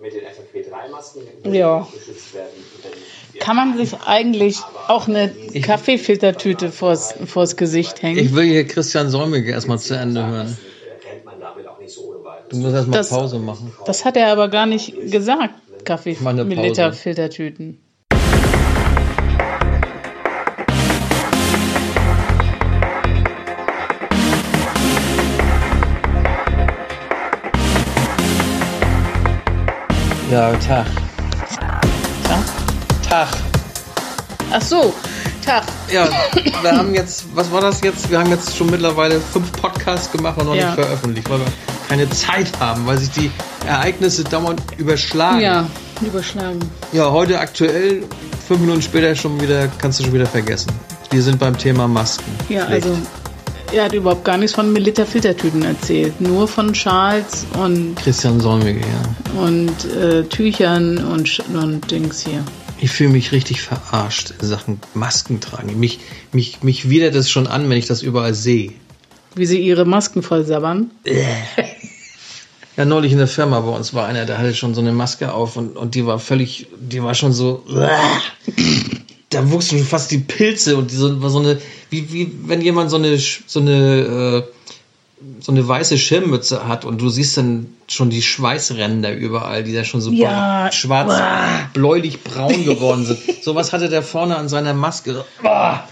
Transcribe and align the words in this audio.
mit 0.00 0.12
den 0.14 0.22
FFP3-Masken 0.22 1.52
Ja. 1.52 1.86
geschützt 1.92 2.34
werden. 2.34 2.48
Kann 3.38 3.56
man 3.56 3.76
sich 3.76 3.94
eigentlich 4.06 4.58
auch 4.88 5.08
eine 5.08 5.30
Kaffeefiltertüte 5.62 6.70
vors, 6.72 7.14
vors 7.26 7.56
Gesicht 7.56 8.02
hängen? 8.02 8.18
Ich 8.18 8.34
will 8.34 8.44
hier 8.44 8.66
Christian 8.66 9.10
Säumige 9.10 9.50
erstmal 9.52 9.78
zu 9.78 9.94
Ende 9.96 10.26
hören. 10.26 10.56
ohne 11.98 12.24
weiteres. 12.24 12.48
Du 12.50 12.56
musst 12.56 12.74
erstmal 12.74 12.98
Das- 12.98 13.10
Pause 13.10 13.38
machen. 13.38 13.72
Das 13.84 14.04
hat 14.04 14.16
er 14.16 14.28
aber 14.32 14.48
gar 14.48 14.66
nicht 14.66 14.94
gesagt, 15.10 15.54
mach 16.20 16.34
Ja, 30.30 30.52
Tag. 30.52 30.86
Tag. 32.24 32.44
Tag. 33.08 33.28
Ach 34.52 34.62
so, 34.62 34.94
Tag. 35.44 35.64
Ja, 35.92 36.08
wir 36.62 36.72
haben 36.72 36.94
jetzt, 36.94 37.24
was 37.34 37.50
war 37.50 37.60
das 37.60 37.80
jetzt? 37.82 38.10
Wir 38.10 38.18
haben 38.20 38.30
jetzt 38.30 38.56
schon 38.56 38.70
mittlerweile 38.70 39.20
fünf 39.20 39.50
Podcasts 39.52 40.10
gemacht 40.12 40.38
und 40.38 40.46
noch 40.46 40.54
Ja. 40.54 40.66
nicht 40.66 40.74
veröffentlicht, 40.74 41.28
weil 41.28 41.40
wir 41.40 41.46
keine 41.88 42.08
Zeit 42.10 42.48
haben, 42.60 42.86
weil 42.86 42.98
sich 42.98 43.10
die 43.10 43.30
Ereignisse 43.66 44.22
dauernd 44.24 44.62
überschlagen. 44.76 45.40
Ja, 45.40 45.66
überschlagen. 46.00 46.60
Ja, 46.92 47.10
heute 47.10 47.38
aktuell, 47.40 48.04
fünf 48.46 48.60
Minuten 48.60 48.82
später 48.82 49.14
schon 49.16 49.40
wieder, 49.40 49.68
kannst 49.78 49.98
du 49.98 50.04
schon 50.04 50.12
wieder 50.12 50.26
vergessen. 50.26 50.70
Wir 51.10 51.22
sind 51.22 51.40
beim 51.40 51.58
Thema 51.58 51.88
Masken. 51.88 52.24
Ja, 52.48 52.66
Pflicht. 52.66 52.86
also 52.86 52.96
er 53.72 53.84
hat 53.84 53.92
überhaupt 53.92 54.24
gar 54.24 54.36
nichts 54.36 54.54
von 54.54 54.72
Militer-Filtertüten 54.72 55.62
erzählt. 55.62 56.20
Nur 56.20 56.48
von 56.48 56.74
Schals 56.74 57.46
und, 57.62 57.96
Christian 57.96 58.40
Säumige, 58.40 58.80
ja. 58.80 59.40
und 59.40 59.84
äh, 59.84 60.24
Tüchern 60.24 60.98
und, 60.98 61.42
und 61.54 61.90
Dings 61.90 62.24
hier. 62.24 62.44
Ich 62.78 62.90
fühle 62.90 63.10
mich 63.10 63.32
richtig 63.32 63.60
verarscht 63.60 64.32
in 64.40 64.48
Sachen 64.48 64.80
Masken 64.94 65.40
tragen. 65.40 65.78
Mich, 65.78 66.00
mich, 66.32 66.62
mich 66.62 66.88
widert 66.88 67.14
es 67.14 67.30
schon 67.30 67.46
an, 67.46 67.68
wenn 67.68 67.76
ich 67.76 67.86
das 67.86 68.02
überall 68.02 68.34
sehe. 68.34 68.72
Wie 69.34 69.46
sie 69.46 69.60
ihre 69.60 69.84
Masken 69.84 70.22
voll 70.22 70.44
sabbern. 70.44 70.90
Ja, 72.76 72.86
neulich 72.86 73.12
in 73.12 73.18
der 73.18 73.28
Firma 73.28 73.60
bei 73.60 73.76
uns 73.76 73.92
war 73.92 74.06
einer, 74.06 74.24
der 74.24 74.38
hatte 74.38 74.54
schon 74.54 74.74
so 74.74 74.80
eine 74.80 74.92
Maske 74.92 75.34
auf 75.34 75.56
und, 75.56 75.76
und 75.76 75.94
die 75.94 76.06
war 76.06 76.18
völlig, 76.18 76.68
die 76.78 77.02
war 77.02 77.14
schon 77.14 77.32
so, 77.32 77.62
da 79.30 79.50
wuchsen 79.50 79.78
schon 79.78 79.86
fast 79.86 80.10
die 80.10 80.18
Pilze 80.18 80.76
und 80.76 80.90
die 80.90 80.96
so, 80.96 81.28
so 81.28 81.38
eine, 81.38 81.58
wie, 81.90 82.12
wie 82.12 82.32
wenn 82.46 82.60
jemand 82.60 82.90
so 82.90 82.96
eine, 82.96 83.18
so 83.18 83.60
eine, 83.60 84.44
äh, 84.46 84.52
so 85.40 85.52
eine 85.52 85.66
weiße 85.66 85.98
Schirmmütze 85.98 86.66
hat 86.66 86.84
und 86.84 87.00
du 87.00 87.08
siehst 87.10 87.36
dann 87.36 87.66
schon 87.88 88.10
die 88.10 88.22
Schweißränder 88.22 89.12
überall, 89.14 89.62
die 89.64 89.72
da 89.72 89.84
schon 89.84 90.00
so 90.00 90.10
Ja. 90.10 90.70
schwarz, 90.72 91.12
bläulich 91.74 92.22
braun 92.24 92.64
geworden 92.64 93.04
sind. 93.04 93.18
Sowas 93.42 93.72
hatte 93.72 93.88
der 93.88 94.02
vorne 94.02 94.36
an 94.36 94.48
seiner 94.48 94.74
Maske. 94.74 95.24
Boah. 95.42 95.88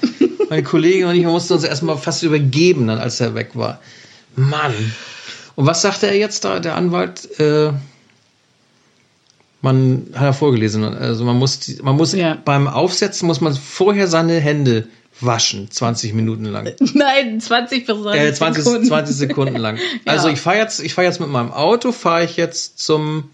Meine 0.48 0.62
Kollegin 0.62 1.06
und 1.06 1.14
ich 1.14 1.24
mussten 1.24 1.52
uns 1.54 1.64
erstmal 1.64 1.98
fast 1.98 2.22
übergeben, 2.22 2.86
dann 2.86 2.98
als 2.98 3.20
er 3.20 3.34
weg 3.34 3.50
war. 3.54 3.80
Mann. 4.34 4.72
Und 5.56 5.66
was 5.66 5.82
sagte 5.82 6.06
er 6.06 6.16
jetzt 6.16 6.44
da, 6.44 6.58
der 6.60 6.74
Anwalt? 6.76 7.38
Äh, 7.38 7.72
man 9.60 10.06
hat 10.14 10.22
er 10.22 10.32
vorgelesen, 10.32 10.84
also 10.84 11.24
man 11.24 11.36
muss, 11.36 11.78
man 11.82 11.96
muss 11.96 12.12
Ja. 12.12 12.36
beim 12.44 12.68
Aufsetzen 12.68 13.26
muss 13.26 13.40
man 13.40 13.54
vorher 13.54 14.06
seine 14.06 14.38
Hände 14.40 14.86
waschen, 15.20 15.68
20 15.70 16.14
Minuten 16.14 16.44
lang. 16.44 16.70
Nein, 16.94 17.40
20 17.40 17.86
bis 17.86 17.96
30 18.02 18.20
Äh, 18.20 18.34
20, 18.34 18.62
Sekunden. 18.64 18.86
20 18.86 19.16
Sekunden 19.16 19.56
lang. 19.56 19.78
Also 20.06 20.28
Ja. 20.28 20.34
ich 20.34 20.40
fahre 20.40 20.58
jetzt, 20.58 20.80
ich 20.80 20.94
fahre 20.94 21.06
jetzt 21.08 21.18
mit 21.20 21.28
meinem 21.28 21.50
Auto, 21.52 21.90
fahre 21.92 22.24
ich 22.24 22.36
jetzt 22.36 22.78
zum 22.78 23.24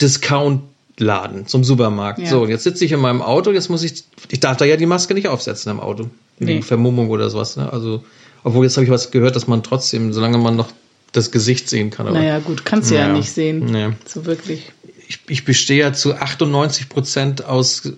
Discount-Laden, 0.00 1.46
zum 1.46 1.64
Supermarkt. 1.64 2.18
Ja. 2.18 2.26
So, 2.30 2.42
und 2.42 2.48
jetzt 2.50 2.64
sitze 2.64 2.84
ich 2.84 2.92
in 2.92 3.00
meinem 3.00 3.22
Auto, 3.22 3.50
jetzt 3.52 3.68
muss 3.70 3.82
ich, 3.82 4.04
ich 4.30 4.40
darf 4.40 4.56
da 4.56 4.64
ja 4.64 4.76
die 4.76 4.86
Maske 4.86 5.14
nicht 5.14 5.28
aufsetzen 5.28 5.70
im 5.70 5.80
Auto. 5.80 6.10
Wegen 6.38 6.56
Nee. 6.56 6.62
Vermummung 6.62 7.10
oder 7.10 7.30
sowas, 7.30 7.56
ne? 7.56 7.72
Also, 7.72 8.02
obwohl 8.42 8.64
jetzt 8.64 8.76
habe 8.76 8.84
ich 8.84 8.90
was 8.90 9.10
gehört, 9.10 9.36
dass 9.36 9.46
man 9.46 9.62
trotzdem, 9.62 10.12
solange 10.12 10.36
man 10.38 10.56
noch 10.56 10.68
das 11.14 11.30
Gesicht 11.30 11.68
sehen 11.70 11.90
kann. 11.90 12.06
Aber 12.06 12.18
Naja, 12.18 12.38
gut, 12.40 12.64
kannst 12.64 12.90
du 12.90 12.96
ja, 12.96 13.06
Ja. 13.06 13.12
nicht 13.12 13.30
sehen. 13.32 13.64
Nee. 13.66 13.90
So 14.06 14.26
wirklich. 14.26 14.72
ich, 15.08 15.20
ich 15.28 15.44
bestehe 15.44 15.80
ja 15.80 15.92
zu 15.92 16.14
98 16.14 16.88
Prozent 16.88 17.44
aus 17.44 17.92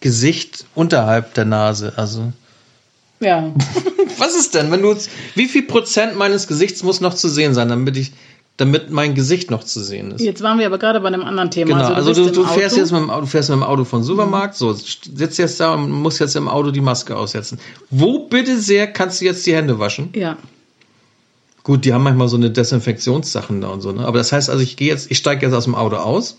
Gesicht 0.00 0.66
unterhalb 0.74 1.34
der 1.34 1.44
Nase. 1.46 1.94
Also, 1.96 2.32
Ja. 3.20 3.52
was 4.18 4.36
ist 4.36 4.54
denn, 4.54 4.70
wenn 4.70 4.82
du, 4.82 4.94
wie 5.34 5.46
viel 5.46 5.62
Prozent 5.62 6.16
meines 6.16 6.46
Gesichts 6.46 6.82
muss 6.82 7.00
noch 7.00 7.14
zu 7.14 7.28
sehen 7.28 7.54
sein, 7.54 7.68
damit 7.68 7.96
ich, 7.96 8.12
damit 8.58 8.90
mein 8.90 9.14
Gesicht 9.14 9.50
noch 9.50 9.64
zu 9.64 9.80
sehen 9.82 10.10
ist? 10.12 10.20
Jetzt 10.20 10.42
waren 10.42 10.58
wir 10.58 10.66
aber 10.66 10.78
gerade 10.78 11.00
bei 11.00 11.08
einem 11.08 11.22
anderen 11.24 11.50
Thema. 11.50 11.74
Genau, 11.78 11.92
also 11.94 12.12
du, 12.12 12.28
im 12.28 12.32
du 12.34 12.44
fährst 12.44 12.74
Auto. 12.74 12.80
jetzt 12.82 12.92
mit 12.92 13.00
dem 13.00 13.10
Auto, 13.10 13.26
fährst 13.26 13.48
mit 13.48 13.56
dem 13.58 13.62
Auto 13.62 13.84
von 13.84 14.02
Supermarkt, 14.02 14.56
so, 14.56 14.72
sitzt 14.72 15.38
jetzt 15.38 15.58
da 15.58 15.74
und 15.74 15.90
musst 15.90 16.20
jetzt 16.20 16.36
im 16.36 16.48
Auto 16.48 16.70
die 16.70 16.80
Maske 16.80 17.16
aussetzen. 17.16 17.58
Wo 17.90 18.28
bitte 18.28 18.58
sehr 18.60 18.86
kannst 18.92 19.20
du 19.20 19.24
jetzt 19.24 19.46
die 19.46 19.54
Hände 19.54 19.78
waschen? 19.78 20.10
Ja. 20.14 20.36
Gut, 21.68 21.84
die 21.84 21.92
haben 21.92 22.02
manchmal 22.02 22.28
so 22.28 22.38
eine 22.38 22.50
Desinfektionssachen 22.50 23.60
da 23.60 23.68
und 23.68 23.82
so, 23.82 23.92
ne? 23.92 24.06
Aber 24.06 24.16
das 24.16 24.32
heißt 24.32 24.48
also, 24.48 24.62
ich 24.62 24.76
gehe 24.78 24.88
jetzt, 24.88 25.10
ich 25.10 25.18
steige 25.18 25.44
jetzt 25.44 25.54
aus 25.54 25.64
dem 25.64 25.74
Auto 25.74 25.96
aus, 25.96 26.38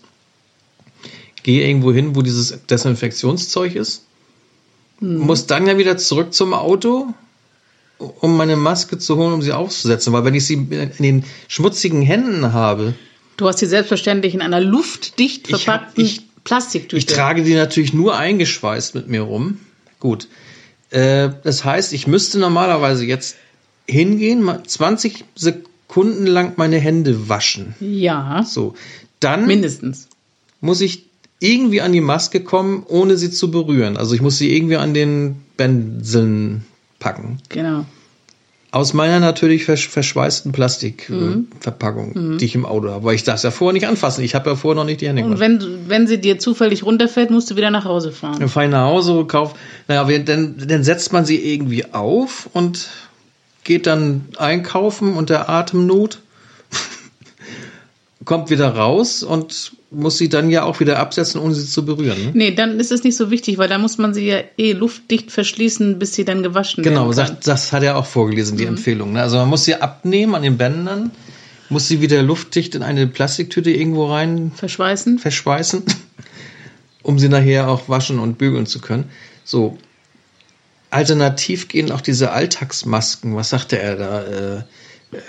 gehe 1.44 1.64
irgendwo 1.68 1.92
hin, 1.92 2.16
wo 2.16 2.22
dieses 2.22 2.66
Desinfektionszeug 2.66 3.76
ist, 3.76 4.02
muss 4.98 5.46
dann 5.46 5.68
ja 5.68 5.78
wieder 5.78 5.96
zurück 5.98 6.34
zum 6.34 6.52
Auto, 6.52 7.14
um 7.98 8.36
meine 8.36 8.56
Maske 8.56 8.98
zu 8.98 9.14
holen, 9.16 9.32
um 9.34 9.40
sie 9.40 9.52
aufzusetzen. 9.52 10.12
Weil 10.12 10.24
wenn 10.24 10.34
ich 10.34 10.44
sie 10.46 10.54
in 10.54 10.90
den 10.98 11.24
schmutzigen 11.46 12.02
Händen 12.02 12.52
habe, 12.52 12.94
Du 13.36 13.46
hast 13.46 13.60
sie 13.60 13.66
selbstverständlich 13.66 14.34
in 14.34 14.42
einer 14.42 14.60
luftdicht 14.60 15.46
Ich 15.46 15.52
hab- 15.54 15.60
verpackten 15.60 16.04
ich- 16.04 16.22
Plastiktüte. 16.42 16.96
Ich 16.96 17.06
trage 17.06 17.44
die 17.44 17.54
natürlich 17.54 17.92
nur 17.94 18.16
eingeschweißt 18.16 18.96
mit 18.96 19.06
mir 19.06 19.20
rum. 19.22 19.58
Gut. 20.00 20.26
Äh, 20.90 21.28
das 21.44 21.64
heißt, 21.64 21.92
ich 21.92 22.08
müsste 22.08 22.40
normalerweise 22.40 23.04
jetzt 23.04 23.36
hingehen, 23.90 24.42
mal 24.42 24.62
20 24.64 25.24
Sekunden 25.34 26.26
lang 26.26 26.54
meine 26.56 26.78
Hände 26.78 27.28
waschen. 27.28 27.74
Ja, 27.80 28.42
So. 28.46 28.74
Dann 29.20 29.46
mindestens. 29.46 30.08
muss 30.60 30.80
ich 30.80 31.04
irgendwie 31.40 31.80
an 31.80 31.92
die 31.92 32.00
Maske 32.00 32.40
kommen, 32.40 32.84
ohne 32.86 33.16
sie 33.16 33.30
zu 33.30 33.50
berühren. 33.50 33.96
Also 33.96 34.14
ich 34.14 34.20
muss 34.22 34.38
sie 34.38 34.54
irgendwie 34.54 34.76
an 34.76 34.94
den 34.94 35.36
Bändeln 35.56 36.64
packen. 36.98 37.38
Genau. 37.48 37.84
Aus 38.72 38.92
meiner 38.94 39.18
natürlich 39.20 39.64
versch 39.64 39.88
verschweißten 39.88 40.52
Plastikverpackung, 40.52 42.38
die 42.38 42.44
ich 42.44 42.54
im 42.54 42.64
Auto 42.64 42.88
habe. 42.90 43.04
Weil 43.04 43.14
ich 43.14 43.24
darf 43.24 43.36
es 43.36 43.42
ja 43.42 43.50
vorher 43.50 43.72
nicht 43.72 43.86
anfassen. 43.86 44.22
Ich 44.22 44.34
habe 44.34 44.50
ja 44.50 44.56
vorher 44.56 44.76
noch 44.76 44.84
nicht 44.84 45.00
die 45.00 45.08
Hände 45.08 45.24
Und 45.24 45.34
gewaschen. 45.34 45.60
wenn, 45.60 45.88
wenn 45.88 46.06
sie 46.06 46.18
dir 46.20 46.38
zufällig 46.38 46.84
runterfällt, 46.84 47.30
musst 47.30 47.50
du 47.50 47.56
wieder 47.56 47.70
nach 47.70 47.84
Hause 47.84 48.12
fahren. 48.12 48.38
Dann 48.38 48.48
fahre 48.48 48.66
ich 48.66 48.72
nach 48.72 48.86
Hause, 48.86 49.24
kauf, 49.26 49.54
naja, 49.88 50.04
dann, 50.20 50.54
dann 50.66 50.84
setzt 50.84 51.12
man 51.12 51.24
sie 51.24 51.36
irgendwie 51.52 51.92
auf 51.92 52.48
und 52.52 52.88
geht 53.70 53.86
dann 53.86 54.24
einkaufen 54.36 55.14
unter 55.14 55.48
Atemnot, 55.48 56.18
kommt 58.24 58.50
wieder 58.50 58.74
raus 58.74 59.22
und 59.22 59.72
muss 59.92 60.18
sie 60.18 60.28
dann 60.28 60.50
ja 60.50 60.64
auch 60.64 60.80
wieder 60.80 60.98
absetzen, 60.98 61.40
ohne 61.40 61.54
sie 61.54 61.64
zu 61.66 61.84
berühren. 61.84 62.18
Ne? 62.20 62.30
Nee, 62.34 62.50
dann 62.54 62.80
ist 62.80 62.90
es 62.90 63.04
nicht 63.04 63.16
so 63.16 63.30
wichtig, 63.30 63.58
weil 63.58 63.68
da 63.68 63.78
muss 63.78 63.96
man 63.96 64.12
sie 64.12 64.26
ja 64.26 64.40
eh 64.58 64.72
luftdicht 64.72 65.30
verschließen, 65.30 66.00
bis 66.00 66.14
sie 66.14 66.24
dann 66.24 66.42
gewaschen 66.42 66.82
Genau, 66.82 67.02
werden 67.02 67.16
kann. 67.16 67.26
sagt, 67.28 67.46
das 67.46 67.72
hat 67.72 67.84
er 67.84 67.96
auch 67.96 68.06
vorgelesen, 68.06 68.54
Mhm. 68.54 68.58
die 68.58 68.64
Empfehlung. 68.66 69.12
Ne? 69.12 69.22
Also 69.22 69.36
man 69.36 69.48
muss 69.48 69.64
sie 69.64 69.76
abnehmen 69.76 70.34
an 70.34 70.42
den 70.42 70.56
Bändern, 70.58 71.12
muss 71.68 71.86
sie 71.86 72.00
wieder 72.00 72.22
luftdicht 72.24 72.74
in 72.74 72.82
eine 72.82 73.06
Plastiktüte 73.06 73.70
irgendwo 73.70 74.06
rein 74.06 74.50
Verschweißen? 74.56 75.20
verschweißen, 75.20 75.84
um 77.04 77.20
sie 77.20 77.28
nachher 77.28 77.68
auch 77.68 77.88
waschen 77.88 78.18
und 78.18 78.36
bügeln 78.36 78.66
zu 78.66 78.80
können. 78.80 79.04
So. 79.44 79.78
Alternativ 80.90 81.68
gehen 81.68 81.90
auch 81.92 82.00
diese 82.00 82.32
Alltagsmasken, 82.32 83.36
was 83.36 83.50
sagte 83.50 83.78
er 83.78 83.96
da? 83.96 84.22
Äh, 84.22 84.62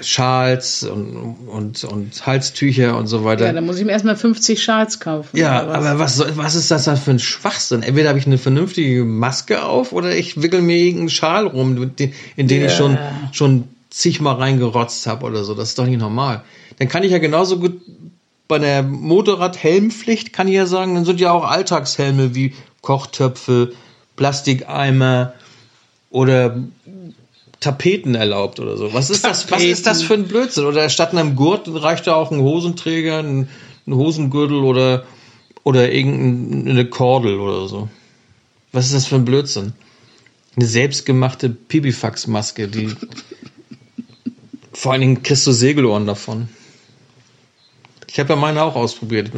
Schals 0.02 0.84
und, 0.84 1.16
und, 1.48 1.84
und 1.86 2.26
Halstücher 2.28 2.96
und 2.98 3.08
so 3.08 3.26
weiter. 3.26 3.48
Ja, 3.48 3.54
dann 3.54 3.66
muss 3.66 3.80
ich 3.80 3.86
mir 3.86 3.94
erstmal 3.94 4.16
50 4.16 4.62
Schals 4.62 5.00
kaufen. 5.00 5.36
Ja, 5.36 5.68
was? 5.68 5.76
aber 5.76 6.00
was, 6.00 6.38
was 6.38 6.54
ist 6.56 6.70
das 6.70 6.84
da 6.84 6.96
für 6.96 7.10
ein 7.10 7.20
Schwachsinn? 7.20 7.82
Entweder 7.82 8.10
habe 8.10 8.20
ich 8.20 8.28
eine 8.28 8.38
vernünftige 8.38 9.04
Maske 9.04 9.64
auf 9.64 9.92
oder 9.92 10.16
ich 10.16 10.40
wickel 10.40 10.62
mir 10.62 10.78
irgendeinen 10.78 11.10
Schal 11.10 11.48
rum, 11.48 11.92
in 12.36 12.48
den 12.48 12.62
ich 12.62 12.62
Ja. 12.62 12.70
schon, 12.70 13.00
schon 13.32 13.64
zigmal 13.90 14.36
reingerotzt 14.36 15.08
habe 15.08 15.26
oder 15.26 15.44
so. 15.44 15.56
Das 15.56 15.70
ist 15.70 15.80
doch 15.80 15.88
nicht 15.88 16.00
normal. 16.00 16.44
Dann 16.78 16.88
kann 16.88 17.04
ich 17.04 17.12
ja 17.12 17.18
genauso 17.18 17.58
gut 17.58 17.82
bei 18.48 18.60
der 18.60 18.84
Motorradhelmpflicht 18.84 20.34
kann 20.34 20.50
ich 20.50 20.56
ja 20.56 20.66
sagen, 20.66 20.94
dann 20.94 21.06
sind 21.06 21.22
ja 21.22 21.32
auch 21.32 21.46
Alltagshelme 21.46 22.36
wie 22.36 22.54
Kochtöpfe, 22.82 23.72
Plastikeimer 24.18 25.34
oder 26.12 26.64
Tapeten 27.60 28.16
erlaubt 28.16 28.60
oder 28.60 28.78
so. 28.78 28.94
Was 28.94 29.10
ist 29.10 29.24
das? 29.24 29.50
Was 29.50 29.64
ist 29.64 29.88
das 29.88 30.04
für 30.04 30.14
ein 30.14 30.28
Blödsinn? 30.28 30.66
Oder 30.66 30.90
statt 30.90 31.12
einem 31.12 31.36
Gurt 31.36 31.68
reicht 31.68 32.08
da 32.08 32.16
auch 32.16 32.32
ein 32.32 32.42
Hosenträger, 32.42 33.20
ein, 33.20 33.50
ein 33.88 33.96
Hosengürtel 33.96 34.64
oder 34.64 35.06
oder 35.64 35.92
irgendeine 35.92 36.86
Kordel 36.86 37.40
oder 37.40 37.68
so. 37.68 37.90
Was 38.72 38.88
ist 38.88 38.96
das 38.96 39.08
für 39.08 39.16
ein 39.16 39.26
Blödsinn? 39.26 39.74
Eine 40.56 40.66
selbstgemachte 40.66 41.50
Pipifax-Maske, 41.50 42.68
die 42.68 42.94
vor 44.74 44.92
allen 44.92 45.02
Dingen 45.02 45.24
kriegst 45.24 45.46
du 45.46 45.52
Segelohren 45.52 46.08
davon. 46.08 46.50
Ich 48.08 48.20
habe 48.20 48.34
ja 48.34 48.36
meine 48.36 48.64
auch 48.64 48.76
ausprobiert. 48.76 49.32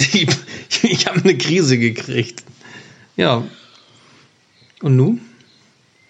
Die, 0.00 0.28
ich 0.82 1.06
habe 1.06 1.20
eine 1.20 1.36
Krise 1.36 1.78
gekriegt. 1.78 2.44
Ja. 3.16 3.42
Und 4.80 4.96
nun? 4.96 5.27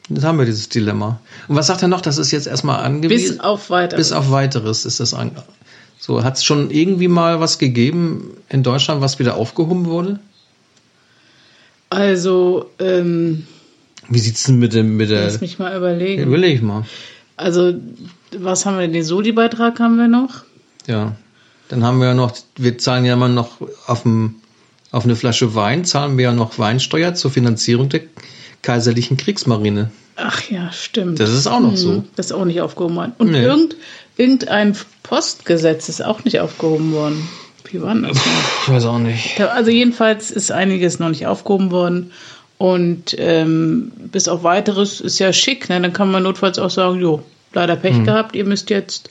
Jetzt 0.08 0.25
haben 0.25 0.38
wir 0.38 0.46
dieses 0.46 0.69
Dilemma. 0.69 1.20
Und 1.49 1.56
was 1.56 1.66
sagt 1.66 1.82
er 1.82 1.88
noch? 1.88 2.00
Das 2.00 2.19
ist 2.19 2.31
jetzt 2.31 2.46
erstmal 2.46 2.82
angewiesen. 2.82 3.37
Bis 3.37 3.40
auf 3.40 3.70
weiteres. 3.70 4.08
Bis 4.08 4.12
auf 4.12 4.31
weiteres 4.31 4.84
ist 4.87 5.00
das 5.00 5.12
an. 5.12 5.32
So, 5.99 6.25
hat 6.25 6.37
es 6.37 6.44
schon 6.44 6.70
irgendwie 6.70 7.08
mal 7.08 7.40
was 7.40 7.58
gegeben 7.58 8.31
in 8.49 8.62
Deutschland, 8.62 9.00
was 9.00 9.19
wieder 9.19 9.37
aufgehoben 9.37 9.87
wurde? 9.87 10.20
Also, 11.90 12.70
ähm, 12.78 13.46
Wie 14.08 14.19
sieht's 14.19 14.44
denn 14.44 14.58
mit 14.58 14.72
dem 14.72 14.96
mit 14.96 15.10
der? 15.10 15.25
lass 15.25 15.40
mich 15.40 15.58
mal 15.58 15.76
überlegen. 15.76 16.22
Überleg 16.22 16.56
ich 16.56 16.62
mal. 16.62 16.84
Also, 17.37 17.75
was 18.37 18.64
haben 18.64 18.76
wir 18.76 18.82
denn? 18.82 18.93
Den 18.93 19.05
Soli-Beitrag 19.05 19.78
haben 19.81 19.96
wir 19.96 20.08
noch? 20.08 20.44
Ja. 20.87 21.16
Dann 21.69 21.84
haben 21.84 22.00
wir 22.00 22.08
ja 22.08 22.14
noch, 22.14 22.34
wir 22.56 22.78
zahlen 22.78 23.05
ja 23.05 23.14
immer 23.14 23.28
noch 23.28 23.60
auf, 23.87 24.02
dem, 24.02 24.37
auf 24.90 25.05
eine 25.05 25.16
Flasche 25.16 25.55
Wein, 25.55 25.84
zahlen 25.84 26.16
wir 26.16 26.25
ja 26.25 26.32
noch 26.32 26.58
Weinsteuer 26.58 27.14
zur 27.14 27.31
Finanzierung 27.31 27.90
der 27.90 28.02
kaiserlichen 28.62 29.16
Kriegsmarine. 29.16 29.90
Ach 30.16 30.43
ja, 30.50 30.72
stimmt. 30.72 31.20
Das 31.20 31.31
ist 31.31 31.46
auch 31.46 31.60
noch 31.60 31.76
so. 31.76 31.93
Hm, 31.93 32.05
Das 32.16 32.26
ist 32.26 32.32
auch 32.32 32.44
nicht 32.44 32.60
aufgehoben 32.60 32.96
worden. 32.96 33.12
Und 33.19 33.31
Nee. 33.31 33.43
irgend, 33.43 33.76
irgendein 34.16 34.76
Postgesetz 35.05 35.88
ist 35.88 36.05
auch 36.05 36.25
nicht 36.25 36.40
aufgehoben 36.40 36.93
worden. 36.93 37.28
Wie 37.70 37.81
war 37.82 37.94
das? 37.94 38.16
noch? 38.16 38.22
Ich 38.62 38.69
weiß 38.72 38.84
auch 38.87 38.99
nicht. 38.99 39.40
Also 39.40 39.70
jedenfalls 39.70 40.31
ist 40.31 40.50
einiges 40.50 40.99
noch 40.99 41.08
nicht 41.10 41.26
aufgehoben 41.26 41.70
worden. 41.70 42.12
Und 42.56 43.14
ähm, 43.19 43.93
bis 44.10 44.26
auf 44.26 44.43
weiteres 44.43 45.00
ist 45.00 45.19
ja 45.20 45.32
schick. 45.32 45.69
Ne? 45.69 45.81
Dann 45.81 45.93
kann 45.93 46.10
man 46.10 46.25
notfalls 46.25 46.58
auch 46.58 46.70
sagen, 46.70 46.99
jo, 47.00 47.22
leider 47.52 47.76
Pech 47.76 47.96
Hm. 47.96 48.05
gehabt, 48.05 48.34
ihr 48.34 48.44
müsst 48.44 48.70
jetzt 48.70 49.10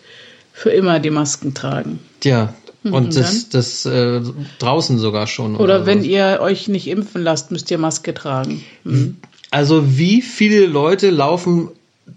für 0.52 0.72
immer 0.72 1.00
die 1.00 1.12
Masken 1.12 1.54
tragen. 1.54 2.00
Ja. 2.24 2.54
und 2.84 2.94
Und 2.94 3.16
das, 3.16 3.48
das 3.50 3.86
äh, 3.86 4.20
draußen 4.60 4.98
sogar 4.98 5.28
schon. 5.28 5.56
Oder 5.56 5.86
wenn 5.86 6.02
so. 6.02 6.08
ihr 6.10 6.40
euch 6.42 6.68
nicht 6.68 6.88
impfen 6.88 7.24
lasst, 7.24 7.52
müsst 7.52 7.72
ihr 7.72 7.78
Maske 7.78 8.14
tragen. 8.14 8.64
Hm. 8.84 9.16
Also 9.58 9.98
wie 9.98 10.22
viele 10.22 10.68
Leute 10.68 11.10
laufen 11.10 11.70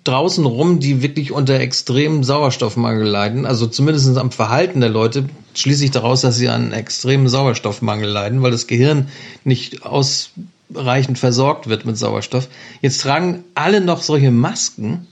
draußen 0.04 0.44
rum, 0.44 0.78
die 0.78 1.00
wirklich 1.00 1.32
unter 1.32 1.58
extremen 1.58 2.22
Sauerstoffmangel 2.22 3.08
leiden? 3.08 3.46
Also 3.46 3.66
zumindest 3.66 4.14
am 4.18 4.30
Verhalten 4.30 4.80
der 4.80 4.90
Leute 4.90 5.24
schließe 5.54 5.86
ich 5.86 5.90
daraus, 5.90 6.20
dass 6.20 6.36
sie 6.36 6.50
an 6.50 6.64
einem 6.64 6.72
extremen 6.74 7.30
Sauerstoffmangel 7.30 8.10
leiden, 8.10 8.42
weil 8.42 8.50
das 8.50 8.66
Gehirn 8.66 9.08
nicht 9.42 9.86
ausreichend 9.86 11.18
versorgt 11.18 11.66
wird 11.66 11.86
mit 11.86 11.96
Sauerstoff. 11.96 12.46
Jetzt 12.82 13.00
tragen 13.00 13.42
alle 13.54 13.80
noch 13.80 14.02
solche 14.02 14.30
Masken. 14.30 15.06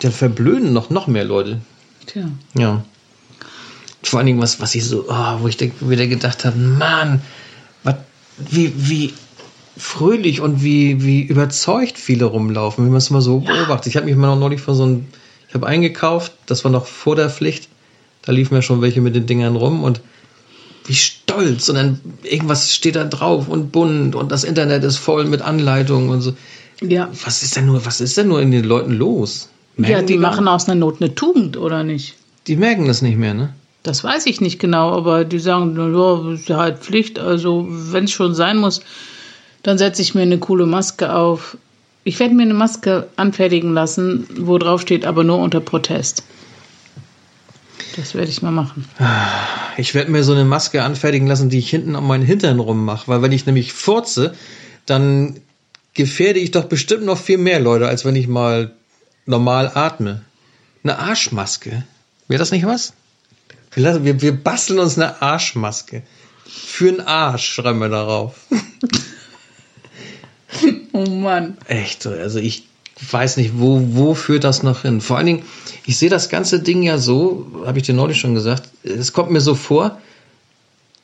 Dann 0.00 0.10
verblöden 0.10 0.72
noch, 0.72 0.90
noch 0.90 1.06
mehr 1.06 1.24
Leute. 1.24 1.60
Tja. 2.06 2.30
Ja. 2.54 2.84
Vor 4.02 4.18
allen 4.18 4.26
Dingen, 4.26 4.42
was, 4.42 4.60
was 4.60 4.74
ich 4.74 4.84
so, 4.84 5.08
ah, 5.08 5.38
wo 5.40 5.46
ich 5.46 5.56
wieder 5.60 6.08
gedacht 6.08 6.44
habe, 6.44 6.58
Mann, 6.58 7.22
wie, 8.38 8.72
wie 8.76 9.14
fröhlich 9.76 10.40
und 10.40 10.62
wie, 10.62 11.02
wie 11.04 11.22
überzeugt 11.22 11.98
viele 11.98 12.24
rumlaufen, 12.26 12.84
wie 12.86 12.90
man 12.90 12.98
es 12.98 13.10
mal 13.10 13.20
so 13.20 13.40
beobachtet. 13.40 13.88
Ich 13.88 13.96
habe 13.96 14.06
mich 14.06 14.16
mal 14.16 14.28
noch 14.28 14.38
neulich 14.38 14.60
von 14.60 14.74
so 14.74 14.84
einem, 14.84 15.06
ich 15.48 15.54
habe 15.54 15.66
eingekauft, 15.66 16.32
das 16.46 16.64
war 16.64 16.70
noch 16.70 16.86
vor 16.86 17.16
der 17.16 17.30
Pflicht, 17.30 17.68
da 18.22 18.32
liefen 18.32 18.54
ja 18.54 18.62
schon 18.62 18.80
welche 18.82 19.00
mit 19.00 19.14
den 19.14 19.26
Dingern 19.26 19.56
rum 19.56 19.84
und 19.84 20.00
wie 20.86 20.94
stolz 20.94 21.68
und 21.68 21.74
dann 21.74 22.00
irgendwas 22.22 22.72
steht 22.72 22.96
da 22.96 23.04
drauf 23.04 23.48
und 23.48 23.72
bunt 23.72 24.14
und 24.14 24.30
das 24.32 24.44
Internet 24.44 24.84
ist 24.84 24.96
voll 24.98 25.24
mit 25.24 25.42
Anleitungen 25.42 26.10
und 26.10 26.20
so. 26.22 26.32
Ja. 26.80 27.08
Was 27.24 27.42
ist 27.42 27.56
denn 27.56 27.66
nur, 27.66 27.84
was 27.86 28.00
ist 28.00 28.16
denn 28.16 28.28
nur 28.28 28.40
in 28.40 28.50
den 28.50 28.64
Leuten 28.64 28.92
los? 28.92 29.48
Ja, 29.76 29.88
Merken 29.88 30.06
die 30.06 30.18
gar- 30.18 30.30
machen 30.30 30.48
aus 30.48 30.68
einer 30.68 30.74
Not 30.76 31.00
eine 31.00 31.14
Tugend, 31.14 31.56
oder 31.56 31.82
nicht? 31.82 32.14
die 32.46 32.54
merken 32.56 32.86
das 32.86 33.02
nicht 33.02 33.18
mehr, 33.18 33.34
ne? 33.34 33.52
Das 33.82 34.04
weiß 34.04 34.26
ich 34.26 34.40
nicht 34.40 34.58
genau, 34.60 34.92
aber 34.92 35.24
die 35.24 35.38
sagen, 35.40 35.76
ja, 35.76 36.32
ist 36.32 36.48
ja 36.48 36.56
halt 36.58 36.78
Pflicht. 36.78 37.18
Also, 37.18 37.66
wenn 37.68 38.04
es 38.04 38.12
schon 38.12 38.34
sein 38.36 38.56
muss, 38.58 38.80
dann 39.66 39.78
setze 39.78 40.00
ich 40.00 40.14
mir 40.14 40.22
eine 40.22 40.38
coole 40.38 40.64
Maske 40.64 41.12
auf. 41.12 41.56
Ich 42.04 42.20
werde 42.20 42.36
mir 42.36 42.44
eine 42.44 42.54
Maske 42.54 43.08
anfertigen 43.16 43.74
lassen, 43.74 44.24
wo 44.38 44.58
drauf 44.58 44.80
steht, 44.80 45.04
aber 45.04 45.24
nur 45.24 45.38
unter 45.38 45.58
Protest. 45.58 46.22
Das 47.96 48.14
werde 48.14 48.30
ich 48.30 48.42
mal 48.42 48.52
machen. 48.52 48.84
Ich 49.76 49.92
werde 49.92 50.12
mir 50.12 50.22
so 50.22 50.34
eine 50.34 50.44
Maske 50.44 50.84
anfertigen 50.84 51.26
lassen, 51.26 51.50
die 51.50 51.58
ich 51.58 51.68
hinten 51.68 51.96
um 51.96 52.06
meinen 52.06 52.24
Hintern 52.24 52.60
rummache, 52.60 53.08
weil 53.08 53.22
wenn 53.22 53.32
ich 53.32 53.44
nämlich 53.44 53.72
furze, 53.72 54.36
dann 54.86 55.40
gefährde 55.94 56.38
ich 56.38 56.52
doch 56.52 56.66
bestimmt 56.66 57.04
noch 57.04 57.18
viel 57.18 57.38
mehr 57.38 57.58
Leute, 57.58 57.88
als 57.88 58.04
wenn 58.04 58.14
ich 58.14 58.28
mal 58.28 58.70
normal 59.24 59.72
atme. 59.74 60.20
Eine 60.84 61.00
Arschmaske. 61.00 61.84
Wäre 62.28 62.38
das 62.38 62.52
nicht 62.52 62.66
was? 62.66 62.92
Wir, 63.72 64.04
wir, 64.04 64.22
wir 64.22 64.32
basteln 64.32 64.78
uns 64.78 64.96
eine 64.96 65.20
Arschmaske. 65.20 66.04
Für 66.44 66.88
einen 66.88 67.00
Arsch 67.00 67.46
schreiben 67.46 67.80
wir 67.80 67.88
darauf. 67.88 68.36
Oh 70.92 71.10
Mann. 71.10 71.58
Echt, 71.68 72.02
so. 72.02 72.10
also 72.10 72.38
ich 72.38 72.64
weiß 73.10 73.36
nicht, 73.36 73.52
wo, 73.58 73.82
wo 73.90 74.14
führt 74.14 74.44
das 74.44 74.62
noch 74.62 74.82
hin? 74.82 75.02
Vor 75.02 75.18
allen 75.18 75.26
Dingen, 75.26 75.42
ich 75.84 75.98
sehe 75.98 76.08
das 76.08 76.30
ganze 76.30 76.60
Ding 76.60 76.82
ja 76.82 76.96
so, 76.96 77.46
habe 77.66 77.78
ich 77.78 77.84
dir 77.84 77.94
neulich 77.94 78.18
schon 78.18 78.34
gesagt, 78.34 78.70
es 78.82 79.12
kommt 79.12 79.30
mir 79.30 79.42
so 79.42 79.54
vor, 79.54 80.00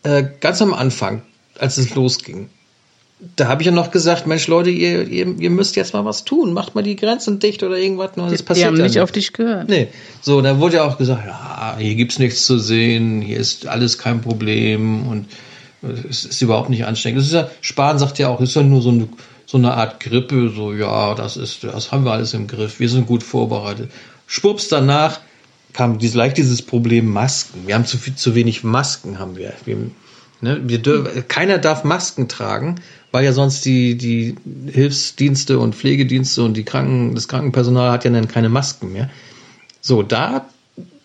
äh, 0.03 0.25
ganz 0.41 0.63
am 0.63 0.73
Anfang, 0.73 1.23
als 1.59 1.77
es 1.77 1.95
losging, 1.95 2.49
da 3.37 3.47
habe 3.47 3.63
ich 3.63 3.67
ja 3.67 3.73
noch 3.73 3.91
gesagt, 3.91 4.27
Mensch 4.27 4.49
Leute, 4.49 4.71
ihr, 4.71 5.07
ihr, 5.07 5.39
ihr 5.39 5.51
müsst 5.51 5.77
jetzt 5.77 5.95
mal 5.95 6.05
was 6.05 6.25
tun, 6.25 6.53
macht 6.53 6.75
mal 6.75 6.83
die 6.83 6.97
Grenzen 6.97 7.39
dicht 7.39 7.63
oder 7.63 7.77
irgendwas. 7.77 8.17
Und 8.17 8.31
das 8.31 8.39
Die 8.39 8.45
passiert 8.45 8.67
haben 8.69 8.77
ja 8.77 8.83
nicht 8.83 9.01
auf 9.01 9.13
dich 9.13 9.33
gehört. 9.33 9.69
Nee, 9.69 9.89
so, 10.21 10.41
dann 10.41 10.59
wurde 10.59 10.77
ja 10.77 10.85
auch 10.85 10.99
gesagt, 10.99 11.25
ja, 11.27 11.77
hier 11.79 11.95
gibt's 11.95 12.19
nichts 12.19 12.45
zu 12.45 12.59
sehen, 12.59 13.21
hier 13.23 13.39
ist 13.39 13.67
alles 13.67 13.99
kein 13.99 14.23
Problem 14.23 15.07
und 15.07 15.27
es 16.09 16.25
ist 16.25 16.43
überhaupt 16.43 16.71
nicht 16.71 16.85
ansteckend. 16.85 17.21
Das 17.21 17.27
ist 17.27 17.33
ja, 17.33 17.51
Spahn 17.61 17.99
sagt 17.99 18.19
ja 18.19 18.29
auch, 18.29 18.41
es 18.41 18.51
ist 18.51 18.57
ja 18.57 18.63
nur 18.63 18.83
so 18.83 18.91
eine, 18.91 19.09
so 19.53 19.59
eine 19.59 19.75
Art 19.75 20.01
Grippe, 20.01 20.49
so, 20.49 20.73
ja, 20.73 21.15
das 21.15 21.37
ist, 21.37 21.63
das 21.63 21.93
haben 21.93 22.07
wir 22.07 22.13
alles 22.13 22.33
im 22.33 22.47
Griff, 22.47 22.81
wir 22.81 22.89
sind 22.89 23.07
gut 23.07 23.23
vorbereitet. 23.23 23.91
Schwupps, 24.27 24.69
danach 24.69 25.21
kam 25.75 25.99
dies, 25.99 26.15
leicht 26.15 26.39
dieses 26.39 26.63
Problem 26.63 27.11
Masken. 27.11 27.67
Wir 27.67 27.75
haben 27.75 27.85
zu 27.85 27.99
viel, 27.99 28.15
zu 28.15 28.35
wenig 28.35 28.65
Masken 28.65 29.19
haben 29.19 29.37
wir. 29.37 29.53
wir 29.67 29.91
ne, 30.41 30.63
wir 30.65 30.79
dürfen, 30.79 31.29
keiner 31.29 31.59
darf 31.59 31.85
Masken 31.85 32.29
tragen, 32.29 32.77
weil 33.11 33.27
ja 33.27 33.35
sonst 33.35 33.67
die, 33.67 33.99
die 33.99 34.37
Hilfsdienste 34.73 35.59
und 35.59 35.75
Pflegedienste 35.75 36.43
und 36.43 36.57
die 36.57 36.65
Kranken, 36.65 37.15
das 37.15 37.29
Krankenpersonal 37.29 37.91
hat 37.91 38.07
ja 38.07 38.11
dann 38.11 38.29
keine 38.29 38.49
Masken 38.49 38.91
mehr. 38.91 39.11
So, 39.83 40.03
da, 40.03 40.49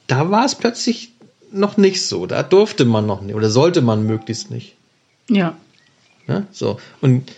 da 0.08 0.32
war 0.32 0.46
es 0.46 0.56
plötzlich 0.56 1.12
noch 1.52 1.76
nicht 1.76 2.02
so. 2.02 2.26
Da 2.26 2.44
durfte 2.44 2.86
man 2.86 3.06
noch 3.06 3.22
nicht 3.22 3.36
oder 3.36 3.50
sollte 3.50 3.82
man 3.82 4.08
möglichst 4.08 4.52
nicht. 4.52 4.78
Ja. 5.30 5.58
Ne? 6.28 6.48
So. 6.54 6.80
Und 7.02 7.30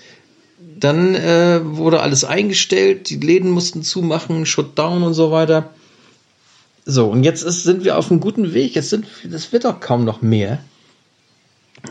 dann 0.80 1.16
äh, 1.16 1.60
wurde 1.64 2.02
alles 2.02 2.24
eingestellt, 2.24 3.10
die 3.10 3.18
Läden 3.18 3.52
mussten 3.52 3.84
zumachen, 3.84 4.46
Shutdown 4.46 5.04
und 5.04 5.14
so 5.14 5.32
weiter. 5.32 5.70
So, 6.86 7.08
und 7.08 7.24
jetzt 7.24 7.44
ist, 7.44 7.64
sind 7.64 7.84
wir 7.84 7.98
auf 7.98 8.10
einem 8.10 8.20
guten 8.20 8.54
Weg. 8.54 8.76
Jetzt 8.76 8.90
sind, 8.90 9.06
das 9.24 9.52
wird 9.52 9.66
doch 9.66 9.80
kaum 9.80 10.06
noch 10.06 10.22
mehr. 10.22 10.60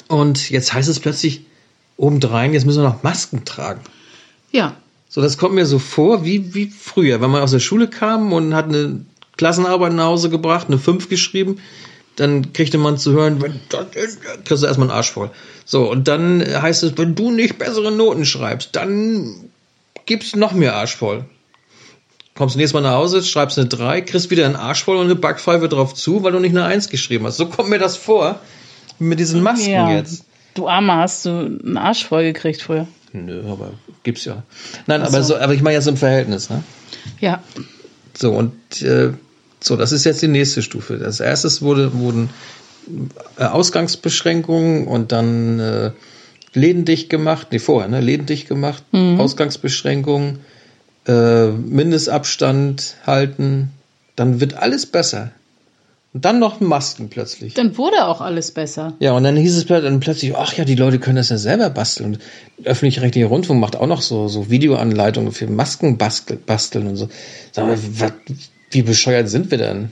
Und 0.09 0.51
jetzt 0.51 0.73
heißt 0.73 0.89
es 0.89 1.01
plötzlich 1.01 1.43
obendrein, 1.97 2.53
jetzt 2.53 2.67
müssen 2.67 2.83
wir 2.83 2.89
noch 2.89 3.03
Masken 3.03 3.45
tragen. 3.45 3.81
Ja. 4.51 4.77
So, 5.11 5.23
das 5.23 5.39
kommt 5.39 5.55
mir 5.55 5.65
so 5.65 5.79
vor 5.79 6.25
wie, 6.25 6.55
wie 6.55 6.67
früher, 6.67 7.21
wenn 7.23 7.31
man 7.31 7.43
aus 7.43 7.53
der 7.53 7.61
Schule 7.61 7.89
kam 7.89 8.33
und 8.33 8.55
hat 8.55 8.67
eine 8.67 9.07
Klassenarbeit 9.39 9.95
nach 9.95 10.05
Hause 10.05 10.29
gebracht, 10.29 10.67
eine 10.69 10.79
5 10.79 11.09
geschrieben, 11.09 11.61
dann 12.19 12.53
kriegte 12.53 12.79
man 12.79 12.99
zu 12.99 13.13
hören, 13.13 13.41
wenn 13.41 13.61
das 13.69 13.95
ist, 13.95 14.21
kriegst 14.45 14.63
du 14.63 14.67
erstmal 14.67 14.89
einen 14.89 14.97
Arsch 14.97 15.13
voll. 15.13 15.31
So, 15.65 15.89
und 15.89 16.09
dann 16.09 16.41
heißt 16.41 16.83
es, 16.83 16.99
wenn 16.99 17.15
du 17.15 17.31
nicht 17.31 17.59
bessere 17.59 17.93
Noten 17.93 18.25
schreibst, 18.25 18.75
dann 18.75 19.51
gibt's 20.05 20.35
noch 20.35 20.53
mehr 20.53 20.75
Arsch 20.75 20.97
voll. 20.97 21.25
Kommst 22.35 22.57
nächstes 22.57 22.75
Mal 22.75 22.89
nach 22.89 22.97
Hause, 22.97 23.23
schreibst 23.23 23.59
eine 23.59 23.69
3, 23.69 24.01
kriegst 24.01 24.31
wieder 24.31 24.47
einen 24.47 24.57
Arsch 24.57 24.83
voll 24.83 24.97
und 24.97 25.05
eine 25.05 25.15
Backpfeife 25.15 25.69
drauf 25.69 25.95
zu, 25.95 26.25
weil 26.25 26.33
du 26.33 26.41
nicht 26.41 26.57
eine 26.57 26.65
1 26.65 26.89
geschrieben 26.89 27.25
hast. 27.25 27.37
So 27.37 27.47
kommt 27.47 27.69
mir 27.69 27.79
das 27.79 27.97
vor 27.97 28.41
mit 28.99 29.21
diesen 29.21 29.43
Masken 29.43 29.71
ja. 29.71 29.93
jetzt. 29.93 30.25
Du 30.55 30.69
Armer, 30.69 30.97
hast 30.97 31.25
du 31.25 31.31
einen 31.31 31.77
Arsch 31.77 32.05
voll 32.05 32.25
gekriegt 32.25 32.63
früher? 32.63 32.89
Nö, 33.13 33.49
aber 33.49 33.75
gibt's 34.03 34.25
ja. 34.25 34.43
Nein, 34.89 35.03
Ach 35.03 35.09
aber 35.09 35.23
so. 35.23 35.35
so, 35.35 35.41
aber 35.41 35.55
ich 35.55 35.63
meine 35.63 35.77
jetzt 35.77 35.87
im 35.87 35.97
Verhältnis, 35.97 36.51
ne? 36.51 36.65
Ja. 37.21 37.43
So, 38.15 38.33
und 38.33 38.83
äh, 38.83 39.13
so, 39.61 39.77
das 39.77 39.93
ist 39.93 40.05
jetzt 40.05 40.23
die 40.23 40.29
nächste 40.29 40.63
Stufe. 40.63 41.01
Als 41.05 41.21
erstes 41.21 41.63
wurde, 41.63 41.95
wurden 41.95 42.31
äh, 43.39 43.45
Ausgangsbeschränkungen 43.45 44.87
und 44.87 45.13
dann 45.13 45.59
äh, 45.59 45.91
Läden 46.55 46.85
dicht 46.85 47.11
gemacht, 47.11 47.49
nee, 47.51 47.59
vorher, 47.59 47.89
ne? 47.89 48.01
Läden 48.01 48.27
dicht 48.27 48.49
gemacht, 48.49 48.83
Ausgangsbeschränkungen, 48.93 50.39
äh, 51.07 51.49
Mindestabstand 51.49 52.97
halten, 53.07 53.71
dann 54.17 54.41
wird 54.41 54.55
alles 54.55 54.87
besser. 54.87 55.31
Und 56.15 56.25
dann 56.25 56.39
noch 56.39 56.61
Masken 56.61 57.11
plötzlich. 57.11 57.53
Dann 57.53 57.77
wurde 57.77 58.07
auch 58.07 58.23
alles 58.23 58.51
besser. 58.53 58.95
Ja, 58.99 59.13
und 59.13 59.25
dann 59.25 59.37
hieß 59.37 59.57
es 59.57 59.67
plötzlich- 59.67 59.91
dann 59.91 60.01
plötzlich, 60.01 60.35
ach 60.35 60.55
ja, 60.55 60.65
die 60.65 60.75
Leute 60.75 60.99
können 60.99 61.17
das 61.17 61.29
ja 61.29 61.37
selber 61.37 61.69
basteln. 61.69 62.15
Und 62.15 62.19
öffentlich-rechtlicher 62.65 63.27
Rundfunk 63.29 63.61
macht 63.61 63.77
auch 63.77 63.87
noch 63.87 64.01
so, 64.01 64.27
so 64.29 64.49
Videoanleitungen 64.49 65.33
für 65.33 65.47
Masken 65.47 65.99
bastel- 65.99 66.39
basteln 66.45 66.87
und 66.87 66.97
so. 66.97 67.11
Sag 67.53 67.67
mal, 67.67 67.79
wat, 68.01 68.15
wie 68.71 68.83
bescheuert 68.83 69.29
sind 69.29 69.51
wir 69.51 69.59
denn? 69.59 69.91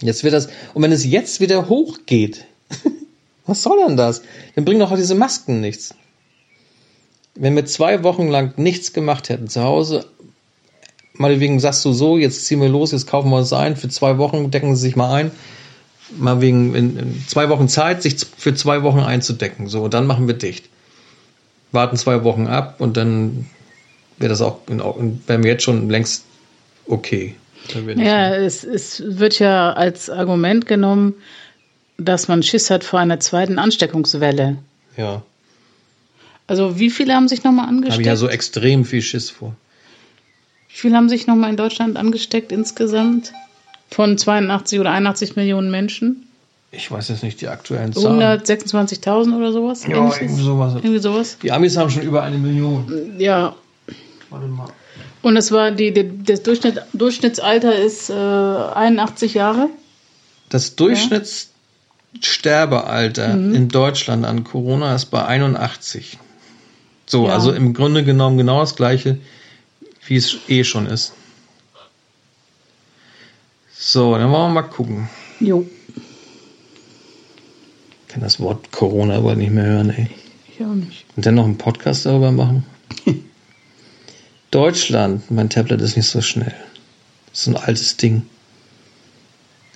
Jetzt 0.00 0.24
wird 0.24 0.34
das, 0.34 0.48
und 0.74 0.82
wenn 0.82 0.92
es 0.92 1.04
jetzt 1.04 1.40
wieder 1.40 1.68
hochgeht, 1.68 2.44
was 3.46 3.62
soll 3.62 3.78
denn 3.86 3.96
das? 3.96 4.22
Dann 4.54 4.64
bringen 4.64 4.80
doch 4.80 4.92
auch 4.92 4.96
diese 4.96 5.14
Masken 5.14 5.60
nichts. 5.60 5.94
Wenn 7.34 7.54
wir 7.54 7.66
zwei 7.66 8.02
Wochen 8.02 8.28
lang 8.28 8.54
nichts 8.56 8.92
gemacht 8.92 9.28
hätten 9.28 9.48
zu 9.48 9.62
Hause, 9.62 10.06
meinetwegen 11.14 11.60
sagst 11.60 11.84
du 11.84 11.92
so, 11.92 12.18
jetzt 12.18 12.46
ziehen 12.46 12.60
wir 12.60 12.68
los, 12.68 12.92
jetzt 12.92 13.06
kaufen 13.06 13.30
wir 13.30 13.36
uns 13.36 13.52
ein, 13.52 13.76
für 13.76 13.88
zwei 13.88 14.18
Wochen 14.18 14.50
decken 14.50 14.74
sie 14.74 14.82
sich 14.82 14.96
mal 14.96 15.12
ein, 15.14 15.30
mal 16.16 16.40
wegen 16.40 16.74
in, 16.74 16.98
in 16.98 17.24
zwei 17.26 17.48
Wochen 17.48 17.68
Zeit, 17.68 18.02
sich 18.02 18.16
für 18.36 18.54
zwei 18.54 18.82
Wochen 18.82 19.00
einzudecken. 19.00 19.68
So, 19.68 19.84
und 19.84 19.94
dann 19.94 20.06
machen 20.06 20.26
wir 20.26 20.34
dicht. 20.34 20.68
Warten 21.72 21.96
zwei 21.96 22.24
Wochen 22.24 22.46
ab 22.46 22.76
und 22.80 22.96
dann 22.96 23.46
wäre 24.18 24.30
das 24.30 24.40
auch, 24.40 24.60
wären 24.66 25.42
wir 25.42 25.50
jetzt 25.50 25.64
schon 25.64 25.90
längst 25.90 26.24
okay. 26.88 27.34
Ja, 27.96 28.34
es, 28.34 28.64
es 28.64 29.02
wird 29.04 29.38
ja 29.38 29.72
als 29.72 30.08
Argument 30.08 30.66
genommen, 30.66 31.14
dass 31.98 32.28
man 32.28 32.42
Schiss 32.42 32.70
hat 32.70 32.84
vor 32.84 33.00
einer 33.00 33.20
zweiten 33.20 33.58
Ansteckungswelle. 33.58 34.56
Ja. 34.96 35.22
Also 36.46 36.78
wie 36.78 36.90
viele 36.90 37.14
haben 37.14 37.28
sich 37.28 37.42
nochmal 37.42 37.68
angesteckt? 37.68 37.92
Habe 37.92 38.02
ich 38.02 38.06
ja 38.06 38.16
so 38.16 38.28
extrem 38.28 38.84
viel 38.84 39.02
Schiss 39.02 39.30
vor. 39.30 39.56
Wie 40.68 40.76
viele 40.76 40.96
haben 40.96 41.08
sich 41.08 41.26
nochmal 41.26 41.50
in 41.50 41.56
Deutschland 41.56 41.96
angesteckt 41.96 42.52
insgesamt? 42.52 43.32
Von 43.90 44.18
82 44.18 44.78
oder 44.80 44.90
81 44.90 45.36
Millionen 45.36 45.70
Menschen? 45.70 46.28
Ich 46.72 46.90
weiß 46.90 47.08
jetzt 47.08 47.22
nicht 47.22 47.40
die 47.40 47.48
aktuellen 47.48 47.92
Zahlen. 47.92 48.20
126.000 48.20 49.36
oder 49.36 49.52
sowas? 49.52 49.86
Ja, 49.86 50.12
irgendwie 50.20 50.42
sowas. 50.42 50.74
irgendwie 50.74 50.98
sowas. 50.98 51.38
Die 51.42 51.52
Amis 51.52 51.76
haben 51.76 51.90
schon 51.90 52.02
über 52.02 52.22
eine 52.22 52.36
Million. 52.36 53.14
Ja. 53.18 53.54
Warte 54.30 54.46
mal. 54.48 54.68
Und 55.26 55.36
es 55.36 55.50
war 55.50 55.72
die, 55.72 55.92
die, 55.92 56.22
das 56.22 56.44
Durchschnitt, 56.44 56.82
Durchschnittsalter 56.92 57.74
ist 57.74 58.10
äh, 58.10 58.12
81 58.12 59.34
Jahre. 59.34 59.70
Das 60.50 60.76
Durchschnittssterbealter 60.76 63.34
mhm. 63.34 63.52
in 63.52 63.68
Deutschland 63.68 64.24
an 64.24 64.44
Corona 64.44 64.94
ist 64.94 65.06
bei 65.06 65.24
81. 65.24 66.18
So, 67.06 67.26
ja. 67.26 67.32
also 67.32 67.52
im 67.52 67.74
Grunde 67.74 68.04
genommen 68.04 68.36
genau 68.36 68.60
das 68.60 68.76
gleiche, 68.76 69.18
wie 70.06 70.14
es 70.14 70.36
eh 70.46 70.62
schon 70.62 70.86
ist. 70.86 71.12
So, 73.76 74.16
dann 74.16 74.30
wollen 74.30 74.54
wir 74.54 74.62
mal 74.62 74.62
gucken. 74.62 75.08
Jo. 75.40 75.66
Ich 78.02 78.08
kann 78.12 78.20
das 78.20 78.38
Wort 78.38 78.70
Corona 78.70 79.16
aber 79.16 79.34
nicht 79.34 79.50
mehr 79.50 79.66
hören, 79.66 79.90
ey. 79.90 80.08
Ich 80.54 80.64
auch 80.64 80.72
nicht. 80.72 81.04
Und 81.16 81.26
dann 81.26 81.34
noch 81.34 81.46
einen 81.46 81.58
Podcast 81.58 82.06
darüber 82.06 82.30
machen? 82.30 82.64
Deutschland, 84.50 85.30
mein 85.30 85.50
Tablet 85.50 85.80
ist 85.80 85.96
nicht 85.96 86.08
so 86.08 86.20
schnell. 86.20 86.54
Das 87.30 87.40
ist 87.40 87.46
ein 87.48 87.56
altes 87.56 87.96
Ding. 87.96 88.22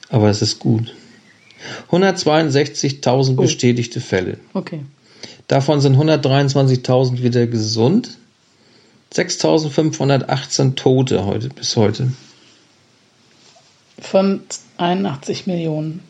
Aber 0.08 0.28
es 0.28 0.42
ist 0.42 0.58
gut. 0.58 0.94
162.000 1.90 3.32
oh. 3.32 3.42
bestätigte 3.42 4.00
Fälle. 4.00 4.38
Okay. 4.54 4.80
Davon 5.48 5.80
sind 5.80 5.96
123.000 5.96 7.22
wieder 7.22 7.46
gesund. 7.46 8.16
6.518 9.12 10.76
Tote 10.76 11.24
heute, 11.24 11.48
bis 11.48 11.76
heute. 11.76 12.12
Von 13.98 14.40
81 14.76 15.46
Millionen. 15.46 16.02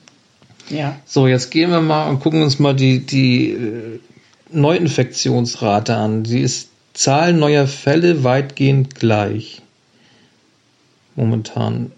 Ja. 0.69 0.97
So, 1.07 1.26
jetzt 1.26 1.50
gehen 1.50 1.71
wir 1.71 1.81
mal 1.81 2.09
und 2.11 2.21
gucken 2.21 2.43
uns 2.43 2.59
mal 2.59 2.75
die, 2.75 3.05
die 3.05 3.50
äh, 3.50 4.00
Neuinfektionsrate 4.52 5.97
an. 5.97 6.25
Sie 6.25 6.40
ist 6.40 6.70
Zahl 6.92 7.32
neuer 7.32 7.66
Fälle 7.66 8.25
weitgehend 8.25 8.94
gleich. 8.94 9.62
Momentan. 11.16 11.92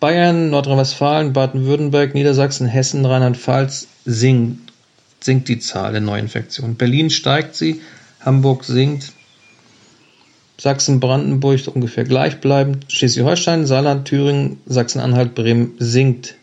Bayern, 0.00 0.50
Nordrhein-Westfalen, 0.50 1.32
Baden-Württemberg, 1.32 2.14
Niedersachsen, 2.14 2.66
Hessen, 2.66 3.04
Rheinland-Pfalz 3.04 3.88
sinkt, 4.04 4.72
sinkt 5.20 5.48
die 5.48 5.58
Zahl 5.58 5.92
der 5.92 6.00
Neuinfektionen. 6.00 6.76
Berlin 6.76 7.10
steigt 7.10 7.54
sie, 7.54 7.80
Hamburg 8.20 8.64
sinkt, 8.64 9.12
Sachsen, 10.58 11.00
Brandenburg 11.00 11.60
ungefähr 11.74 12.04
gleichbleibend, 12.04 12.86
Schleswig-Holstein, 12.92 13.66
Saarland, 13.66 14.06
Thüringen, 14.06 14.58
Sachsen-Anhalt, 14.66 15.34
Bremen 15.34 15.74
sinkt. 15.78 16.36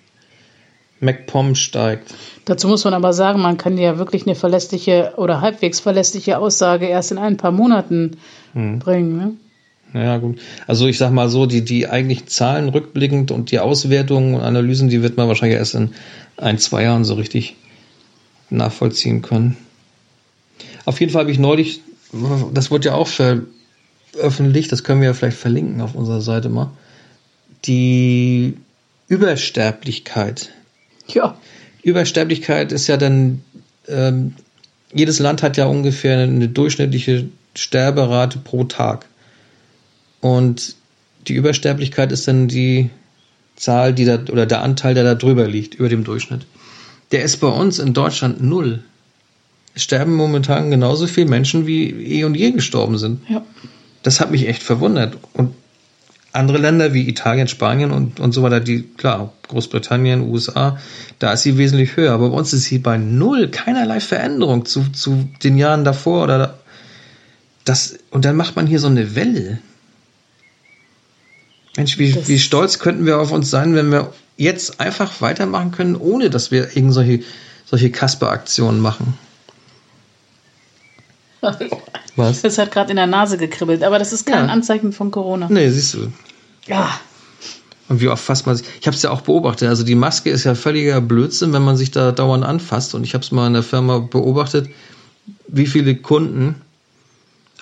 MacPom 0.99 1.55
steigt. 1.55 2.13
Dazu 2.45 2.67
muss 2.67 2.83
man 2.83 2.93
aber 2.93 3.13
sagen, 3.13 3.41
man 3.41 3.57
kann 3.57 3.77
ja 3.77 3.97
wirklich 3.97 4.25
eine 4.25 4.35
verlässliche 4.35 5.13
oder 5.17 5.41
halbwegs 5.41 5.79
verlässliche 5.79 6.39
Aussage 6.39 6.87
erst 6.87 7.11
in 7.11 7.17
ein 7.17 7.37
paar 7.37 7.51
Monaten 7.51 8.17
hm. 8.53 8.79
bringen. 8.79 9.17
Ne? 9.17 9.33
Ja, 9.93 10.17
gut. 10.17 10.39
Also 10.67 10.87
ich 10.87 10.97
sag 10.97 11.11
mal 11.11 11.29
so, 11.29 11.45
die, 11.45 11.63
die 11.63 11.87
eigentlichen 11.87 12.27
Zahlen 12.27 12.69
rückblickend 12.69 13.31
und 13.31 13.51
die 13.51 13.59
Auswertungen 13.59 14.35
und 14.35 14.41
Analysen, 14.41 14.89
die 14.89 15.01
wird 15.01 15.17
man 15.17 15.27
wahrscheinlich 15.27 15.57
erst 15.57 15.75
in 15.75 15.91
ein, 16.37 16.59
zwei 16.59 16.83
Jahren 16.83 17.05
so 17.05 17.15
richtig 17.15 17.55
nachvollziehen 18.49 19.21
können. 19.21 19.57
Auf 20.85 20.99
jeden 20.99 21.11
Fall 21.11 21.21
habe 21.21 21.31
ich 21.31 21.39
neulich, 21.39 21.81
das 22.53 22.71
wurde 22.71 22.89
ja 22.89 22.95
auch 22.95 23.07
veröffentlicht, 23.07 24.71
das 24.71 24.83
können 24.83 25.01
wir 25.01 25.09
ja 25.09 25.13
vielleicht 25.13 25.37
verlinken 25.37 25.81
auf 25.81 25.95
unserer 25.95 26.21
Seite 26.21 26.49
mal, 26.49 26.71
die 27.65 28.57
Übersterblichkeit 29.07 30.49
ja. 31.13 31.37
Übersterblichkeit 31.81 32.71
ist 32.71 32.87
ja 32.87 32.97
dann, 32.97 33.41
ähm, 33.87 34.33
jedes 34.93 35.19
Land 35.19 35.43
hat 35.43 35.57
ja 35.57 35.65
ungefähr 35.65 36.17
eine 36.19 36.49
durchschnittliche 36.49 37.29
Sterberate 37.55 38.39
pro 38.39 38.63
Tag. 38.65 39.05
Und 40.21 40.75
die 41.27 41.33
Übersterblichkeit 41.33 42.11
ist 42.11 42.27
dann 42.27 42.47
die 42.47 42.89
Zahl, 43.55 43.93
die 43.93 44.05
da, 44.05 44.19
oder 44.31 44.45
der 44.45 44.61
Anteil, 44.61 44.93
der 44.93 45.03
da 45.03 45.15
drüber 45.15 45.47
liegt, 45.47 45.75
über 45.75 45.89
dem 45.89 46.03
Durchschnitt. 46.03 46.45
Der 47.11 47.23
ist 47.23 47.37
bei 47.37 47.47
uns 47.47 47.79
in 47.79 47.93
Deutschland 47.93 48.41
null. 48.41 48.83
Es 49.75 49.83
sterben 49.83 50.15
momentan 50.15 50.71
genauso 50.71 51.07
viele 51.07 51.29
Menschen, 51.29 51.67
wie 51.67 51.89
eh 51.89 52.23
und 52.23 52.35
je 52.35 52.51
gestorben 52.51 52.97
sind. 52.97 53.21
Ja. 53.29 53.43
Das 54.03 54.19
hat 54.19 54.31
mich 54.31 54.47
echt 54.47 54.63
verwundert. 54.63 55.17
Und 55.33 55.53
andere 56.31 56.57
Länder 56.57 56.93
wie 56.93 57.07
Italien, 57.07 57.47
Spanien 57.47 57.91
und, 57.91 58.19
und 58.19 58.31
so 58.31 58.43
weiter, 58.43 58.59
die, 58.59 58.83
klar, 58.83 59.33
Großbritannien, 59.49 60.29
USA, 60.29 60.79
da 61.17 61.33
ist 61.33 61.43
sie 61.43 61.57
wesentlich 61.57 61.97
höher. 61.97 62.13
Aber 62.13 62.29
bei 62.29 62.37
uns 62.37 62.53
ist 62.53 62.65
sie 62.65 62.79
bei 62.79 62.97
null, 62.97 63.49
keinerlei 63.49 63.99
Veränderung 63.99 64.65
zu, 64.65 64.89
zu 64.91 65.27
den 65.43 65.57
Jahren 65.57 65.83
davor 65.83 66.23
oder 66.23 66.59
das, 67.65 67.97
und 68.11 68.25
dann 68.25 68.35
macht 68.35 68.55
man 68.55 68.67
hier 68.67 68.79
so 68.79 68.87
eine 68.87 69.15
Welle. 69.15 69.59
Mensch, 71.75 71.97
wie, 71.99 72.15
wie 72.27 72.39
stolz 72.39 72.79
könnten 72.79 73.05
wir 73.05 73.19
auf 73.19 73.31
uns 73.31 73.49
sein, 73.49 73.75
wenn 73.75 73.91
wir 73.91 74.13
jetzt 74.37 74.79
einfach 74.79 75.21
weitermachen 75.21 75.71
können, 75.71 75.95
ohne 75.95 76.29
dass 76.29 76.51
wir 76.51 76.75
irgendwelche 76.75 77.23
solche 77.65 77.91
Kasper-Aktionen 77.91 78.79
machen. 78.79 79.17
Was? 82.15 82.41
Das 82.41 82.57
hat 82.57 82.71
gerade 82.71 82.89
in 82.89 82.95
der 82.97 83.07
Nase 83.07 83.37
gekribbelt, 83.37 83.83
aber 83.83 83.99
das 83.99 84.11
ist 84.11 84.25
kein 84.25 84.47
ja. 84.47 84.51
Anzeichen 84.51 84.91
von 84.91 85.11
Corona. 85.11 85.47
Nee, 85.49 85.69
siehst 85.69 85.93
du. 85.93 86.11
Ja. 86.65 86.99
Und 87.89 88.01
wie 88.01 88.07
oft 88.07 88.23
fasst 88.23 88.45
man 88.45 88.55
sich. 88.55 88.67
Ich 88.79 88.87
habe 88.87 88.95
es 88.95 89.01
ja 89.01 89.09
auch 89.09 89.21
beobachtet. 89.21 89.67
Also 89.67 89.83
die 89.83 89.95
Maske 89.95 90.29
ist 90.29 90.43
ja 90.43 90.53
völliger 90.53 91.01
Blödsinn, 91.01 91.53
wenn 91.53 91.63
man 91.63 91.75
sich 91.75 91.89
da 91.89 92.11
dauernd 92.11 92.45
anfasst. 92.45 92.93
Und 92.93 93.03
ich 93.03 93.15
habe 93.15 93.23
es 93.23 93.31
mal 93.31 93.47
in 93.47 93.53
der 93.53 93.63
Firma 93.63 93.97
beobachtet, 93.97 94.69
wie 95.47 95.65
viele 95.65 95.95
Kunden 95.95 96.61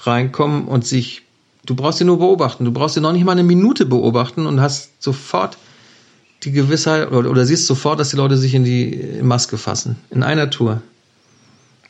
reinkommen 0.02 0.66
und 0.66 0.86
sich. 0.86 1.24
Du 1.66 1.76
brauchst 1.76 2.00
sie 2.00 2.06
nur 2.06 2.20
beobachten. 2.20 2.66
Du 2.66 2.72
brauchst 2.72 2.96
sie 2.96 3.02
noch 3.02 3.14
nicht 3.14 3.24
mal 3.24 3.32
eine 3.32 3.44
Minute 3.44 3.86
beobachten 3.86 4.46
und 4.46 4.60
hast 4.60 5.02
sofort 5.02 5.58
die 6.44 6.52
Gewissheit 6.52 7.12
oder, 7.12 7.30
oder 7.32 7.46
siehst 7.46 7.66
sofort, 7.66 8.00
dass 8.00 8.10
die 8.10 8.18
Leute 8.18 8.38
sich 8.38 8.54
in 8.54 8.66
die 8.66 9.20
Maske 9.22 9.58
fassen. 9.58 9.96
In 10.10 10.24
einer 10.24 10.50
Tour. 10.50 10.82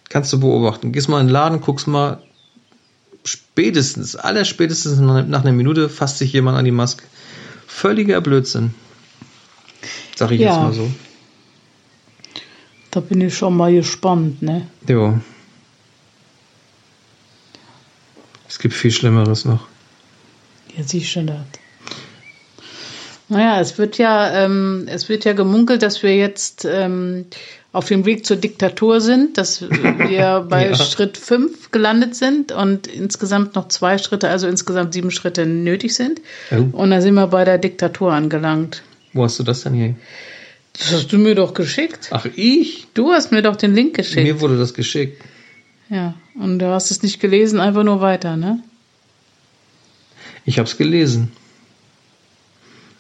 Kannst 0.10 0.32
du 0.32 0.40
beobachten. 0.40 0.92
Gehst 0.92 1.10
mal 1.10 1.20
in 1.20 1.28
den 1.28 1.34
Laden, 1.34 1.60
guckst 1.60 1.88
mal, 1.88 2.22
spätestens, 3.26 4.16
allerspätestens 4.16 5.00
nach 5.00 5.42
einer 5.42 5.52
Minute 5.52 5.90
fasst 5.90 6.20
sich 6.20 6.32
jemand 6.34 6.58
an 6.58 6.66
die 6.66 6.72
Maske. 6.72 7.04
Völliger 7.78 8.22
Blödsinn. 8.22 8.74
Sag 10.16 10.32
ich 10.32 10.40
ja. 10.40 10.48
jetzt 10.48 10.64
mal 10.64 10.74
so. 10.74 10.92
Da 12.90 13.02
bin 13.02 13.22
ich 13.22 13.38
schon 13.38 13.56
mal 13.56 13.72
gespannt, 13.72 14.42
ne? 14.42 14.68
Jo. 14.90 15.20
Es 18.48 18.58
gibt 18.58 18.74
viel 18.74 18.90
Schlimmeres 18.90 19.46
noch. 19.46 19.68
Ja, 20.76 21.02
schon 21.02 21.28
das. 21.28 21.38
Naja, 23.28 23.62
es 23.62 23.78
wird 23.78 24.00
ja, 24.00 24.44
ähm, 24.44 24.88
es 24.88 25.08
wird 25.08 25.24
ja 25.24 25.34
gemunkelt, 25.34 25.84
dass 25.84 26.02
wir 26.02 26.16
jetzt 26.16 26.66
ähm, 26.66 27.28
auf 27.78 27.88
dem 27.88 28.06
Weg 28.06 28.26
zur 28.26 28.38
Diktatur 28.38 29.02
sind, 29.02 29.38
dass 29.38 29.62
wir 29.62 30.46
bei 30.50 30.70
ja. 30.70 30.76
Schritt 30.76 31.16
5 31.16 31.70
gelandet 31.70 32.16
sind 32.16 32.52
und 32.52 32.88
insgesamt 32.88 33.54
noch 33.54 33.68
zwei 33.68 34.00
Schritte, 34.00 34.30
also 34.30 34.48
insgesamt 34.48 34.96
sieben 34.96 35.12
Schritte 35.12 35.46
nötig 35.46 35.94
sind. 35.94 36.20
Oh. 36.52 36.76
Und 36.76 36.90
dann 36.90 37.04
sind 37.04 37.14
wir 37.14 37.28
bei 37.28 37.46
der 37.46 37.60
Diktatur 37.60 38.12
angelangt. 38.12 38.82
Wo 39.14 39.24
hast 39.24 39.38
du 39.38 39.44
das 39.44 39.62
denn 39.62 39.76
hier? 39.76 39.96
Das 40.74 40.92
hast 40.92 41.14
du 41.14 41.20
mir 41.20 41.36
doch 41.36 41.54
geschickt. 41.54 42.10
Ach, 42.10 42.26
ich? 42.36 42.88
Du 42.96 43.12
hast 43.12 43.32
mir 43.32 43.44
doch 43.44 43.56
den 43.56 43.76
Link 43.76 43.96
geschickt. 43.96 44.24
Mir 44.24 44.42
wurde 44.42 44.58
das 44.58 44.74
geschickt. 44.74 45.22
Ja, 45.90 46.16
und 46.34 46.58
du 46.58 46.66
hast 46.68 46.90
es 46.90 47.04
nicht 47.04 47.20
gelesen, 47.20 47.60
einfach 47.60 47.84
nur 47.84 48.02
weiter, 48.02 48.38
ne? 48.38 48.64
Ich 50.46 50.58
habe 50.58 50.68
es 50.68 50.78
gelesen. 50.78 51.32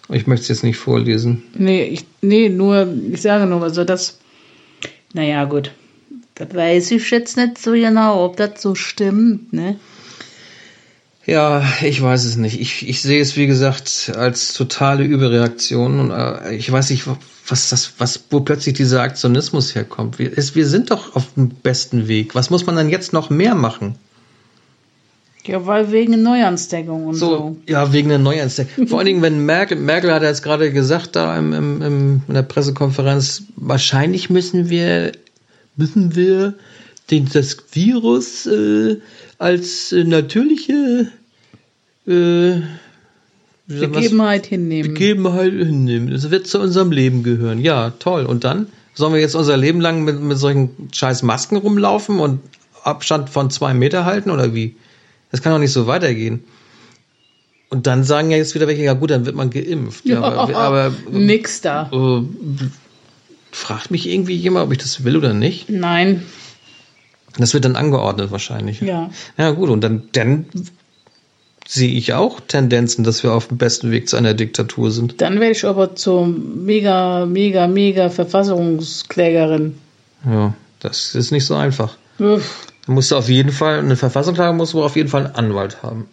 Ich 0.09 0.27
möchte 0.27 0.43
es 0.43 0.49
jetzt 0.49 0.63
nicht 0.63 0.77
vorlesen. 0.77 1.43
Nee, 1.55 1.83
ich, 1.83 2.05
nee, 2.21 2.49
nur, 2.49 2.87
ich 3.11 3.23
sage 3.23 3.47
nur, 3.47 3.63
also 3.63 3.83
das, 3.83 4.19
naja, 5.17 5.43
gut. 5.45 5.71
Das 6.35 6.53
weiß 6.53 6.91
ich 6.91 7.09
jetzt 7.09 7.35
nicht 7.35 7.57
so 7.57 7.71
genau, 7.71 8.23
ob 8.23 8.37
das 8.37 8.61
so 8.61 8.75
stimmt, 8.75 9.51
ne? 9.51 9.77
Ja, 11.25 11.61
ich 11.81 12.01
weiß 12.01 12.23
es 12.23 12.37
nicht. 12.37 12.61
Ich, 12.61 12.87
ich 12.87 13.01
sehe 13.01 13.21
es, 13.21 13.35
wie 13.35 13.47
gesagt, 13.47 14.13
als 14.15 14.53
totale 14.53 15.03
Überreaktion. 15.03 15.99
Und 15.99 16.11
äh, 16.11 16.55
ich 16.55 16.71
weiß 16.71 16.91
nicht, 16.91 17.03
was 17.47 17.69
das, 17.69 17.93
was, 17.97 18.23
wo 18.29 18.39
plötzlich 18.39 18.75
dieser 18.75 19.01
Aktionismus 19.01 19.75
herkommt. 19.75 20.19
Wir, 20.19 20.37
es, 20.37 20.55
wir 20.55 20.65
sind 20.65 20.89
doch 20.91 21.15
auf 21.15 21.33
dem 21.33 21.49
besten 21.49 22.07
Weg. 22.07 22.33
Was 22.33 22.49
muss 22.49 22.65
man 22.65 22.77
dann 22.77 22.89
jetzt 22.89 23.11
noch 23.11 23.29
mehr 23.29 23.55
machen? 23.55 23.95
Ja, 25.47 25.65
weil 25.65 25.91
wegen 25.91 26.21
Neuansteckung 26.21 27.07
und 27.07 27.15
so. 27.15 27.29
So, 27.29 27.57
ja, 27.67 27.93
wegen 27.93 28.09
der 28.09 28.19
Neuansteckung. 28.19 28.87
Vor 28.87 28.99
allen 28.99 29.07
Dingen, 29.07 29.21
wenn 29.21 29.45
Merkel, 29.45 29.77
Merkel 29.77 30.13
hat 30.13 30.21
ja 30.21 30.29
jetzt 30.29 30.43
gerade 30.43 30.71
gesagt 30.71 31.15
da 31.15 31.37
im, 31.37 31.53
im, 31.53 31.81
im, 31.81 32.21
in 32.27 32.33
der 32.33 32.43
Pressekonferenz, 32.43 33.43
wahrscheinlich 33.55 34.29
müssen 34.29 34.69
wir, 34.69 35.13
müssen 35.75 36.15
wir 36.15 36.55
den, 37.09 37.29
das 37.31 37.57
Virus 37.71 38.45
äh, 38.45 38.97
als 39.37 39.91
äh, 39.91 40.03
natürliche 40.03 41.11
äh? 42.07 42.61
Begebenheit 43.67 44.45
hinnehmen. 44.45 44.93
Begebenheit 44.93 45.51
hinnehmen. 45.51 46.09
Das 46.09 46.31
wird 46.31 46.47
zu 46.47 46.59
unserem 46.59 46.91
Leben 46.91 47.23
gehören. 47.23 47.59
Ja, 47.59 47.91
toll. 47.91 48.25
Und 48.25 48.45
dann 48.45 48.67
sollen 48.93 49.13
wir 49.13 49.19
jetzt 49.19 49.35
unser 49.35 49.57
Leben 49.57 49.81
lang 49.81 50.03
mit, 50.03 50.21
mit 50.21 50.37
solchen 50.37 50.89
scheiß 50.93 51.23
Masken 51.23 51.57
rumlaufen 51.57 52.19
und 52.19 52.39
Abstand 52.83 53.29
von 53.29 53.49
zwei 53.49 53.73
Meter 53.73 54.05
halten 54.05 54.31
oder 54.31 54.53
wie? 54.53 54.75
Das 55.31 55.41
kann 55.41 55.51
doch 55.51 55.59
nicht 55.59 55.73
so 55.73 55.87
weitergehen. 55.87 56.43
Und 57.69 57.85
dann 57.85 58.03
sagen 58.03 58.31
ja 58.31 58.37
jetzt 58.37 58.55
wieder 58.55 58.67
welche, 58.67 58.83
ja 58.83 58.93
gut, 58.93 59.11
dann 59.11 59.25
wird 59.25 59.35
man 59.35 59.49
geimpft. 59.49 60.05
Ja, 60.05 60.21
aber, 60.21 60.55
aber 60.55 60.93
Nix 61.11 61.61
da. 61.61 61.89
äh, 61.91 62.23
fragt 63.51 63.91
mich 63.91 64.07
irgendwie 64.07 64.35
jemand, 64.35 64.67
ob 64.67 64.71
ich 64.71 64.77
das 64.77 65.03
will 65.03 65.17
oder 65.17 65.33
nicht. 65.33 65.69
Nein. 65.69 66.23
Das 67.37 67.53
wird 67.53 67.65
dann 67.65 67.75
angeordnet 67.75 68.31
wahrscheinlich. 68.31 68.81
Ja. 68.81 69.09
Ja, 69.37 69.51
gut, 69.51 69.69
und 69.69 69.81
dann, 69.81 70.03
dann 70.13 70.45
sehe 71.67 71.91
ich 71.91 72.13
auch 72.13 72.39
Tendenzen, 72.39 73.03
dass 73.03 73.23
wir 73.23 73.33
auf 73.33 73.49
dem 73.49 73.57
besten 73.57 73.91
Weg 73.91 74.07
zu 74.07 74.15
einer 74.15 74.33
Diktatur 74.33 74.89
sind. 74.89 75.21
Dann 75.21 75.39
werde 75.41 75.51
ich 75.51 75.65
aber 75.65 75.95
zur 75.95 76.25
mega, 76.25 77.25
mega, 77.25 77.67
mega 77.67 78.09
Verfassungsklägerin. 78.09 79.77
Ja, 80.25 80.53
das 80.79 81.13
ist 81.15 81.31
nicht 81.31 81.45
so 81.45 81.55
einfach. 81.55 81.97
Uff, 82.19 82.67
Du 82.87 82.93
musst 82.93 83.13
auf 83.13 83.29
jeden 83.29 83.51
Fall, 83.51 83.79
eine 83.79 83.95
Verfassungsklage 83.95 84.55
musst 84.55 84.73
du 84.73 84.81
auf 84.83 84.95
jeden 84.95 85.09
Fall 85.09 85.25
einen 85.27 85.35
Anwalt 85.35 85.83
haben. 85.83 86.07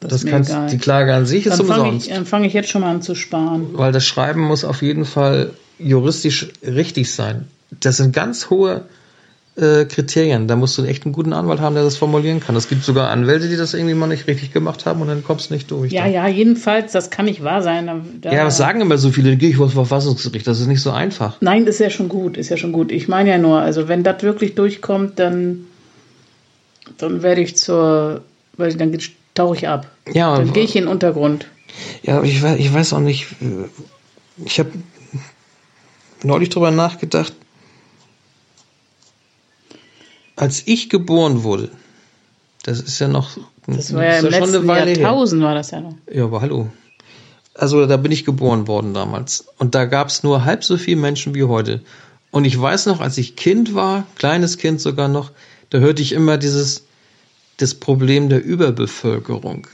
das, 0.00 0.10
Das 0.10 0.18
ist 0.20 0.24
mir 0.24 0.30
kannst, 0.30 0.50
egal. 0.50 0.68
die 0.70 0.78
Klage 0.78 1.14
an 1.14 1.26
sich 1.26 1.44
ist 1.46 1.58
Dann 1.58 1.66
fange 1.66 1.82
umsonst. 1.82 2.06
ich, 2.06 2.14
dann 2.14 2.24
fang 2.24 2.44
ich 2.44 2.52
jetzt 2.54 2.70
schon 2.70 2.80
mal 2.82 2.90
an 2.92 3.02
zu 3.02 3.14
sparen. 3.14 3.66
Weil 3.72 3.92
das 3.92 4.06
Schreiben 4.06 4.40
muss 4.40 4.64
auf 4.64 4.80
jeden 4.80 5.04
Fall 5.04 5.50
juristisch 5.78 6.48
richtig 6.64 7.12
sein. 7.12 7.46
Das 7.80 7.96
sind 7.98 8.12
ganz 8.14 8.48
hohe 8.48 8.82
äh, 9.56 9.86
Kriterien. 9.86 10.46
Da 10.46 10.54
musst 10.54 10.78
du 10.78 10.84
echt 10.84 11.04
einen 11.04 11.12
guten 11.12 11.32
Anwalt 11.32 11.58
haben, 11.60 11.74
der 11.74 11.82
das 11.82 11.96
formulieren 11.96 12.38
kann. 12.38 12.54
Es 12.54 12.68
gibt 12.68 12.84
sogar 12.84 13.10
Anwälte, 13.10 13.48
die 13.48 13.56
das 13.56 13.74
irgendwie 13.74 13.94
mal 13.94 14.06
nicht 14.06 14.28
richtig 14.28 14.52
gemacht 14.52 14.86
haben 14.86 15.02
und 15.02 15.08
dann 15.08 15.24
kommst 15.24 15.50
du 15.50 15.54
nicht 15.54 15.68
durch. 15.72 15.92
Ja, 15.92 16.04
Da- 16.04 16.08
ja, 16.10 16.28
jedenfalls, 16.28 16.92
das 16.92 17.10
kann 17.10 17.24
nicht 17.24 17.42
wahr 17.42 17.60
sein. 17.62 17.86
Da, 17.88 18.00
da, 18.22 18.32
Ja, 18.32 18.46
was 18.46 18.56
sagen 18.56 18.80
immer 18.80 18.98
so 18.98 19.10
viele? 19.10 19.30
Dann 19.30 19.38
gehe 19.38 19.50
ich 19.50 19.56
vor 19.56 19.68
Verfassungsgericht. 19.68 20.46
Das 20.46 20.60
ist 20.60 20.68
nicht 20.68 20.80
so 20.80 20.92
einfach. 20.92 21.38
Nein, 21.40 21.66
ist 21.66 21.80
ja 21.80 21.90
schon 21.90 22.08
gut, 22.08 22.36
ist 22.36 22.50
ja 22.50 22.56
schon 22.56 22.70
gut. 22.70 22.92
Ich 22.92 23.08
meine 23.08 23.30
ja 23.30 23.38
nur, 23.38 23.60
also 23.60 23.88
wenn 23.88 24.04
das 24.04 24.22
wirklich 24.22 24.54
durchkommt, 24.54 25.18
dann, 25.18 25.64
dann 26.98 27.22
werde 27.22 27.40
ich 27.42 27.56
zur, 27.56 28.22
weil 28.56 28.74
dann 28.74 28.96
tauche 29.34 29.56
ich 29.56 29.68
ab. 29.68 29.90
Ja, 30.12 30.36
Dann 30.36 30.52
gehe 30.52 30.64
ich 30.64 30.74
in 30.76 30.84
den 30.84 30.88
Untergrund. 30.90 31.46
Ja, 32.02 32.22
ich 32.22 32.42
weiß, 32.42 32.58
ich 32.58 32.72
weiß 32.72 32.92
auch 32.94 33.00
nicht. 33.00 33.26
äh, 33.40 33.68
Ich 34.44 34.58
habe 34.58 34.72
neulich 36.22 36.48
drüber 36.48 36.70
nachgedacht. 36.70 37.32
Als 40.36 40.62
ich 40.66 40.88
geboren 40.88 41.42
wurde, 41.42 41.70
das 42.62 42.80
ist 42.80 42.98
ja 43.00 43.08
noch. 43.08 43.36
Das 43.66 43.92
war 43.92 44.04
ja 44.04 44.18
im 44.18 44.24
schon 44.26 44.34
eine 44.34 44.46
letzten 44.46 44.66
Weile 44.68 44.90
her. 44.92 44.98
Jahrtausend, 45.00 45.42
war 45.42 45.54
das 45.54 45.70
ja 45.72 45.80
noch. 45.80 45.94
Ja, 46.12 46.24
aber 46.24 46.40
hallo. 46.40 46.68
Also 47.54 47.86
da 47.86 47.96
bin 47.96 48.12
ich 48.12 48.24
geboren 48.24 48.68
worden 48.68 48.94
damals. 48.94 49.46
Und 49.58 49.74
da 49.74 49.84
gab 49.84 50.08
es 50.08 50.22
nur 50.22 50.44
halb 50.44 50.62
so 50.62 50.76
viele 50.76 51.00
Menschen 51.00 51.34
wie 51.34 51.42
heute. 51.44 51.82
Und 52.30 52.44
ich 52.44 52.60
weiß 52.60 52.86
noch, 52.86 53.00
als 53.00 53.18
ich 53.18 53.34
Kind 53.34 53.74
war, 53.74 54.06
kleines 54.16 54.58
Kind 54.58 54.80
sogar 54.80 55.08
noch, 55.08 55.32
da 55.70 55.78
hörte 55.78 56.02
ich 56.02 56.12
immer 56.12 56.38
dieses, 56.38 56.84
das 57.58 57.74
Problem 57.74 58.28
der 58.28 58.42
Überbevölkerung. 58.42 59.66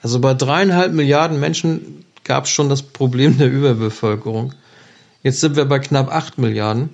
Also 0.00 0.20
bei 0.20 0.34
dreieinhalb 0.34 0.92
Milliarden 0.92 1.40
Menschen 1.40 2.04
gab 2.24 2.44
es 2.44 2.50
schon 2.50 2.68
das 2.68 2.82
Problem 2.82 3.38
der 3.38 3.50
Überbevölkerung. 3.50 4.54
Jetzt 5.22 5.40
sind 5.40 5.56
wir 5.56 5.64
bei 5.64 5.78
knapp 5.78 6.12
acht 6.12 6.38
Milliarden. 6.38 6.90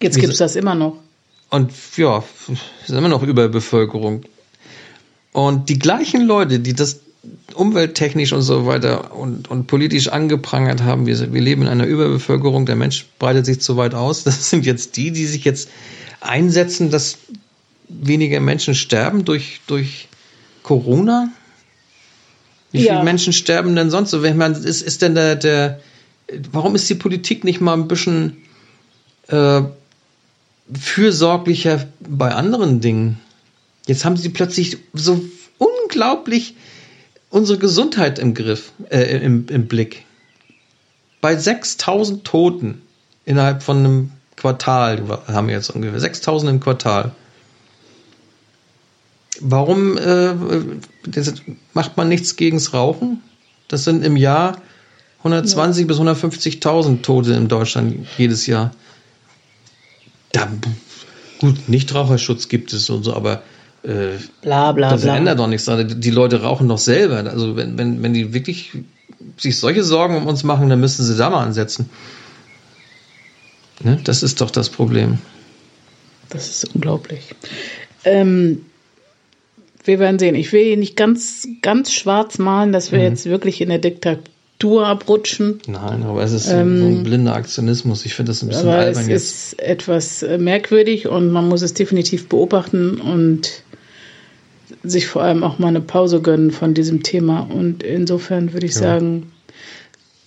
Jetzt 0.00 0.18
gibt 0.18 0.32
es 0.32 0.38
das 0.38 0.56
immer 0.56 0.74
noch. 0.74 0.98
Und 1.50 1.72
ja, 1.96 2.22
es 2.82 2.90
ist 2.90 2.94
immer 2.94 3.08
noch 3.08 3.22
Überbevölkerung. 3.22 4.22
Und 5.32 5.68
die 5.68 5.78
gleichen 5.78 6.26
Leute, 6.26 6.60
die 6.60 6.74
das 6.74 7.00
umwelttechnisch 7.54 8.32
und 8.32 8.42
so 8.42 8.66
weiter 8.66 9.14
und, 9.14 9.50
und 9.50 9.66
politisch 9.66 10.08
angeprangert 10.08 10.82
haben, 10.82 11.06
wir, 11.06 11.32
wir 11.32 11.40
leben 11.40 11.62
in 11.62 11.68
einer 11.68 11.86
Überbevölkerung, 11.86 12.66
der 12.66 12.76
Mensch 12.76 13.06
breitet 13.18 13.46
sich 13.46 13.60
zu 13.60 13.76
weit 13.76 13.94
aus, 13.94 14.24
das 14.24 14.50
sind 14.50 14.66
jetzt 14.66 14.96
die, 14.96 15.10
die 15.10 15.26
sich 15.26 15.44
jetzt 15.44 15.68
einsetzen, 16.20 16.90
dass 16.90 17.18
weniger 17.88 18.40
Menschen 18.40 18.74
sterben 18.74 19.24
durch, 19.24 19.60
durch 19.66 20.08
Corona. 20.62 21.30
Wie 22.70 22.84
Ja. 22.84 22.92
viele 22.92 23.04
Menschen 23.04 23.32
sterben 23.32 23.74
denn 23.76 23.90
sonst 23.90 24.10
so? 24.10 24.22
Wenn 24.22 24.36
man, 24.36 24.52
ist, 24.52 24.82
ist 24.82 25.00
denn 25.00 25.14
der, 25.14 25.36
der, 25.36 25.80
warum 26.52 26.74
ist 26.74 26.88
die 26.90 26.94
Politik 26.94 27.44
nicht 27.44 27.60
mal 27.60 27.72
ein 27.72 27.88
bisschen 27.88 28.36
äh, 29.28 29.62
fürsorglicher 30.78 31.86
bei 32.00 32.32
anderen 32.34 32.80
Dingen. 32.80 33.18
Jetzt 33.86 34.04
haben 34.04 34.16
sie 34.16 34.28
plötzlich 34.28 34.78
so 34.92 35.24
unglaublich 35.56 36.54
unsere 37.30 37.58
Gesundheit 37.58 38.18
im 38.18 38.34
Griff, 38.34 38.72
äh, 38.90 39.18
im, 39.18 39.46
im 39.48 39.68
Blick. 39.68 40.04
Bei 41.20 41.36
6000 41.36 42.24
Toten 42.24 42.82
innerhalb 43.24 43.62
von 43.62 43.78
einem 43.78 44.10
Quartal 44.36 45.02
haben 45.26 45.48
wir 45.48 45.54
jetzt 45.54 45.70
ungefähr 45.70 46.00
6000 46.00 46.50
im 46.50 46.60
Quartal. 46.60 47.12
Warum 49.40 49.98
äh, 49.98 50.34
macht 51.74 51.96
man 51.96 52.08
nichts 52.08 52.36
gegens 52.36 52.72
Rauchen? 52.72 53.22
Das 53.68 53.84
sind 53.84 54.04
im 54.04 54.16
Jahr 54.16 54.60
120 55.18 55.86
bis 55.86 55.98
150.000 55.98 57.02
Tote 57.02 57.34
in 57.34 57.48
Deutschland 57.48 58.06
jedes 58.16 58.46
Jahr. 58.46 58.72
Da, 60.32 60.48
gut, 61.40 61.68
Nichtraucherschutz 61.68 62.48
gibt 62.48 62.72
es 62.72 62.88
und 62.90 63.02
so, 63.02 63.14
aber 63.14 63.42
äh, 63.84 64.16
Bla 64.42 64.72
bla 64.72 64.90
das 64.90 65.02
bla. 65.02 65.16
ändert 65.16 65.38
doch 65.38 65.46
nichts. 65.48 65.68
Die 65.68 66.10
Leute 66.10 66.42
rauchen 66.42 66.68
doch 66.68 66.78
selber. 66.78 67.18
Also 67.30 67.56
wenn, 67.56 67.78
wenn, 67.78 68.02
wenn 68.02 68.12
die 68.14 68.32
wirklich 68.34 68.72
sich 69.36 69.56
solche 69.58 69.82
Sorgen 69.84 70.16
um 70.16 70.26
uns 70.26 70.44
machen, 70.44 70.68
dann 70.68 70.80
müssten 70.80 71.04
sie 71.04 71.16
da 71.16 71.30
mal 71.30 71.42
ansetzen. 71.44 71.88
Ne? 73.82 73.98
Das 74.04 74.22
ist 74.22 74.40
doch 74.40 74.50
das 74.50 74.68
Problem. 74.68 75.18
Das 76.30 76.48
ist 76.48 76.74
unglaublich. 76.74 77.34
Ähm, 78.04 78.64
wir 79.84 79.98
werden 79.98 80.18
sehen. 80.18 80.34
Ich 80.34 80.52
will 80.52 80.64
hier 80.64 80.76
nicht 80.76 80.96
ganz, 80.96 81.48
ganz 81.62 81.92
schwarz 81.92 82.38
malen, 82.38 82.72
dass 82.72 82.90
Mhm. 82.90 82.96
wir 82.96 83.02
jetzt 83.04 83.26
wirklich 83.26 83.60
in 83.60 83.68
der 83.70 83.78
Diktatur 83.78 84.86
abrutschen. 84.86 85.60
Nein, 85.66 86.02
aber 86.02 86.22
es 86.22 86.32
ist 86.32 86.46
so 86.48 86.56
ein 86.56 87.02
blinder 87.04 87.34
Aktionismus. 87.34 88.04
Ich 88.04 88.14
finde 88.14 88.30
das 88.32 88.42
ein 88.42 88.48
bisschen 88.48 88.66
Ähm, 88.66 88.72
Aber 88.74 88.82
es 88.88 88.96
albern 88.98 89.10
jetzt. 89.10 89.52
ist 89.52 89.60
etwas 89.60 90.22
äh, 90.22 90.36
merkwürdig 90.38 91.06
und 91.08 91.30
man 91.30 91.48
muss 91.48 91.62
es 91.62 91.72
definitiv 91.74 92.28
beobachten 92.28 93.00
und 93.00 93.62
sich 94.82 95.06
vor 95.06 95.22
allem 95.22 95.42
auch 95.44 95.58
mal 95.58 95.68
eine 95.68 95.80
Pause 95.80 96.20
gönnen 96.20 96.50
von 96.50 96.74
diesem 96.74 97.02
Thema. 97.02 97.40
Und 97.40 97.82
insofern 97.82 98.52
würde 98.52 98.66
ich 98.66 98.74
sagen, 98.74 99.32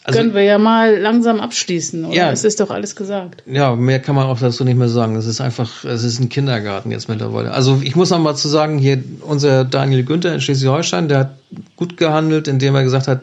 Also- 0.04 0.18
können 0.20 0.34
wir 0.34 0.44
ja 0.44 0.58
mal 0.58 0.98
langsam 0.98 1.40
abschließen. 1.40 2.06
Oder? 2.06 2.16
Ja. 2.16 2.32
Es 2.32 2.44
ist 2.44 2.60
doch 2.60 2.70
alles 2.72 2.96
gesagt. 2.96 3.44
Ja, 3.46 3.76
mehr 3.76 4.00
kann 4.00 4.16
man 4.16 4.26
auch 4.26 4.40
dazu 4.40 4.64
nicht 4.64 4.78
mehr 4.78 4.90
sagen. 4.90 5.14
Das 5.16 5.26
ist 5.26 5.42
einfach, 5.42 5.86
es 5.86 6.04
ist 6.04 6.20
ein 6.20 6.30
Kindergarten 6.30 6.92
jetzt 6.92 7.08
mittlerweile. 7.08 7.52
Also 7.52 7.80
ich 7.84 7.96
muss 7.96 8.10
noch 8.10 8.20
mal 8.20 8.36
zu 8.36 8.48
sagen, 8.48 8.78
hier 8.78 9.04
unser 9.22 9.64
Daniel 9.64 10.04
Günther 10.04 10.34
in 10.34 10.42
Schleswig-Holstein, 10.42 11.08
der 11.08 11.20
hat 11.20 11.36
gut 11.76 11.98
gehandelt, 11.98 12.48
indem 12.48 12.76
er 12.76 12.84
gesagt 12.84 13.08
hat, 13.08 13.22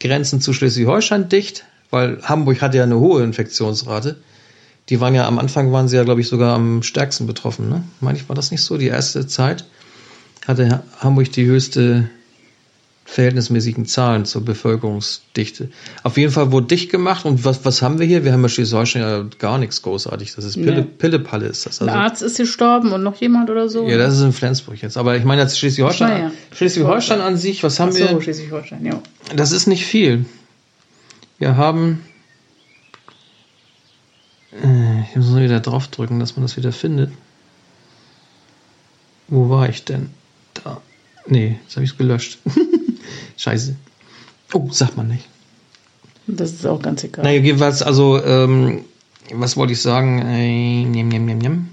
Grenzen 0.00 0.40
zu 0.40 0.52
Schleswig-Holstein 0.52 1.28
dicht, 1.28 1.64
weil 1.90 2.18
Hamburg 2.22 2.60
hat 2.60 2.74
ja 2.74 2.82
eine 2.82 2.98
hohe 2.98 3.22
Infektionsrate. 3.22 4.16
Die 4.88 5.00
waren 5.00 5.14
ja 5.14 5.26
am 5.26 5.38
Anfang 5.38 5.72
waren 5.72 5.88
sie 5.88 5.96
ja, 5.96 6.02
glaube 6.04 6.20
ich, 6.20 6.28
sogar 6.28 6.54
am 6.54 6.82
stärksten 6.82 7.26
betroffen. 7.26 7.68
Ne? 7.68 7.84
Meine 8.00 8.18
ich, 8.18 8.28
war 8.28 8.34
das 8.36 8.50
nicht 8.50 8.62
so? 8.62 8.76
Die 8.76 8.88
erste 8.88 9.26
Zeit 9.26 9.64
hatte 10.46 10.68
Ha- 10.70 10.82
Hamburg 11.00 11.30
die 11.32 11.44
höchste 11.46 12.08
verhältnismäßigen 13.04 13.84
Zahlen 13.84 14.24
zur 14.24 14.44
Bevölkerungsdichte. 14.44 15.70
Auf 16.02 16.16
jeden 16.16 16.32
Fall 16.32 16.50
wurde 16.52 16.68
dicht 16.68 16.90
gemacht 16.90 17.24
und 17.26 17.44
was, 17.44 17.64
was 17.64 17.82
haben 17.82 17.98
wir 17.98 18.06
hier? 18.06 18.24
Wir 18.24 18.32
haben 18.32 18.42
ja 18.42 18.48
Schleswig-Holstein 18.48 19.02
ja 19.02 19.22
gar 19.38 19.58
nichts 19.58 19.82
großartig. 19.82 20.34
Das 20.34 20.44
ist 20.44 20.54
Pille, 20.54 20.82
Nee. 20.82 20.88
Pillepalle 20.98 21.46
ist 21.46 21.66
das. 21.66 21.82
Also, 21.82 21.92
Arzt 21.92 22.22
ist 22.22 22.36
gestorben 22.38 22.92
und 22.92 23.02
noch 23.02 23.16
jemand 23.20 23.50
oder 23.50 23.68
so. 23.68 23.86
ja, 23.88 23.98
das 23.98 24.14
ist 24.16 24.22
in 24.22 24.32
Flensburg 24.32 24.80
jetzt. 24.80 24.96
Aber 24.96 25.16
ich 25.16 25.24
meine 25.24 25.42
jetzt 25.42 25.58
Schleswig-Holstein. 25.58 26.22
Ja. 26.22 26.30
Schleswig-Holstein 26.56 27.20
an 27.20 27.36
sich, 27.36 27.62
was 27.64 27.80
haben 27.80 27.90
Ach 27.92 27.96
so, 27.98 28.08
wir? 28.08 28.22
Schleswig-Holstein, 28.22 28.86
ja. 28.86 29.02
Das 29.34 29.52
ist 29.52 29.66
nicht 29.66 29.84
viel. 29.84 30.24
Wir 31.38 31.56
haben. 31.56 32.00
Äh, 34.52 35.02
ich 35.10 35.16
muss 35.16 35.28
nur 35.30 35.40
wieder 35.42 35.60
draufdrücken, 35.60 36.20
dass 36.20 36.36
man 36.36 36.42
das 36.44 36.56
wieder 36.56 36.72
findet. 36.72 37.10
Wo 39.28 39.50
war 39.50 39.68
ich 39.68 39.84
denn? 39.84 40.10
Nee, 41.26 41.58
jetzt 41.62 41.76
habe 41.76 41.84
ich 41.84 41.92
es 41.92 41.98
gelöscht. 41.98 42.38
Scheiße. 43.36 43.76
Oh, 44.52 44.68
sagt 44.70 44.96
man 44.96 45.08
nicht. 45.08 45.24
Das 46.26 46.52
ist 46.52 46.66
auch 46.66 46.80
ganz 46.80 47.04
egal. 47.04 47.24
Naja, 47.24 47.40
jedenfalls, 47.40 47.82
also, 47.82 48.22
ähm, 48.22 48.84
was 49.32 49.56
wollte 49.56 49.72
ich 49.72 49.80
sagen? 49.80 50.20
Äh, 50.20 50.84
njam, 50.84 51.08
njam, 51.08 51.26
njam, 51.26 51.38
njam. 51.38 51.68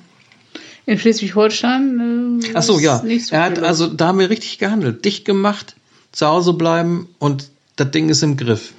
In 0.85 0.97
Schleswig-Holstein. 0.97 2.41
Äh, 2.43 2.51
Ach 2.53 2.63
so, 2.63 2.79
ja. 2.79 2.99
so 2.99 3.35
er 3.35 3.43
hat 3.43 3.59
also, 3.59 3.87
da 3.87 4.07
haben 4.07 4.19
wir 4.19 4.29
richtig 4.29 4.57
gehandelt. 4.57 5.05
Dicht 5.05 5.25
gemacht, 5.25 5.75
zu 6.11 6.25
Hause 6.27 6.53
bleiben 6.53 7.07
und 7.19 7.49
das 7.75 7.91
Ding 7.91 8.09
ist 8.09 8.23
im 8.23 8.37
Griff. 8.37 8.73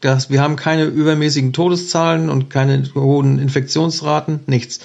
Das, 0.00 0.30
wir 0.30 0.42
haben 0.42 0.56
keine 0.56 0.84
übermäßigen 0.84 1.52
Todeszahlen 1.52 2.28
und 2.28 2.50
keine 2.50 2.84
hohen 2.94 3.38
Infektionsraten, 3.38 4.40
nichts. 4.46 4.80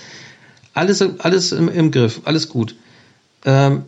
Alles, 0.73 1.01
alles 1.19 1.51
im, 1.51 1.67
im 1.67 1.91
Griff, 1.91 2.21
alles 2.23 2.49
gut. 2.49 2.75
Ähm, 3.45 3.83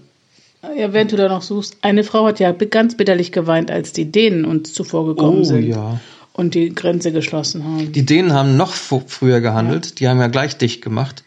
Ja, 0.63 0.93
während 0.93 1.11
du 1.11 1.17
da 1.17 1.27
noch 1.27 1.41
suchst, 1.41 1.77
eine 1.81 2.03
Frau 2.03 2.25
hat 2.25 2.39
ja 2.39 2.51
ganz 2.51 2.95
bitterlich 2.95 3.31
geweint, 3.31 3.71
als 3.71 3.93
die 3.93 4.11
Dänen 4.11 4.45
uns 4.45 4.73
zuvor 4.73 5.07
gekommen 5.07 5.39
oh 5.41 5.43
sind 5.43 5.67
ja. 5.67 5.99
und 6.33 6.53
die 6.53 6.73
Grenze 6.73 7.11
geschlossen 7.11 7.63
haben. 7.63 7.91
Die 7.91 8.05
Dänen 8.05 8.33
haben 8.33 8.57
noch 8.57 8.73
früher 8.73 9.41
gehandelt, 9.41 9.99
die 9.99 10.07
haben 10.07 10.19
ja 10.19 10.27
gleich 10.27 10.57
dicht 10.57 10.81
gemacht. 10.83 11.23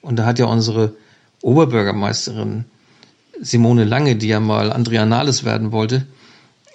Und 0.00 0.16
da 0.16 0.26
hat 0.26 0.38
ja 0.38 0.46
unsere 0.46 0.94
Oberbürgermeisterin 1.42 2.64
Simone 3.40 3.84
Lange, 3.84 4.16
die 4.16 4.28
ja 4.28 4.40
mal 4.40 4.72
Andrea 4.72 5.04
Nahles 5.04 5.44
werden 5.44 5.72
wollte, 5.72 6.06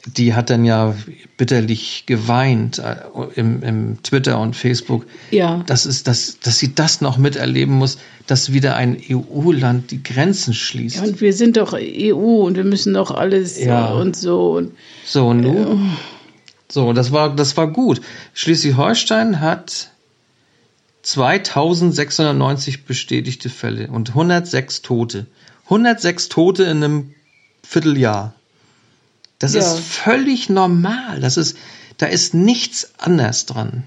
die 0.05 0.33
hat 0.33 0.49
dann 0.49 0.65
ja 0.65 0.95
bitterlich 1.37 2.03
geweint 2.05 2.79
äh, 2.79 2.95
im, 3.35 3.63
im 3.63 4.03
Twitter 4.03 4.39
und 4.39 4.55
Facebook. 4.55 5.05
Ja. 5.31 5.63
Das 5.65 5.85
ist, 5.85 6.07
dass, 6.07 6.39
dass 6.39 6.59
sie 6.59 6.75
das 6.75 6.99
noch 7.01 7.17
miterleben 7.17 7.75
muss, 7.75 7.97
dass 8.27 8.51
wieder 8.51 8.75
ein 8.75 8.97
EU-Land 9.09 9.91
die 9.91 10.03
Grenzen 10.03 10.53
schließt. 10.53 10.97
Ja, 10.97 11.03
und 11.03 11.21
wir 11.21 11.33
sind 11.33 11.57
doch 11.57 11.73
EU 11.73 12.43
und 12.45 12.55
wir 12.57 12.65
müssen 12.65 12.93
doch 12.93 13.11
alles 13.11 13.59
Ja. 13.63 13.91
äh, 13.91 13.93
und 14.01 14.15
so. 14.15 14.51
Und 14.51 14.73
So, 15.05 15.27
und 15.27 15.41
nun? 15.41 15.91
So, 16.69 16.91
das 16.91 17.11
war, 17.11 17.35
das 17.35 17.55
war 17.55 17.71
gut. 17.71 18.01
Schleswig-Holstein 18.33 19.39
hat 19.39 19.91
2690 21.03 22.85
bestätigte 22.85 23.49
Fälle 23.49 23.87
und 23.87 24.09
106 24.09 24.81
Tote. 24.81 25.27
106 25.65 26.29
Tote 26.29 26.63
in 26.63 26.83
einem 26.83 27.13
Vierteljahr. 27.63 28.33
Das 29.43 29.53
Ja. 29.53 29.59
ist 29.59 29.79
völlig 29.79 30.49
normal. 30.49 31.19
Das 31.19 31.35
ist, 31.37 31.57
da 31.97 32.05
ist 32.05 32.33
nichts 32.33 32.93
anders 32.97 33.45
dran. 33.45 33.83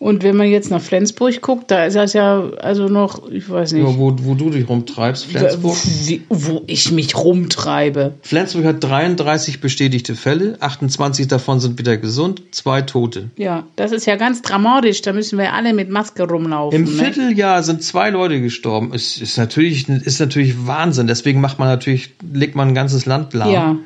Und 0.00 0.22
wenn 0.22 0.36
man 0.36 0.46
jetzt 0.46 0.70
nach 0.70 0.80
Flensburg 0.80 1.40
guckt, 1.40 1.72
da 1.72 1.84
ist 1.84 1.96
das 1.96 2.12
ja 2.12 2.50
also 2.60 2.86
noch, 2.86 3.28
ich 3.30 3.50
weiß 3.50 3.72
nicht, 3.72 3.82
Ja, 3.82 3.98
wo, 3.98 4.14
wo 4.20 4.34
du 4.34 4.50
dich 4.50 4.68
rumtreibst, 4.68 5.24
Flensburg. 5.24 5.76
Wie, 6.04 6.22
wo 6.28 6.62
ich 6.68 6.92
mich 6.92 7.16
rumtreibe. 7.16 8.14
Flensburg 8.22 8.64
hat 8.64 8.84
33 8.84 9.60
bestätigte 9.60 10.14
Fälle, 10.14 10.56
28 10.60 11.26
davon 11.26 11.58
sind 11.58 11.80
wieder 11.80 11.96
gesund, 11.96 12.42
zwei 12.52 12.82
Tote. 12.82 13.30
Ja, 13.36 13.66
das 13.74 13.90
ist 13.90 14.06
ja 14.06 14.14
ganz 14.14 14.40
dramatisch. 14.42 15.02
Da 15.02 15.12
müssen 15.12 15.36
wir 15.36 15.52
alle 15.52 15.74
mit 15.74 15.90
Maske 15.90 16.22
rumlaufen. 16.28 16.78
Im 16.78 16.84
ne? 16.84 17.02
Vierteljahr 17.02 17.64
sind 17.64 17.82
zwei 17.82 18.10
Leute 18.10 18.40
gestorben. 18.40 18.92
Ist, 18.92 19.20
ist 19.20 19.36
natürlich, 19.36 19.88
ist 19.88 20.20
natürlich 20.20 20.64
Wahnsinn. 20.66 21.08
Deswegen 21.08 21.40
macht 21.40 21.58
man 21.58 21.66
natürlich, 21.66 22.10
legt 22.32 22.54
man 22.54 22.68
ein 22.68 22.74
ganzes 22.74 23.04
Land 23.06 23.34
lahm. 23.34 23.50
Ja. 23.52 23.76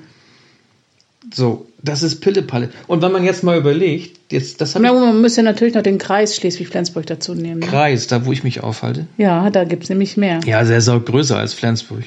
So, 1.33 1.67
das 1.83 2.03
ist 2.03 2.21
Pillepalle. 2.21 2.71
Und 2.87 3.03
wenn 3.03 3.13
man 3.13 3.25
jetzt 3.25 3.45
mal 3.45 3.57
überlegt, 3.57 4.33
jetzt, 4.33 4.61
das 4.61 4.75
habe 4.75 4.85
Na, 4.85 4.93
ich 4.93 5.01
man 5.01 5.21
müsste 5.21 5.43
natürlich 5.43 5.75
noch 5.75 5.83
den 5.83 5.99
Kreis 5.99 6.37
Schleswig-Flensburg 6.37 7.07
dazu 7.07 7.35
nehmen. 7.35 7.61
Ne? 7.61 7.67
Kreis, 7.67 8.07
da 8.09 8.27
wo 8.27 8.33
ich 8.33 8.43
mich 8.43 8.63
aufhalte. 8.63 9.07
Ja, 9.19 9.51
da 9.51 9.65
gibt's 9.65 9.89
nämlich 9.89 10.17
mehr. 10.17 10.41
Ja, 10.45 10.65
der 10.65 10.79
ist 10.79 10.89
auch 10.89 11.05
größer 11.05 11.37
als 11.39 11.55
Flensburg. 11.55 12.05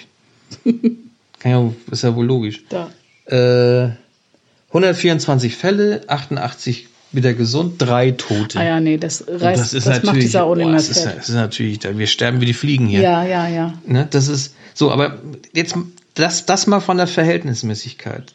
Ja, 1.44 1.72
ist 1.92 2.04
ja 2.04 2.16
wohl 2.16 2.26
logisch. 2.26 2.64
Da. 2.70 2.90
Äh, 3.28 3.92
124 4.70 5.56
Fälle, 5.56 6.02
88 6.08 6.88
wieder 7.12 7.34
gesund, 7.34 7.76
drei 7.78 8.12
Tote. 8.12 8.60
Ah 8.60 8.64
ja, 8.66 8.80
nee, 8.80 8.98
das 8.98 9.26
reißt, 9.28 9.62
das 9.62 9.74
ist 9.74 9.88
das 9.88 9.98
macht 9.98 10.06
natürlich, 10.06 10.26
die 10.26 10.32
Sau 10.32 10.56
nicht 10.56 10.66
mehr 10.66 10.76
das, 10.76 10.90
ist, 10.90 11.06
das 11.06 11.30
ist 11.30 11.36
natürlich, 11.36 11.80
wir 11.84 12.08
sterben 12.08 12.42
wie 12.42 12.46
die 12.46 12.54
Fliegen 12.54 12.88
hier. 12.88 13.02
Ja, 13.02 13.24
ja, 13.24 13.48
ja. 13.48 13.74
Ne, 13.86 14.08
das 14.10 14.28
ist 14.28 14.56
so, 14.74 14.92
aber 14.92 15.20
jetzt 15.54 15.76
das, 16.16 16.46
das 16.46 16.68
mal 16.68 16.80
von 16.80 16.98
der 16.98 17.08
Verhältnismäßigkeit. 17.08 18.34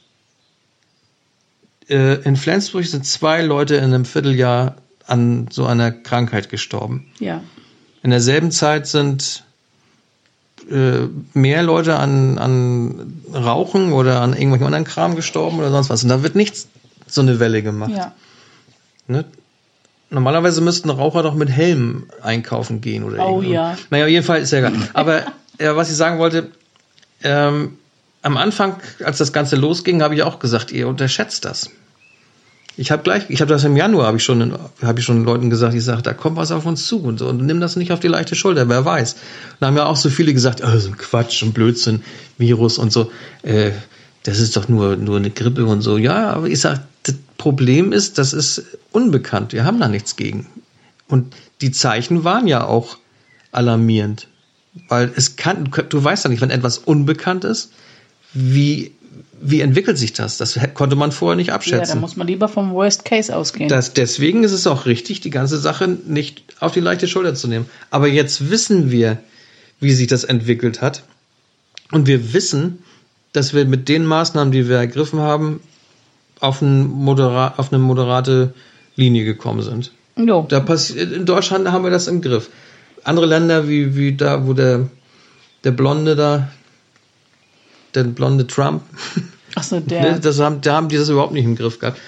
Äh, 1.90 2.22
in 2.22 2.36
Flensburg 2.36 2.86
sind 2.86 3.04
zwei 3.04 3.42
Leute 3.42 3.76
in 3.76 3.84
einem 3.84 4.04
Vierteljahr 4.04 4.76
an 5.06 5.48
so 5.50 5.66
einer 5.66 5.90
Krankheit 5.90 6.48
gestorben. 6.48 7.06
Ja. 7.18 7.42
In 8.02 8.10
derselben 8.10 8.50
Zeit 8.52 8.86
sind 8.86 9.44
äh, 10.70 11.08
mehr 11.34 11.62
Leute 11.62 11.96
an, 11.98 12.38
an 12.38 13.22
Rauchen 13.34 13.92
oder 13.92 14.20
an 14.20 14.32
irgendwelchen 14.32 14.66
anderen 14.66 14.84
Kram 14.84 15.16
gestorben 15.16 15.58
oder 15.58 15.70
sonst 15.70 15.90
was. 15.90 16.02
Und 16.04 16.10
da 16.10 16.22
wird 16.22 16.36
nichts 16.36 16.68
so 17.06 17.20
eine 17.22 17.40
Welle 17.40 17.62
gemacht. 17.62 17.90
Ja. 17.90 18.12
Ne? 19.08 19.24
Normalerweise 20.10 20.60
müssten 20.60 20.90
Raucher 20.90 21.22
doch 21.22 21.34
mit 21.34 21.50
Helm 21.50 22.06
einkaufen 22.22 22.80
gehen 22.80 23.02
oder 23.04 23.26
Oh 23.26 23.36
irgendwo. 23.42 23.52
ja. 23.52 23.76
Naja, 23.90 24.04
auf 24.04 24.10
jeden 24.10 24.24
Fall 24.26 24.40
ist 24.40 24.52
ja 24.52 24.58
egal. 24.60 24.74
Aber 24.92 25.22
ja, 25.58 25.74
was 25.76 25.90
ich 25.90 25.96
sagen 25.96 26.18
wollte, 26.18 26.50
ähm, 27.24 27.76
am 28.22 28.36
Anfang, 28.36 28.76
als 29.04 29.18
das 29.18 29.32
Ganze 29.32 29.56
losging, 29.56 30.02
habe 30.02 30.14
ich 30.14 30.22
auch 30.22 30.38
gesagt, 30.38 30.72
ihr 30.72 30.88
unterschätzt 30.88 31.44
das. 31.44 31.70
Ich 32.76 32.90
habe 32.90 33.02
gleich, 33.02 33.24
ich 33.28 33.40
habe 33.40 33.52
das 33.52 33.64
im 33.64 33.76
Januar, 33.76 34.06
habe 34.06 34.18
ich 34.18 34.24
schon, 34.24 34.56
habe 34.82 35.00
ich 35.00 35.04
schon 35.04 35.24
Leuten 35.24 35.50
gesagt, 35.50 35.74
ich 35.74 35.84
sage, 35.84 36.02
da 36.02 36.14
kommt 36.14 36.36
was 36.36 36.52
auf 36.52 36.64
uns 36.66 36.86
zu 36.86 37.02
und, 37.02 37.18
so, 37.18 37.28
und 37.28 37.44
nimm 37.44 37.60
das 37.60 37.76
nicht 37.76 37.92
auf 37.92 38.00
die 38.00 38.08
leichte 38.08 38.34
Schulter, 38.34 38.68
wer 38.68 38.84
weiß. 38.84 39.16
Da 39.58 39.66
haben 39.66 39.76
ja 39.76 39.86
auch 39.86 39.96
so 39.96 40.08
viele 40.08 40.32
gesagt, 40.32 40.62
oh, 40.64 40.78
so 40.78 40.88
ein 40.88 40.96
Quatsch 40.96 41.42
und 41.42 41.52
Blödsinn, 41.52 42.02
Virus 42.38 42.78
und 42.78 42.92
so. 42.92 43.10
Äh, 43.42 43.72
das 44.22 44.38
ist 44.38 44.56
doch 44.56 44.68
nur, 44.68 44.96
nur 44.96 45.16
eine 45.16 45.30
Grippe 45.30 45.66
und 45.66 45.82
so. 45.82 45.98
Ja, 45.98 46.30
aber 46.30 46.46
ich 46.46 46.60
sage, 46.60 46.80
das 47.02 47.16
Problem 47.38 47.92
ist, 47.92 48.18
das 48.18 48.32
ist 48.32 48.64
unbekannt. 48.92 49.52
Wir 49.52 49.64
haben 49.64 49.80
da 49.80 49.88
nichts 49.88 50.16
gegen. 50.16 50.46
Und 51.08 51.34
die 51.60 51.72
Zeichen 51.72 52.24
waren 52.24 52.46
ja 52.46 52.64
auch 52.64 52.98
alarmierend. 53.50 54.28
Weil 54.88 55.10
es 55.16 55.36
kann, 55.36 55.70
du 55.88 56.04
weißt 56.04 56.24
ja 56.24 56.30
nicht, 56.30 56.40
wenn 56.40 56.50
etwas 56.50 56.78
unbekannt 56.78 57.44
ist, 57.44 57.72
wie, 58.32 58.92
wie 59.40 59.60
entwickelt 59.60 59.98
sich 59.98 60.12
das? 60.12 60.36
Das 60.38 60.58
konnte 60.74 60.96
man 60.96 61.12
vorher 61.12 61.36
nicht 61.36 61.48
Ja, 61.48 61.52
da 61.52 61.56
abschätzen. 61.56 62.00
muss 62.00 62.16
man 62.16 62.26
lieber 62.26 62.48
vom 62.48 62.72
Worst 62.72 63.04
Case 63.04 63.34
ausgehen. 63.34 63.68
das, 63.68 63.92
deswegen 63.94 64.44
ist 64.44 64.52
es 64.52 64.66
auch 64.66 64.86
richtig, 64.86 65.20
die 65.20 65.30
ganze 65.30 65.58
Sache 65.58 65.88
nicht 65.88 66.44
auf 66.60 66.72
die 66.72 66.80
leichte 66.80 67.08
Schulter 67.08 67.34
zu 67.34 67.48
nehmen. 67.48 67.66
Aber 67.90 68.08
jetzt 68.08 68.50
wissen 68.50 68.90
wir, 68.90 69.18
wie 69.80 69.92
sich 69.92 70.06
das 70.06 70.24
entwickelt 70.24 70.80
hat. 70.82 71.02
Und 71.90 72.06
wir 72.06 72.32
wissen, 72.32 72.80
dass 73.32 73.54
wir 73.54 73.64
mit 73.64 73.88
den 73.88 74.04
Maßnahmen, 74.04 74.52
die 74.52 74.68
wir 74.68 74.76
ergriffen 74.76 75.20
haben, 75.20 75.60
auf, 76.40 76.62
ein 76.62 76.86
modera 76.86 77.54
auf 77.56 77.72
eine 77.72 77.82
moderate 77.82 78.54
Linie 78.96 79.24
gekommen 79.24 79.62
sind. 79.62 79.92
jo. 80.16 80.46
Da 80.48 80.64
in 80.96 81.26
Deutschland 81.26 81.70
haben 81.70 81.84
wir 81.84 81.90
das 81.90 82.06
im 82.08 82.20
Griff. 82.22 82.50
Andere 83.04 83.26
Länder 83.26 83.68
wie, 83.68 83.96
wie 83.96 84.14
da, 84.16 84.46
wo 84.46 84.52
der, 84.52 84.88
der 85.64 85.70
Blonde 85.70 86.16
da, 86.16 86.50
der 87.94 88.04
blonde 88.04 88.46
Trump, 88.46 88.82
Achso, 89.54 89.76
ne, 89.76 89.82
der. 89.82 90.18
das 90.18 90.40
haben, 90.40 90.60
da 90.60 90.74
haben 90.76 90.88
die 90.88 90.96
das 90.96 91.08
überhaupt 91.08 91.32
nicht 91.32 91.44
im 91.44 91.56
Griff 91.56 91.78
gehabt. 91.78 91.98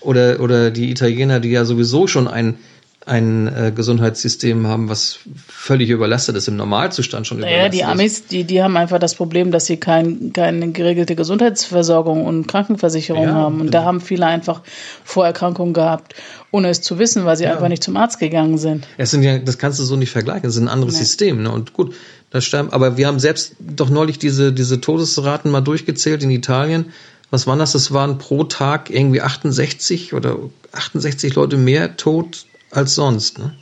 Oder, 0.00 0.40
oder 0.40 0.70
die 0.70 0.90
Italiener, 0.90 1.40
die 1.40 1.50
ja 1.50 1.66
sowieso 1.66 2.06
schon 2.06 2.26
ein, 2.26 2.56
ein 3.04 3.48
äh, 3.48 3.72
Gesundheitssystem 3.74 4.66
haben, 4.66 4.88
was 4.88 5.18
völlig 5.46 5.90
überlastet 5.90 6.36
ist, 6.36 6.48
im 6.48 6.56
Normalzustand 6.56 7.26
schon 7.26 7.40
Naja, 7.40 7.66
überlastet 7.66 7.74
die 7.74 7.80
ist. 7.80 7.88
Amis, 7.88 8.26
die, 8.26 8.44
die 8.44 8.62
haben 8.62 8.76
einfach 8.78 8.98
das 8.98 9.14
Problem, 9.14 9.50
dass 9.50 9.66
sie 9.66 9.76
kein, 9.76 10.32
keine 10.32 10.72
geregelte 10.72 11.16
Gesundheitsversorgung 11.16 12.24
und 12.24 12.46
Krankenversicherung 12.46 13.24
Ja, 13.24 13.34
haben. 13.34 13.60
Und 13.60 13.72
da 13.72 13.84
haben 13.84 14.00
viele 14.00 14.26
einfach 14.26 14.62
Vorerkrankungen 15.04 15.74
gehabt, 15.74 16.14
ohne 16.52 16.68
es 16.68 16.80
zu 16.80 16.98
wissen, 16.98 17.24
weil 17.24 17.36
sie 17.36 17.46
einfach 17.46 17.68
nicht 17.68 17.82
zum 17.82 17.96
Arzt 17.96 18.18
gegangen 18.18 18.58
sind. 18.58 18.86
Es 18.96 19.10
sind 19.10 19.22
ja, 19.22 19.38
das 19.38 19.58
kannst 19.58 19.78
du 19.78 19.84
so 19.84 19.96
nicht 19.96 20.10
vergleichen. 20.10 20.42
Das 20.42 20.56
ist 20.56 20.62
ein 20.62 20.68
anderes 20.68 20.94
Nee. 20.94 21.00
System. 21.00 21.42
Ne? 21.42 21.50
Und 21.50 21.72
gut, 21.72 21.94
das 22.30 22.44
sterben. 22.44 22.70
Aber 22.70 22.96
wir 22.96 23.06
haben 23.06 23.20
selbst 23.20 23.54
doch 23.60 23.90
neulich 23.90 24.18
diese, 24.18 24.52
diese 24.52 24.80
Todesraten 24.80 25.50
mal 25.50 25.60
durchgezählt 25.60 26.22
in 26.22 26.30
Italien. 26.30 26.86
Was 27.30 27.46
waren 27.46 27.60
das? 27.60 27.72
Das 27.72 27.92
waren 27.92 28.18
pro 28.18 28.44
Tag 28.44 28.90
irgendwie 28.90 29.20
68 29.20 30.14
oder 30.14 30.38
68 30.72 31.34
Leute 31.34 31.56
mehr 31.56 31.96
tot 31.96 32.46
als 32.70 32.94
sonst. 32.96 33.38
Ne? 33.38 33.54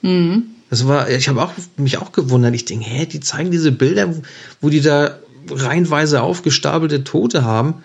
Mhm. 0.00 0.44
Das 0.70 0.88
war, 0.88 1.10
ich 1.10 1.28
habe 1.28 1.42
auch, 1.42 1.52
mich 1.76 1.98
auch 1.98 2.12
gewundert. 2.12 2.54
Ich 2.54 2.64
denke, 2.64 2.86
hä, 2.86 3.04
die 3.04 3.20
zeigen 3.20 3.50
diese 3.50 3.72
Bilder, 3.72 4.14
wo 4.62 4.70
die 4.70 4.80
da 4.80 5.18
reihenweise 5.50 6.22
aufgestapelte 6.22 7.04
Tote 7.04 7.44
haben. 7.44 7.82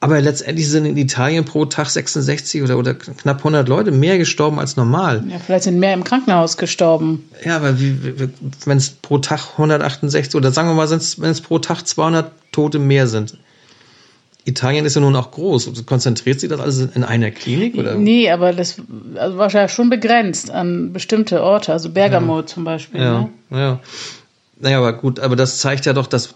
Aber 0.00 0.20
letztendlich 0.20 0.68
sind 0.68 0.84
in 0.84 0.96
Italien 0.96 1.44
pro 1.44 1.64
Tag 1.64 1.90
66 1.90 2.62
oder, 2.62 2.78
oder 2.78 2.94
knapp 2.94 3.38
100 3.38 3.68
Leute 3.68 3.90
mehr 3.90 4.16
gestorben 4.16 4.60
als 4.60 4.76
normal. 4.76 5.24
Ja, 5.28 5.38
vielleicht 5.38 5.64
sind 5.64 5.80
mehr 5.80 5.92
im 5.92 6.04
Krankenhaus 6.04 6.56
gestorben. 6.56 7.28
Ja, 7.44 7.56
aber 7.56 7.76
wenn 7.78 8.78
es 8.78 8.90
pro 8.90 9.18
Tag 9.18 9.40
168 9.52 10.36
oder 10.36 10.52
sagen 10.52 10.68
wir 10.68 10.74
mal, 10.74 10.88
wenn 10.88 11.30
es 11.30 11.40
pro 11.40 11.58
Tag 11.58 11.84
200 11.84 12.30
Tote 12.52 12.78
mehr 12.78 13.08
sind. 13.08 13.38
Italien 14.44 14.86
ist 14.86 14.94
ja 14.94 15.00
nun 15.00 15.16
auch 15.16 15.32
groß. 15.32 15.84
Konzentriert 15.84 16.40
sich 16.40 16.48
das 16.48 16.60
alles 16.60 16.78
in 16.78 17.04
einer 17.04 17.30
Klinik? 17.30 17.76
Oder? 17.76 17.96
Nee, 17.96 18.30
aber 18.30 18.52
das 18.52 18.76
also 19.16 19.36
war 19.36 19.50
ja 19.50 19.68
schon 19.68 19.90
begrenzt 19.90 20.50
an 20.50 20.92
bestimmte 20.92 21.42
Orte, 21.42 21.72
also 21.72 21.90
Bergamo 21.90 22.42
zum 22.42 22.64
Beispiel. 22.64 23.00
Ja, 23.00 23.20
Ne? 23.20 23.30
ja. 23.50 23.80
Naja, 24.60 24.78
aber 24.78 24.92
gut, 24.94 25.20
aber 25.20 25.36
das 25.36 25.58
zeigt 25.58 25.86
ja 25.86 25.92
doch, 25.92 26.06
dass 26.06 26.34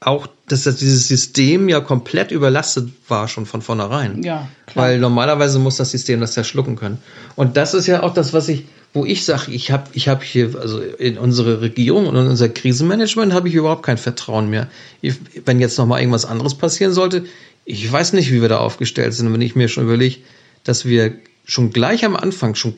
auch, 0.00 0.26
dass 0.48 0.62
das, 0.62 0.76
dieses 0.76 1.08
System 1.08 1.68
ja 1.68 1.80
komplett 1.80 2.30
überlastet 2.30 2.88
war 3.08 3.28
schon 3.28 3.44
von 3.44 3.60
vornherein. 3.60 4.22
Ja, 4.22 4.48
klar. 4.66 4.86
Weil 4.86 4.98
normalerweise 4.98 5.58
muss 5.58 5.76
das 5.76 5.90
System 5.90 6.20
das 6.20 6.34
ja 6.36 6.44
schlucken 6.44 6.76
können. 6.76 6.98
Und 7.36 7.58
das 7.58 7.74
ist 7.74 7.86
ja 7.86 8.02
auch 8.02 8.14
das, 8.14 8.32
was 8.32 8.48
ich, 8.48 8.64
wo 8.94 9.04
ich 9.04 9.26
sage, 9.26 9.52
ich 9.52 9.70
habe 9.70 9.84
ich 9.92 10.08
hab 10.08 10.22
hier, 10.24 10.58
also 10.58 10.80
in 10.80 11.18
unsere 11.18 11.60
Regierung 11.60 12.06
und 12.06 12.16
in 12.16 12.26
unser 12.26 12.48
Krisenmanagement 12.48 13.34
habe 13.34 13.48
ich 13.48 13.54
überhaupt 13.54 13.82
kein 13.82 13.98
Vertrauen 13.98 14.48
mehr. 14.48 14.68
Ich, 15.02 15.16
wenn 15.44 15.60
jetzt 15.60 15.76
nochmal 15.76 16.00
irgendwas 16.00 16.24
anderes 16.24 16.54
passieren 16.54 16.92
sollte, 16.94 17.26
ich 17.66 17.92
weiß 17.92 18.14
nicht, 18.14 18.32
wie 18.32 18.40
wir 18.40 18.48
da 18.48 18.58
aufgestellt 18.58 19.12
sind. 19.12 19.26
Und 19.26 19.34
wenn 19.34 19.42
ich 19.42 19.54
mir 19.54 19.68
schon 19.68 19.84
überlege, 19.84 20.16
dass 20.64 20.86
wir 20.86 21.12
schon 21.44 21.72
gleich 21.72 22.06
am 22.06 22.16
Anfang 22.16 22.54
schon 22.54 22.74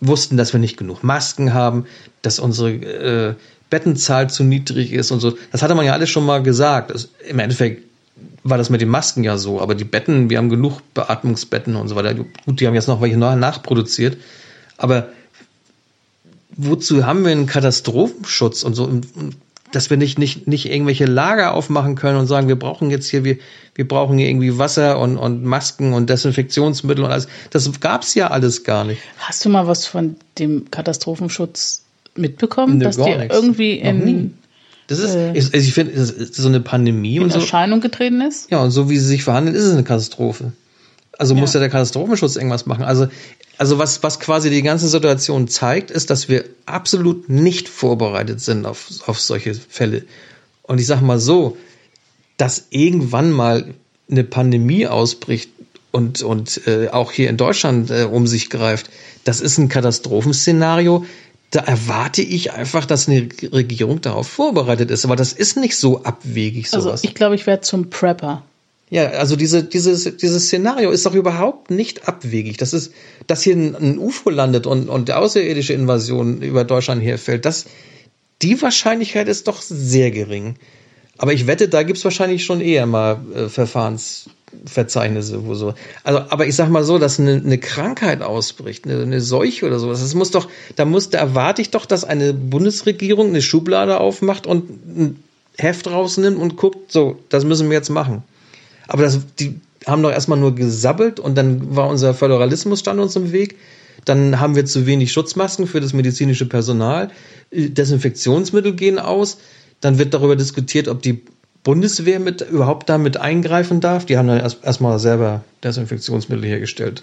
wussten, 0.00 0.36
dass 0.36 0.52
wir 0.52 0.60
nicht 0.60 0.76
genug 0.76 1.02
Masken 1.02 1.52
haben, 1.52 1.86
dass 2.22 2.38
unsere 2.38 2.70
äh, 2.70 3.34
Bettenzahl 3.72 4.28
zu 4.28 4.44
niedrig 4.44 4.92
ist 4.92 5.10
und 5.12 5.20
so. 5.20 5.32
Das 5.50 5.62
hatte 5.62 5.74
man 5.74 5.86
ja 5.86 5.94
alles 5.94 6.10
schon 6.10 6.26
mal 6.26 6.42
gesagt. 6.42 6.90
Das, 6.90 7.08
Im 7.26 7.38
Endeffekt 7.38 7.82
war 8.44 8.58
das 8.58 8.68
mit 8.68 8.82
den 8.82 8.90
Masken 8.90 9.24
ja 9.24 9.38
so, 9.38 9.62
aber 9.62 9.74
die 9.74 9.84
Betten, 9.84 10.28
wir 10.28 10.36
haben 10.36 10.50
genug 10.50 10.82
Beatmungsbetten 10.92 11.74
und 11.74 11.88
so 11.88 11.96
weiter. 11.96 12.12
Gut, 12.12 12.28
die 12.60 12.66
haben 12.66 12.74
jetzt 12.74 12.86
noch 12.86 13.00
welche 13.00 13.16
neu 13.16 13.34
nachproduziert, 13.34 14.18
aber 14.76 15.08
wozu 16.54 17.06
haben 17.06 17.24
wir 17.24 17.32
einen 17.32 17.46
Katastrophenschutz 17.46 18.62
und 18.62 18.74
so, 18.74 19.00
dass 19.72 19.88
wir 19.88 19.96
nicht, 19.96 20.18
nicht, 20.18 20.46
nicht 20.46 20.70
irgendwelche 20.70 21.06
Lager 21.06 21.54
aufmachen 21.54 21.94
können 21.94 22.18
und 22.18 22.26
sagen, 22.26 22.48
wir 22.48 22.58
brauchen 22.58 22.90
jetzt 22.90 23.08
hier, 23.08 23.24
wir, 23.24 23.38
wir 23.74 23.88
brauchen 23.88 24.18
hier 24.18 24.28
irgendwie 24.28 24.58
Wasser 24.58 24.98
und, 24.98 25.16
und 25.16 25.44
Masken 25.44 25.94
und 25.94 26.10
Desinfektionsmittel 26.10 27.02
und 27.02 27.10
alles. 27.10 27.26
Das 27.48 27.80
gab's 27.80 28.14
ja 28.14 28.26
alles 28.26 28.64
gar 28.64 28.84
nicht. 28.84 29.00
Hast 29.16 29.46
du 29.46 29.48
mal 29.48 29.66
was 29.66 29.86
von 29.86 30.16
dem 30.38 30.70
Katastrophenschutz 30.70 31.82
mitbekommen, 32.16 32.78
Nee, 32.78 32.84
dass 32.84 32.96
die 32.96 33.14
nichts. 33.16 33.34
irgendwie 33.34 33.72
in, 33.74 34.34
Das 34.88 34.98
ist, 34.98 35.14
Äh. 35.14 35.32
ich, 35.36 35.52
ich 35.54 35.72
finde, 35.74 35.94
das 35.94 36.10
ist 36.10 36.34
so 36.34 36.48
eine 36.48 36.60
Pandemie 36.60 37.16
in 37.16 37.22
und 37.24 37.32
so. 37.32 37.38
Erscheinung 37.40 37.80
getreten 37.80 38.20
ist? 38.20 38.50
Ja, 38.50 38.62
und 38.62 38.70
so 38.70 38.90
wie 38.90 38.98
sie 38.98 39.06
sich 39.06 39.24
verhandeln, 39.24 39.56
ist 39.56 39.64
es 39.64 39.72
eine 39.72 39.84
Katastrophe. 39.84 40.52
Also 41.18 41.34
muss 41.34 41.52
ja 41.54 41.60
der 41.60 41.68
Katastrophenschutz 41.68 42.36
irgendwas 42.36 42.66
machen. 42.66 42.84
Also, 42.84 43.06
also 43.58 43.78
was, 43.78 44.02
was 44.02 44.18
quasi 44.18 44.50
die 44.50 44.62
ganze 44.62 44.88
Situation 44.88 45.46
zeigt, 45.46 45.90
ist, 45.90 46.10
dass 46.10 46.28
wir 46.28 46.44
absolut 46.66 47.28
nicht 47.28 47.68
vorbereitet 47.68 48.40
sind 48.40 48.66
auf, 48.66 48.88
auf 49.06 49.20
solche 49.20 49.54
Fälle. 49.54 50.04
Und 50.62 50.80
ich 50.80 50.86
sage 50.86 51.04
mal 51.04 51.20
so, 51.20 51.56
dass 52.38 52.66
irgendwann 52.70 53.30
mal 53.30 53.74
eine 54.10 54.24
Pandemie 54.24 54.86
ausbricht 54.86 55.50
und, 55.92 56.22
und 56.22 56.66
äh, 56.66 56.88
auch 56.88 57.12
hier 57.12 57.28
in 57.30 57.36
Deutschland 57.36 57.90
äh, 57.90 58.04
um 58.10 58.26
sich 58.26 58.50
greift, 58.50 58.90
das 59.24 59.40
ist 59.40 59.58
ein 59.58 59.68
Katastrophenszenario. 59.68 61.04
Da 61.52 61.60
erwarte 61.60 62.22
ich 62.22 62.52
einfach, 62.52 62.86
dass 62.86 63.08
eine 63.08 63.28
Regierung 63.52 64.00
darauf 64.00 64.26
vorbereitet 64.26 64.90
ist. 64.90 65.04
Aber 65.04 65.16
das 65.16 65.32
ist 65.32 65.56
nicht 65.56 65.76
so 65.76 66.02
abwegig 66.02 66.68
sowas. 66.68 66.86
Also 66.86 67.04
ich 67.04 67.14
glaube, 67.14 67.34
ich 67.36 67.46
werde 67.46 67.62
zum 67.62 67.90
Prepper. 67.90 68.42
Ja, 68.90 69.06
also 69.12 69.36
diese, 69.36 69.62
dieses, 69.62 70.16
dieses 70.16 70.46
Szenario 70.46 70.90
ist 70.90 71.06
doch 71.06 71.14
überhaupt 71.14 71.70
nicht 71.70 72.08
abwegig. 72.08 72.56
Das 72.56 72.74
ist, 72.74 72.92
dass 73.26 73.42
hier 73.42 73.54
ein, 73.54 73.74
ein 73.74 73.98
UFO 73.98 74.28
landet 74.28 74.66
und, 74.66 74.88
und 74.88 75.08
die 75.08 75.12
außerirdische 75.14 75.72
Invasion 75.72 76.42
über 76.42 76.64
Deutschland 76.64 77.02
herfällt, 77.02 77.46
das, 77.46 77.66
die 78.42 78.60
Wahrscheinlichkeit 78.60 79.28
ist 79.28 79.48
doch 79.48 79.62
sehr 79.62 80.10
gering. 80.10 80.56
Aber 81.16 81.32
ich 81.32 81.46
wette, 81.46 81.68
da 81.68 81.84
gibt's 81.84 82.04
wahrscheinlich 82.04 82.44
schon 82.44 82.60
eher 82.60 82.84
mal 82.84 83.20
äh, 83.34 83.48
Verfahrensverzeichnisse, 84.64 85.46
wo 85.46 85.54
so. 85.54 85.74
Also, 86.04 86.20
aber 86.28 86.46
ich 86.46 86.54
sag 86.54 86.68
mal 86.68 86.84
so, 86.84 86.98
dass 86.98 87.18
eine, 87.18 87.34
eine 87.34 87.58
Krankheit 87.58 88.22
ausbricht, 88.22 88.84
eine, 88.86 89.02
eine 89.02 89.20
Seuche 89.20 89.66
oder 89.66 89.78
sowas, 89.78 90.00
das 90.00 90.14
muss 90.14 90.30
doch, 90.30 90.48
da 90.76 90.84
muss, 90.84 91.10
da 91.10 91.18
erwarte 91.18 91.62
ich 91.62 91.70
doch, 91.70 91.86
dass 91.86 92.04
eine 92.04 92.32
Bundesregierung 92.32 93.28
eine 93.28 93.42
Schublade 93.42 93.98
aufmacht 93.98 94.46
und 94.46 94.70
ein 94.86 95.22
Heft 95.58 95.90
rausnimmt 95.90 96.38
und 96.38 96.56
guckt, 96.56 96.92
so, 96.92 97.18
das 97.28 97.44
müssen 97.44 97.68
wir 97.70 97.76
jetzt 97.76 97.90
machen. 97.90 98.22
Aber 98.88 99.02
das, 99.02 99.20
die 99.38 99.60
haben 99.86 100.02
doch 100.02 100.12
erstmal 100.12 100.38
nur 100.38 100.54
gesabbelt 100.54 101.20
und 101.20 101.36
dann 101.36 101.74
war 101.74 101.88
unser 101.88 102.14
Föderalismus 102.14 102.80
stand 102.80 103.00
uns 103.00 103.16
im 103.16 103.32
Weg. 103.32 103.56
Dann 104.04 104.40
haben 104.40 104.56
wir 104.56 104.64
zu 104.64 104.86
wenig 104.86 105.12
Schutzmasken 105.12 105.66
für 105.66 105.80
das 105.80 105.92
medizinische 105.92 106.46
Personal. 106.46 107.10
Äh, 107.50 107.68
Desinfektionsmittel 107.68 108.74
gehen 108.74 108.98
aus. 108.98 109.38
Dann 109.80 109.98
wird 109.98 110.14
darüber 110.14 110.36
diskutiert, 110.36 110.88
ob 110.88 111.02
die 111.02 111.22
Bundeswehr 111.64 112.18
mit, 112.20 112.40
überhaupt 112.40 112.88
da 112.88 112.98
mit 112.98 113.16
eingreifen 113.16 113.80
darf. 113.80 114.04
Die 114.06 114.18
haben 114.18 114.28
dann 114.28 114.40
erst- 114.40 114.64
erstmal 114.64 114.98
selber 114.98 115.44
Desinfektionsmittel 115.62 116.44
hergestellt. 116.44 117.02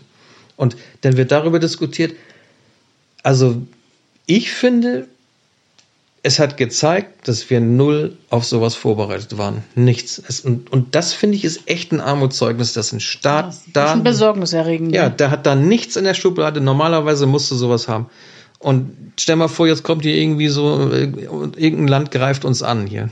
Und 0.58 0.76
dann 1.02 1.16
wird 1.18 1.32
darüber 1.32 1.60
diskutiert. 1.60 2.14
Also, 3.24 3.62
ich 4.26 4.52
finde, 4.52 5.08
es 6.22 6.40
hat 6.40 6.58
gezeigt, 6.58 7.28
dass 7.30 7.50
wir 7.50 7.62
null 7.62 8.18
auf 8.30 8.44
sowas 8.44 8.76
vorbereitet 8.76 9.38
waren. 9.38 9.64
Nichts. 9.76 10.22
Es, 10.28 10.42
und, 10.42 10.70
und 10.72 10.94
das 10.96 11.14
finde 11.14 11.38
ich 11.38 11.46
ist 11.46 11.62
echt 11.70 11.94
ein 11.94 12.02
Armutszeugnis, 12.02 12.74
dass 12.74 12.92
ein 12.92 13.00
Staat 13.00 13.48
Das 13.48 13.56
ist 13.60 13.68
da. 13.74 13.94
ein 13.94 14.04
besorgniserregend. 14.04 14.94
Ja, 14.94 15.08
der 15.10 15.32
hat 15.32 15.46
da 15.46 15.56
nichts 15.56 15.96
in 15.96 16.04
der 16.04 16.14
Schublade. 16.14 16.60
Normalerweise 16.60 17.26
musst 17.26 17.50
du 17.52 17.56
sowas 17.56 17.88
haben. 17.88 18.08
Und 18.60 19.14
stell 19.18 19.38
mal 19.38 19.48
vor, 19.48 19.68
jetzt 19.68 19.84
kommt 19.84 20.04
hier 20.04 20.16
irgendwie 20.16 20.50
so, 20.50 20.92
äh, 20.92 21.04
irgendein 21.04 21.88
Land 21.88 22.12
greift 22.12 22.44
uns 22.44 22.62
an 22.62 22.86
hier. 22.86 23.10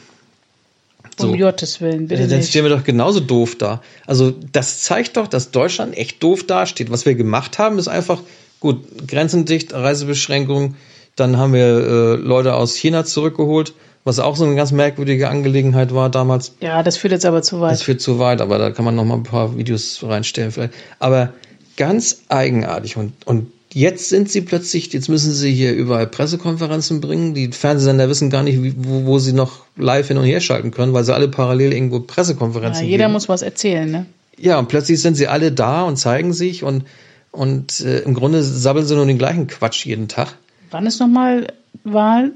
Um 1.19 1.37
Gottes 1.37 1.81
Willen, 1.81 2.07
bitte 2.07 2.23
Äh, 2.23 2.27
Dann 2.27 2.43
stehen 2.43 2.63
wir 2.63 2.69
doch 2.69 2.83
genauso 2.83 3.19
doof 3.19 3.55
da. 3.55 3.81
Also 4.05 4.33
das 4.51 4.81
zeigt 4.81 5.17
doch, 5.17 5.27
dass 5.27 5.51
Deutschland 5.51 5.97
echt 5.97 6.21
doof 6.23 6.43
dasteht. 6.45 6.91
Was 6.91 7.05
wir 7.05 7.15
gemacht 7.15 7.59
haben, 7.59 7.79
ist 7.79 7.87
einfach, 7.87 8.21
gut, 8.59 9.07
Grenzen 9.07 9.45
dicht, 9.45 9.73
Reisebeschränkungen. 9.73 10.75
Dann 11.15 11.37
haben 11.37 11.53
wir 11.53 11.65
äh, 11.65 12.15
Leute 12.15 12.53
aus 12.55 12.75
China 12.75 13.03
zurückgeholt, 13.03 13.73
was 14.03 14.19
auch 14.19 14.35
so 14.35 14.45
eine 14.45 14.55
ganz 14.55 14.71
merkwürdige 14.71 15.29
Angelegenheit 15.29 15.93
war 15.93 16.09
damals. 16.09 16.53
Ja, 16.61 16.83
das 16.83 16.97
führt 16.97 17.11
jetzt 17.11 17.25
aber 17.25 17.41
zu 17.41 17.59
weit. 17.59 17.71
Das 17.71 17.81
führt 17.81 18.01
zu 18.01 18.19
weit, 18.19 18.41
aber 18.41 18.57
da 18.59 18.69
kann 18.69 18.85
man 18.85 18.95
noch 18.95 19.05
mal 19.05 19.15
ein 19.15 19.23
paar 19.23 19.57
Videos 19.57 20.03
reinstellen 20.03 20.51
vielleicht. 20.51 20.73
Aber 20.99 21.33
ganz 21.75 22.21
eigenartig 22.29 22.97
und, 22.97 23.13
und 23.25 23.51
jetzt 23.77 24.09
sind 24.09 24.29
sie 24.31 24.41
plötzlich, 24.41 24.91
jetzt 24.91 25.07
müssen 25.07 25.31
sie 25.31 25.53
hier 25.53 25.71
überall 25.73 26.07
Pressekonferenzen 26.07 26.99
bringen. 26.99 27.35
Die 27.35 27.51
Fernsehsender 27.51 28.09
wissen 28.09 28.31
gar 28.31 28.41
nicht, 28.41 28.59
wo, 28.75 29.05
wo 29.05 29.19
sie 29.19 29.33
noch 29.33 29.65
live 29.75 30.07
hin 30.07 30.17
und 30.17 30.25
her 30.25 30.41
schalten 30.41 30.71
können, 30.71 30.93
weil 30.93 31.03
sie 31.03 31.13
alle 31.13 31.27
parallel 31.27 31.73
irgendwo 31.73 31.97
ja, 31.97 32.03
Pressekonferenzen 32.07 32.87
jeder 32.87 33.05
geben. 33.05 33.13
muss 33.13 33.29
was 33.29 33.43
erzählen, 33.43 33.89
ne? 33.89 34.05
Ja, 34.39 34.57
und 34.57 34.67
plötzlich 34.67 34.99
sind 34.99 35.15
sie 35.15 35.27
alle 35.27 35.51
da 35.51 35.83
und 35.83 35.97
zeigen 35.97 36.33
sich 36.33 36.63
und, 36.63 36.85
und 37.31 37.79
äh, 37.81 37.99
im 37.99 38.15
Grunde 38.15 38.41
sabbeln 38.41 38.85
sie 38.85 38.95
nur 38.95 39.05
den 39.05 39.19
gleichen 39.19 39.45
Quatsch 39.45 39.85
jeden 39.85 40.07
Tag. 40.07 40.35
Wann 40.71 40.87
ist 40.87 40.99
nochmal 40.99 41.47
Wahl? 41.83 42.31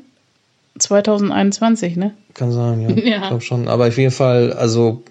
2021, 0.77 1.95
ne? 1.95 2.13
Kann 2.35 2.51
sein, 2.51 2.81
ja. 2.81 2.89
Ja. 3.03 3.21
Ich 3.21 3.27
glaube 3.27 3.41
schon. 3.41 3.67
Aber 3.67 3.87
auf 3.87 3.97
jeden 3.97 4.11
Fall, 4.11 4.53
also 4.53 5.03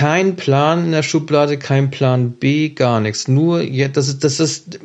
kein 0.00 0.34
Plan 0.34 0.86
in 0.86 0.92
der 0.92 1.02
Schublade, 1.02 1.58
kein 1.58 1.90
Plan 1.90 2.30
B, 2.30 2.70
gar 2.70 3.00
nichts. 3.00 3.28
Nur, 3.28 3.60
ja, 3.60 3.86
das 3.86 4.08
ist, 4.08 4.24
das 4.24 4.40
ist 4.40 4.78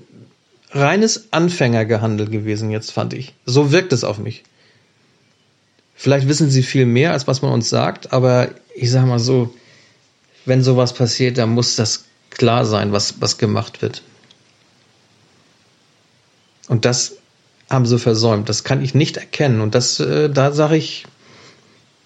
reines 0.72 1.32
Anfängergehandel 1.32 2.28
gewesen 2.28 2.70
jetzt, 2.70 2.92
fand 2.92 3.14
ich. 3.14 3.34
So 3.46 3.72
wirkt 3.72 3.94
es 3.94 4.04
auf 4.04 4.18
mich. 4.18 4.44
Vielleicht 5.96 6.28
wissen 6.28 6.50
sie 6.50 6.64
viel 6.64 6.86
mehr, 6.86 7.14
als 7.14 7.28
was 7.28 7.42
man 7.42 7.54
uns 7.54 7.70
sagt, 7.70 8.12
aber 8.12 8.50
ich 8.76 8.92
sag 8.92 9.06
mal 9.06 9.20
so, 9.20 9.56
wenn 10.44 10.62
sowas 10.62 10.92
passiert, 10.94 11.38
dann 11.38 11.52
muss 11.52 11.78
das 11.78 12.04
klar 12.30 12.66
sein, 12.66 12.92
was, 12.92 13.22
was 13.22 13.38
gemacht 13.38 13.82
wird. 13.82 14.02
Und 16.68 16.84
das 16.84 17.16
haben 17.70 17.86
sie 17.86 18.00
versäumt. 18.00 18.50
Das 18.50 18.66
kann 18.66 18.84
ich 18.84 18.94
nicht 18.94 19.16
erkennen. 19.16 19.62
Und 19.62 19.76
das, 19.76 20.02
äh, 20.02 20.30
da 20.30 20.52
sage 20.52 20.76
ich, 20.76 21.06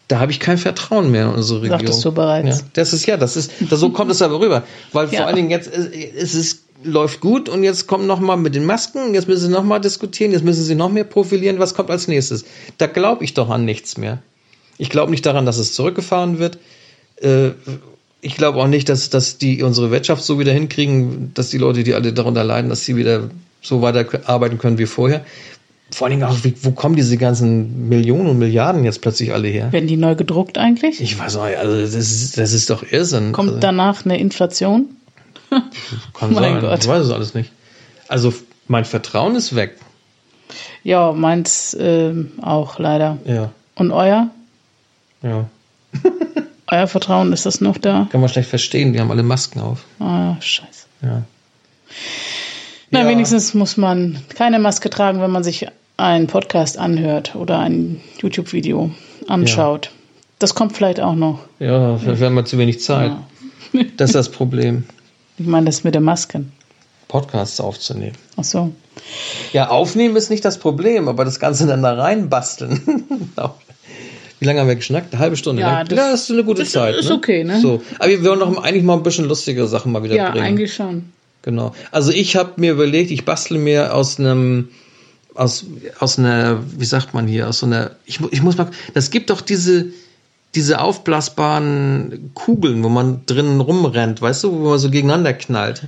da 0.09 0.19
habe 0.19 0.31
ich 0.31 0.39
kein 0.39 0.57
Vertrauen 0.57 1.11
mehr 1.11 1.25
in 1.25 1.35
unsere 1.35 1.61
Regierung. 1.61 1.79
Sagtest 1.79 2.03
du 2.03 2.11
bereits. 2.11 2.59
Ja, 2.59 2.65
das 2.73 2.93
ist 2.93 3.05
ja, 3.05 3.15
das 3.15 3.37
ist, 3.37 3.51
das, 3.69 3.79
so 3.79 3.91
kommt 3.91 4.11
es 4.11 4.21
aber 4.21 4.39
rüber. 4.39 4.63
Weil 4.91 5.07
Ja. 5.11 5.19
vor 5.19 5.27
allen 5.27 5.35
Dingen 5.35 5.51
jetzt, 5.51 5.71
äh, 5.71 6.11
es 6.17 6.33
ist, 6.33 6.63
läuft 6.83 7.21
gut 7.21 7.47
und 7.47 7.63
jetzt 7.63 7.85
kommen 7.87 8.07
noch 8.07 8.19
mal 8.19 8.35
mit 8.35 8.55
den 8.55 8.65
Masken, 8.65 9.13
jetzt 9.13 9.27
müssen 9.27 9.47
sie 9.47 9.51
noch 9.53 9.63
mal 9.63 9.79
diskutieren, 9.79 10.31
jetzt 10.31 10.43
müssen 10.43 10.63
sie 10.63 10.75
noch 10.75 10.89
mehr 10.89 11.03
profilieren, 11.03 11.59
was 11.59 11.75
kommt 11.75 11.91
als 11.91 12.07
nächstes? 12.07 12.43
Da 12.79 12.87
glaube 12.87 13.23
ich 13.23 13.35
doch 13.35 13.49
an 13.49 13.65
nichts 13.65 13.97
mehr. 13.97 14.19
Ich 14.79 14.89
glaube 14.89 15.11
nicht 15.11 15.25
daran, 15.25 15.45
dass 15.45 15.57
es 15.59 15.73
zurückgefahren 15.73 16.39
wird. 16.39 16.57
Äh, 17.21 17.51
ich 18.21 18.35
glaube 18.35 18.59
auch 18.59 18.67
nicht, 18.67 18.89
dass, 18.89 19.11
dass 19.11 19.37
die 19.37 19.61
unsere 19.61 19.91
Wirtschaft 19.91 20.23
so 20.23 20.39
wieder 20.39 20.51
hinkriegen, 20.51 21.31
dass 21.35 21.49
die 21.49 21.57
Leute, 21.59 21.83
die 21.83 21.93
alle 21.93 22.13
darunter 22.13 22.43
leiden, 22.43 22.69
dass 22.69 22.83
sie 22.83 22.95
wieder 22.95 23.29
so 23.61 23.81
weiter 23.83 24.05
arbeiten 24.27 24.57
können 24.57 24.77
wie 24.79 24.87
vorher. 24.87 25.23
Vor 25.91 26.05
allen 26.07 26.19
Dingen 26.19 26.23
auch, 26.29 26.43
wie, 26.43 26.53
wo 26.63 26.71
kommen 26.71 26.95
diese 26.95 27.17
ganzen 27.17 27.89
Millionen 27.89 28.27
und 28.29 28.37
Milliarden 28.39 28.83
jetzt 28.83 29.01
plötzlich 29.01 29.33
alle 29.33 29.47
her? 29.47 29.71
Werden 29.71 29.87
die 29.87 29.97
neu 29.97 30.15
gedruckt 30.15 30.57
eigentlich? 30.57 31.01
Ich 31.01 31.17
weiß 31.17 31.35
nicht, 31.35 31.57
also 31.57 31.79
das 31.81 31.93
ist, 31.95 32.37
das 32.37 32.53
ist 32.53 32.69
doch 32.69 32.83
Irrsinn. 32.89 33.31
Kommt 33.31 33.49
also, 33.49 33.59
danach 33.59 34.05
eine 34.05 34.19
Inflation? 34.19 34.85
kann 35.49 35.63
mein 36.33 36.35
sein. 36.35 36.61
Gott. 36.61 36.83
Ich 36.83 36.87
weiß 36.87 37.05
es 37.05 37.11
alles 37.11 37.33
nicht. 37.33 37.51
Also 38.07 38.33
mein 38.67 38.85
Vertrauen 38.85 39.35
ist 39.35 39.55
weg. 39.55 39.77
Ja, 40.83 41.11
meins 41.11 41.75
ähm, 41.79 42.31
auch 42.41 42.77
leider. 42.79 43.17
Ja, 43.25 43.51
Und 43.75 43.91
euer? 43.91 44.29
ja. 45.23 45.45
Euer 46.71 46.85
Vertrauen, 46.85 47.33
ist 47.33 47.47
das 47.47 47.61
noch 47.61 47.79
da? 47.79 48.07
Kann 48.11 48.21
man 48.21 48.29
schlecht 48.29 48.47
verstehen, 48.47 48.93
die 48.93 48.99
haben 48.99 49.09
alle 49.09 49.23
Masken 49.23 49.59
auf. 49.59 49.85
Ah, 49.99 50.35
scheiße. 50.39 50.85
Ja. 51.01 51.23
Na, 52.91 53.01
Ja. 53.01 53.07
wenigstens 53.07 53.55
muss 53.55 53.75
man 53.75 54.19
keine 54.35 54.59
Maske 54.59 54.91
tragen, 54.91 55.19
wenn 55.19 55.31
man 55.31 55.43
sich 55.43 55.65
einen 55.99 56.27
Podcast 56.27 56.77
anhört 56.77 57.35
oder 57.35 57.59
ein 57.59 58.01
YouTube-Video 58.21 58.91
anschaut. 59.27 59.91
Das 60.39 60.55
kommt 60.55 60.75
vielleicht 60.75 60.99
auch 61.01 61.15
noch. 61.15 61.39
Ja, 61.59 61.99
wir 62.03 62.25
haben 62.25 62.33
mal 62.35 62.45
zu 62.45 62.57
wenig 62.57 62.81
Zeit. 62.81 63.11
Ja. 63.73 63.83
Das 63.97 64.09
ist 64.11 64.15
das 64.15 64.29
Problem, 64.29 64.83
Ich 65.37 65.45
meine, 65.45 65.67
das 65.67 65.83
mit 65.83 65.95
den 65.95 66.03
Masken. 66.03 66.51
Podcasts 67.07 67.59
aufzunehmen. 67.61 68.15
Ach 68.37 68.43
so. 68.43 68.71
Ja, 69.53 69.69
aufnehmen 69.69 70.15
ist 70.15 70.29
nicht 70.29 70.43
das 70.45 70.57
Problem, 70.59 71.07
aber 71.07 71.25
das 71.25 71.39
Ganze 71.39 71.65
dann 71.65 71.81
da 71.81 71.93
reinbasteln. 71.93 72.81
Wie 74.39 74.45
lange 74.45 74.59
haben 74.61 74.67
wir 74.67 74.75
geschnackt? 74.75 75.13
Eine 75.13 75.21
halbe 75.21 75.35
Stunde. 75.37 75.61
Ja, 75.61 75.79
lang? 75.79 75.87
das- 75.87 75.97
ja, 75.97 76.11
das 76.11 76.21
ist 76.23 76.31
eine 76.31 76.43
gute 76.43 76.63
das 76.63 76.71
Zeit. 76.71 76.95
ist 76.95 77.09
ne? 77.09 77.15
okay, 77.15 77.43
ne? 77.43 77.59
So. 77.59 77.81
Aber 77.99 78.09
wir 78.09 78.23
wollen 78.23 78.39
doch 78.39 78.63
eigentlich 78.63 78.83
mal 78.83 78.95
ein 78.95 79.03
bisschen 79.03 79.25
lustige 79.25 79.67
Sachen 79.67 79.91
mal 79.91 80.03
wieder 80.03 80.15
Ja, 80.15 80.31
bringen. 80.31 80.45
eigentlich 80.45 80.73
schon. 80.73 81.09
Genau. 81.41 81.73
Also 81.91 82.11
ich 82.11 82.35
habe 82.35 82.53
mir 82.57 82.71
überlegt, 82.73 83.11
ich 83.11 83.25
bastle 83.25 83.57
mir 83.59 83.93
aus 83.95 84.19
einem 84.19 84.69
aus 85.39 85.65
aus 85.99 86.19
einer 86.19 86.63
wie 86.77 86.85
sagt 86.85 87.13
man 87.13 87.25
hier 87.27 87.47
aus 87.47 87.59
so 87.59 87.65
einer 87.65 87.91
ich, 88.05 88.19
ich 88.31 88.41
muss 88.41 88.57
mal 88.57 88.69
das 88.93 89.09
gibt 89.09 89.29
doch 89.29 89.41
diese 89.41 89.91
diese 90.55 90.81
aufblasbaren 90.81 92.31
Kugeln, 92.33 92.83
wo 92.83 92.89
man 92.89 93.21
drinnen 93.25 93.61
rumrennt, 93.61 94.21
weißt 94.21 94.43
du, 94.43 94.51
wo 94.51 94.69
man 94.69 94.79
so 94.79 94.89
gegeneinander 94.89 95.33
knallt. 95.33 95.83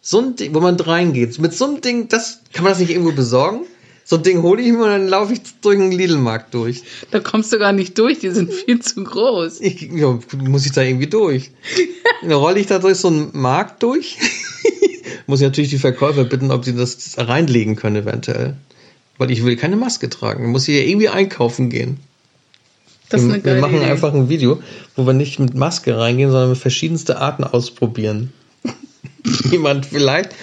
So 0.00 0.20
ein 0.20 0.36
Ding, 0.36 0.54
wo 0.54 0.60
man 0.60 0.78
reingeht. 0.78 1.38
Mit 1.38 1.54
so 1.54 1.64
einem 1.66 1.80
Ding, 1.80 2.08
das 2.08 2.40
kann 2.52 2.64
man 2.64 2.72
das 2.72 2.80
nicht 2.80 2.90
irgendwo 2.90 3.12
besorgen? 3.12 3.60
So 4.04 4.16
ein 4.16 4.22
Ding 4.22 4.42
hole 4.42 4.60
ich 4.60 4.70
mir 4.72 4.82
und 4.82 4.90
dann 4.90 5.08
laufe 5.08 5.32
ich 5.32 5.40
durch 5.62 5.78
den 5.78 5.92
Lidl-Markt 5.92 6.52
durch. 6.52 6.82
Da 7.10 7.20
kommst 7.20 7.52
du 7.52 7.58
gar 7.58 7.72
nicht 7.72 7.96
durch, 7.96 8.18
die 8.18 8.30
sind 8.30 8.52
viel 8.52 8.80
zu 8.80 9.02
groß. 9.02 9.60
Ich, 9.60 9.80
ja, 9.80 10.18
muss 10.36 10.66
ich 10.66 10.72
da 10.72 10.82
irgendwie 10.82 11.06
durch. 11.06 11.52
Dann 12.20 12.32
rolle 12.32 12.60
ich 12.60 12.66
da 12.66 12.78
durch 12.78 12.98
so 12.98 13.08
einen 13.08 13.30
Markt 13.32 13.82
durch. 13.82 14.18
muss 15.26 15.40
ich 15.40 15.46
natürlich 15.46 15.70
die 15.70 15.78
Verkäufer 15.78 16.24
bitten, 16.24 16.50
ob 16.50 16.66
sie 16.66 16.74
das 16.74 17.14
reinlegen 17.16 17.76
können 17.76 17.96
eventuell. 17.96 18.56
Weil 19.18 19.30
ich 19.30 19.44
will 19.44 19.56
keine 19.56 19.76
Maske 19.76 20.10
tragen. 20.10 20.42
Dann 20.42 20.52
muss 20.52 20.68
ich 20.68 20.76
ja 20.76 20.82
irgendwie 20.82 21.08
einkaufen 21.08 21.70
gehen. 21.70 21.98
Das 23.08 23.22
ist 23.22 23.28
wir, 23.28 23.34
eine 23.34 23.44
wir 23.44 23.50
geile 23.50 23.60
machen 23.60 23.76
Idee. 23.76 23.90
einfach 23.90 24.14
ein 24.14 24.28
Video, 24.28 24.62
wo 24.96 25.06
wir 25.06 25.12
nicht 25.12 25.38
mit 25.38 25.54
Maske 25.54 25.96
reingehen, 25.96 26.30
sondern 26.30 26.50
mit 26.50 26.58
verschiedenste 26.58 27.18
Arten 27.18 27.44
ausprobieren. 27.44 28.32
Jemand 29.50 29.86
vielleicht 29.86 30.34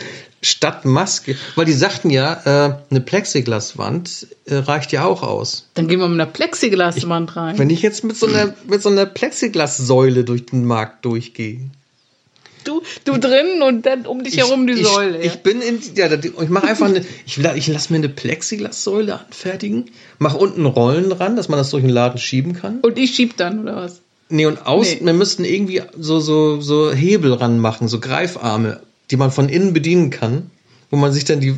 statt 0.41 0.85
Maske, 0.85 1.35
weil 1.55 1.65
die 1.65 1.73
sagten 1.73 2.09
ja, 2.09 2.33
äh, 2.45 2.75
eine 2.89 3.01
Plexiglaswand 3.01 4.27
äh, 4.45 4.55
reicht 4.55 4.91
ja 4.91 5.05
auch 5.05 5.21
aus. 5.21 5.69
Dann 5.75 5.87
gehen 5.87 5.99
wir 5.99 6.07
mit 6.07 6.19
einer 6.19 6.31
Plexiglaswand 6.31 7.35
rein. 7.35 7.59
Wenn 7.59 7.69
ich 7.69 7.81
jetzt 7.81 8.03
mit 8.03 8.17
so 8.17 8.25
einer, 8.25 8.53
mit 8.67 8.81
so 8.81 8.89
einer 8.89 9.05
Plexiglassäule 9.05 10.23
durch 10.23 10.47
den 10.47 10.65
Markt 10.65 11.05
durchgehe. 11.05 11.69
Du, 12.63 12.81
du 13.05 13.17
drin 13.17 13.61
und 13.61 13.85
dann 13.85 14.05
um 14.05 14.23
dich 14.23 14.37
herum 14.37 14.67
die 14.67 14.73
ich, 14.73 14.87
Säule. 14.87 15.17
Ich, 15.19 15.25
ja. 15.25 15.31
ich 15.33 15.39
bin 15.39 15.61
in, 15.61 15.79
ja, 15.95 16.11
ich 16.11 16.49
mache 16.49 16.67
einfach 16.67 16.87
eine, 16.87 17.03
ich, 17.25 17.37
ich 17.37 17.67
lasse 17.67 17.91
mir 17.91 17.97
eine 17.97 18.09
Plexiglassäule 18.09 19.19
anfertigen, 19.19 19.91
mache 20.19 20.37
unten 20.37 20.65
Rollen 20.65 21.09
dran, 21.09 21.35
dass 21.35 21.49
man 21.49 21.57
das 21.57 21.69
durch 21.71 21.83
den 21.83 21.89
Laden 21.89 22.17
schieben 22.19 22.53
kann. 22.53 22.79
und 22.81 22.97
ich 22.97 23.15
schieb 23.15 23.37
dann, 23.37 23.61
oder 23.61 23.75
was? 23.77 24.01
Nee, 24.29 24.45
und 24.45 24.65
außen, 24.65 24.99
Nee. 24.99 25.05
wir 25.07 25.13
müssten 25.13 25.43
irgendwie 25.43 25.81
so, 25.97 26.19
so, 26.19 26.61
so 26.61 26.91
Hebel 26.91 27.33
ranmachen, 27.33 27.87
so 27.89 27.99
Greifarme, 27.99 28.79
die 29.09 29.17
man 29.17 29.29
von 29.31 29.49
innen 29.49 29.73
bedienen 29.73 30.09
kann, 30.09 30.49
wo 30.89 30.95
man 30.97 31.11
sich 31.11 31.25
dann 31.25 31.41
die. 31.41 31.55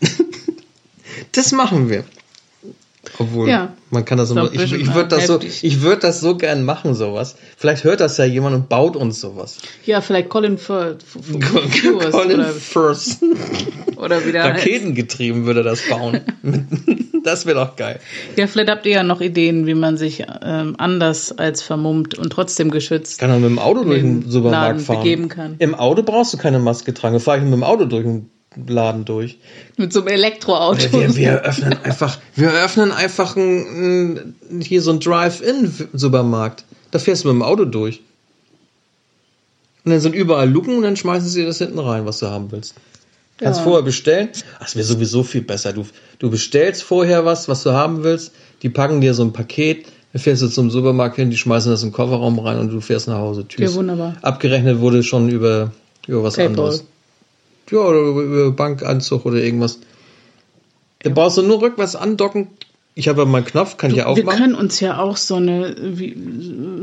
das 1.32 1.52
machen 1.52 1.90
wir. 1.90 2.04
Obwohl, 3.18 3.48
Ja. 3.48 3.72
man 3.90 4.04
kann 4.04 4.16
das 4.18 4.28
So 4.28 4.36
immer. 4.36 4.52
Ich, 4.52 4.72
ich 4.72 4.94
würde 4.94 5.08
das, 5.08 5.26
so, 5.26 5.40
ich 5.40 5.80
würd 5.82 6.04
das 6.04 6.20
so 6.20 6.36
gern 6.36 6.64
machen, 6.64 6.94
sowas. 6.94 7.36
Vielleicht 7.56 7.84
hört 7.84 8.00
das 8.00 8.16
ja 8.16 8.24
jemand 8.24 8.54
und 8.54 8.68
baut 8.68 8.94
uns 8.96 9.20
sowas. 9.20 9.58
Ja, 9.84 10.00
vielleicht 10.00 10.28
Colin 10.28 10.56
Firth. 10.58 11.04
Colin 12.12 12.44
Firth. 12.44 13.18
oder 13.96 14.24
wieder. 14.24 14.44
Raketengetrieben 14.44 15.46
würde 15.46 15.62
das 15.62 15.82
bauen. 15.88 16.20
das 17.24 17.46
wäre 17.46 17.58
doch 17.58 17.76
geil. 17.76 17.98
Ja, 18.36 18.46
vielleicht 18.46 18.70
habt 18.70 18.86
ihr 18.86 18.92
ja 18.92 19.02
noch 19.02 19.20
Ideen, 19.20 19.66
wie 19.66 19.74
man 19.74 19.96
sich 19.96 20.24
ähm, 20.42 20.76
anders 20.78 21.36
als 21.36 21.62
vermummt 21.62 22.16
und 22.16 22.30
trotzdem 22.30 22.70
geschützt. 22.70 23.18
Kann 23.18 23.30
man 23.30 23.40
mit 23.40 23.50
dem 23.50 23.58
Auto 23.58 23.84
durch 23.84 24.00
den 24.02 24.28
Supermarkt 24.30 24.66
Laden 24.68 24.80
fahren. 24.84 24.98
begeben 25.02 25.28
kann. 25.28 25.56
Im 25.58 25.74
Auto 25.74 26.02
brauchst 26.02 26.32
du 26.32 26.36
keine 26.36 26.58
Maske 26.58 26.94
tragen. 26.94 27.18
Fahre 27.20 27.38
ich 27.38 27.44
mit 27.44 27.52
dem 27.52 27.64
Auto 27.64 27.84
durch 27.84 28.04
den 28.04 28.30
Laden 28.66 29.04
durch. 29.04 29.38
Mit 29.76 29.92
so 29.92 30.00
einem 30.00 30.08
Elektroauto. 30.08 30.92
Wir, 30.92 31.14
wir 31.14 31.28
eröffnen 31.30 31.76
einfach, 31.84 32.18
wir 32.34 32.48
eröffnen 32.48 32.92
einfach 32.92 33.36
ein, 33.36 34.34
ein, 34.50 34.60
hier 34.62 34.82
so 34.82 34.90
ein 34.90 35.00
Drive-In-Supermarkt. 35.00 36.64
Da 36.90 36.98
fährst 36.98 37.24
du 37.24 37.28
mit 37.28 37.36
dem 37.36 37.42
Auto 37.42 37.64
durch. 37.64 38.00
Und 39.84 39.92
dann 39.92 40.00
sind 40.00 40.14
überall 40.14 40.48
Luken 40.50 40.76
und 40.76 40.82
dann 40.82 40.96
schmeißen 40.96 41.28
sie 41.28 41.44
das 41.44 41.58
hinten 41.58 41.78
rein, 41.78 42.04
was 42.06 42.18
du 42.18 42.26
haben 42.26 42.50
willst. 42.50 42.74
Kannst 43.38 43.60
Ja. 43.60 43.64
vorher 43.64 43.82
bestellen. 43.84 44.30
Das 44.58 44.74
wäre 44.74 44.84
sowieso 44.84 45.22
viel 45.22 45.42
besser. 45.42 45.72
Du, 45.72 45.86
du 46.18 46.30
bestellst 46.30 46.82
vorher 46.82 47.24
was, 47.24 47.48
was 47.48 47.62
du 47.62 47.70
haben 47.72 48.02
willst. 48.02 48.32
Die 48.62 48.68
packen 48.68 49.00
dir 49.00 49.14
so 49.14 49.22
ein 49.22 49.32
Paket. 49.32 49.86
Dann 50.12 50.20
fährst 50.22 50.42
du 50.42 50.48
zum 50.48 50.70
Supermarkt 50.70 51.16
hin, 51.16 51.30
die 51.30 51.36
schmeißen 51.36 51.70
das 51.70 51.82
in 51.82 51.90
den 51.90 51.94
Kofferraum 51.94 52.38
rein 52.40 52.58
und 52.58 52.70
du 52.70 52.80
fährst 52.80 53.06
nach 53.08 53.18
Hause. 53.18 53.46
Tschüss. 53.46 53.70
Ja, 53.72 53.76
wunderbar. 53.76 54.16
Abgerechnet 54.22 54.80
wurde 54.80 55.02
schon 55.02 55.28
über, 55.28 55.70
über 56.06 56.22
was 56.24 56.34
PayPal. 56.34 56.48
anderes. 56.50 56.84
Ja, 57.70 57.78
oder 57.78 58.50
Bankanzug 58.50 59.26
oder 59.26 59.36
irgendwas. 59.36 59.80
Da 61.00 61.10
brauchst 61.10 61.38
du 61.38 61.42
nur 61.42 61.60
rückwärts 61.60 61.96
andocken. 61.96 62.48
Ich 62.94 63.08
habe 63.08 63.22
ja 63.22 63.26
meinen 63.26 63.44
Knopf, 63.44 63.76
kann 63.76 63.90
ich 63.90 63.98
ja 63.98 64.04
wir 64.04 64.08
aufmachen. 64.08 64.38
können 64.38 64.54
uns 64.54 64.80
ja 64.80 64.98
auch 64.98 65.16
so, 65.16 65.36
eine, 65.36 65.76
wie, 65.78 66.16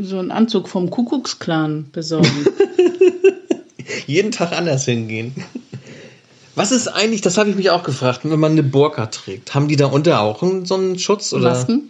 so 0.04 0.18
einen 0.18 0.32
Anzug 0.32 0.70
vom 0.70 0.90
Kuckucksklan 0.90 1.90
besorgen. 1.92 2.48
Jeden 4.08 4.32
Tag 4.32 4.54
anders 4.54 4.86
hingehen. 4.86 5.36
Was 6.56 6.72
ist 6.72 6.88
eigentlich, 6.88 7.20
das 7.20 7.38
habe 7.38 7.50
ich 7.50 7.58
mich 7.58 7.70
auch 7.70 7.84
gefragt, 7.84 8.22
wenn 8.24 8.40
man 8.40 8.54
eine 8.54 8.64
Burka 8.64 9.08
trägt, 9.08 9.54
haben 9.54 9.68
die 9.68 9.76
da 9.76 9.88
unter 9.88 10.22
auch 10.22 10.42
so 10.64 10.76
einen 10.76 10.98
Schutz? 10.98 11.34
Oder 11.34 11.50
Masken? 11.50 11.90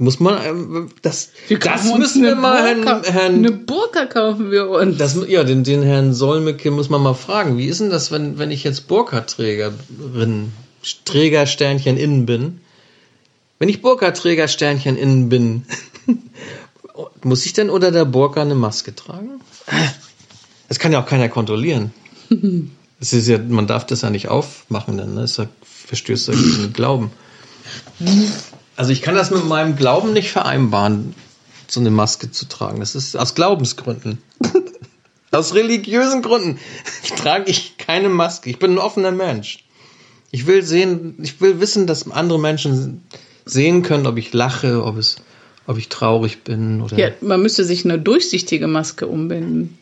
Muss 0.00 0.18
man, 0.18 0.42
ähm, 0.44 0.88
das, 1.02 1.30
Wir 1.48 1.58
das 1.58 1.84
müssen 1.94 2.22
wir 2.22 2.34
mal. 2.34 2.64
Herrn, 2.64 3.04
Herrn 3.04 3.34
Eine 3.34 3.52
Burka 3.52 4.06
kaufen 4.06 4.50
wir 4.50 4.70
uns. 4.70 4.96
Das, 4.96 5.14
ja, 5.28 5.44
den, 5.44 5.62
den 5.62 5.82
Herrn 5.82 6.14
Solmecke 6.14 6.70
muss 6.70 6.88
man 6.88 7.02
mal 7.02 7.12
fragen. 7.12 7.58
Wie 7.58 7.66
ist 7.66 7.80
denn 7.80 7.90
das, 7.90 8.10
wenn, 8.10 8.38
wenn 8.38 8.50
ich 8.50 8.64
jetzt 8.64 8.88
Burka-Trägerin, 8.88 10.52
Trägersternchen 11.04 11.98
innen 11.98 12.24
bin? 12.24 12.60
Wenn 13.58 13.68
ich 13.68 13.82
Burka-Trägersternchen 13.82 14.96
innen 14.96 15.28
bin, 15.28 15.66
muss 17.22 17.44
ich 17.44 17.52
denn 17.52 17.68
unter 17.68 17.90
der 17.90 18.06
Burka 18.06 18.40
eine 18.40 18.54
Maske 18.54 18.94
tragen? 18.94 19.42
Das 20.68 20.78
kann 20.78 20.92
ja 20.92 21.02
auch 21.02 21.06
keiner 21.06 21.28
kontrollieren. 21.28 21.92
Das 23.00 23.14
ist 23.14 23.28
ja, 23.28 23.38
man 23.38 23.66
darf 23.66 23.86
das 23.86 24.02
ja 24.02 24.10
nicht 24.10 24.28
aufmachen, 24.28 24.98
dann 24.98 25.14
ne? 25.14 25.22
das 25.22 25.38
ja, 25.38 25.46
verstößt 25.62 26.28
ja 26.28 26.34
gegen 26.34 26.62
den 26.64 26.72
Glauben. 26.74 27.10
Also 28.80 28.92
ich 28.92 29.02
kann 29.02 29.14
das 29.14 29.30
mit 29.30 29.44
meinem 29.44 29.76
Glauben 29.76 30.14
nicht 30.14 30.30
vereinbaren, 30.30 31.14
so 31.68 31.80
eine 31.80 31.90
Maske 31.90 32.30
zu 32.30 32.46
tragen. 32.48 32.80
Das 32.80 32.94
ist 32.94 33.14
aus 33.14 33.34
Glaubensgründen. 33.34 34.16
Aus 35.32 35.54
religiösen 35.54 36.22
Gründen 36.22 36.58
trage 37.16 37.50
ich 37.50 37.76
keine 37.76 38.08
Maske. 38.08 38.48
Ich 38.48 38.58
bin 38.58 38.72
ein 38.72 38.78
offener 38.78 39.12
Mensch. 39.12 39.64
Ich 40.30 40.46
will 40.46 40.62
sehen, 40.62 41.18
ich 41.22 41.42
will 41.42 41.60
wissen, 41.60 41.86
dass 41.86 42.10
andere 42.10 42.40
Menschen 42.40 43.02
sehen 43.44 43.82
können, 43.82 44.06
ob 44.06 44.16
ich 44.16 44.32
lache, 44.32 44.82
ob 44.82 44.96
es, 44.96 45.16
ob 45.66 45.76
ich 45.76 45.90
traurig 45.90 46.42
bin 46.42 46.80
oder. 46.80 46.98
ja, 46.98 47.10
man 47.20 47.42
müsste 47.42 47.64
sich 47.64 47.84
eine 47.84 47.98
durchsichtige 47.98 48.66
Maske 48.66 49.06
umbinden. 49.06 49.78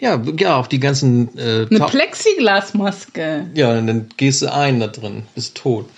ja, 0.00 0.20
ja, 0.38 0.56
auch 0.56 0.66
die 0.66 0.80
ganzen. 0.80 1.36
Äh, 1.36 1.66
Eine 1.70 1.80
Plexiglasmaske. 1.86 3.50
ja, 3.54 3.78
und 3.78 3.86
dann 3.86 4.08
gehst 4.16 4.40
du 4.40 4.50
ein 4.50 4.80
da 4.80 4.86
drin, 4.86 5.24
bist 5.34 5.56
tot. 5.56 5.90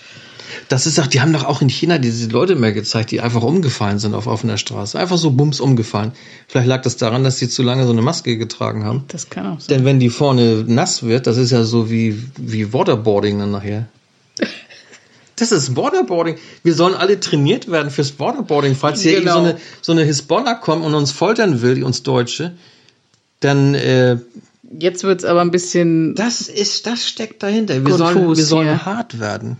Das 0.69 0.85
ist 0.85 0.99
auch, 0.99 1.07
die 1.07 1.21
haben 1.21 1.33
doch 1.33 1.43
auch 1.45 1.61
in 1.61 1.69
China 1.69 1.97
diese 1.97 2.27
Leute 2.29 2.55
mehr 2.55 2.71
gezeigt, 2.73 3.11
die 3.11 3.21
einfach 3.21 3.41
umgefallen 3.43 3.99
sind 3.99 4.13
auf 4.13 4.27
offener 4.27 4.57
Straße. 4.57 4.97
Einfach 4.99 5.17
so 5.17 5.31
bums 5.31 5.59
umgefallen. 5.59 6.11
Vielleicht 6.47 6.67
lag 6.67 6.81
das 6.81 6.97
daran, 6.97 7.23
dass 7.23 7.37
die 7.37 7.49
zu 7.49 7.63
lange 7.63 7.85
so 7.85 7.91
eine 7.91 8.01
Maske 8.01 8.37
getragen 8.37 8.83
haben. 8.83 9.03
Das 9.07 9.29
kann 9.29 9.45
auch 9.47 9.59
sein. 9.59 9.77
Denn 9.77 9.85
wenn 9.85 9.99
die 9.99 10.09
vorne 10.09 10.63
nass 10.67 11.03
wird, 11.03 11.27
das 11.27 11.37
ist 11.37 11.51
ja 11.51 11.63
so 11.63 11.89
wie, 11.89 12.21
wie 12.37 12.73
Waterboarding 12.73 13.39
dann 13.39 13.51
nachher. 13.51 13.87
Das 15.35 15.51
ist 15.51 15.75
Waterboarding. 15.75 16.35
Wir 16.63 16.73
sollen 16.73 16.95
alle 16.95 17.19
trainiert 17.19 17.69
werden 17.69 17.91
fürs 17.91 18.19
Waterboarding. 18.19 18.75
Falls 18.75 19.01
hier 19.01 19.19
Genau. 19.19 19.33
so 19.33 19.39
eine, 19.39 19.57
so 19.81 19.91
eine 19.91 20.03
Hisbollah 20.03 20.55
kommt 20.55 20.83
und 20.83 20.95
uns 20.95 21.11
foltern 21.11 21.61
will, 21.61 21.75
die 21.75 21.83
uns 21.83 22.01
Deutsche, 22.03 22.53
dann 23.39 23.75
äh, 23.75 24.17
Jetzt 24.79 25.03
wird's 25.03 25.23
aber 25.23 25.41
ein 25.41 25.51
bisschen. 25.51 26.15
das 26.15 26.41
ist, 26.41 26.87
das 26.87 27.07
steckt 27.07 27.41
dahinter. 27.43 27.85
Wir 27.85 27.93
sollen, 27.95 28.35
wir 28.35 28.43
sollen 28.43 28.85
hart 28.85 29.19
werden. 29.19 29.57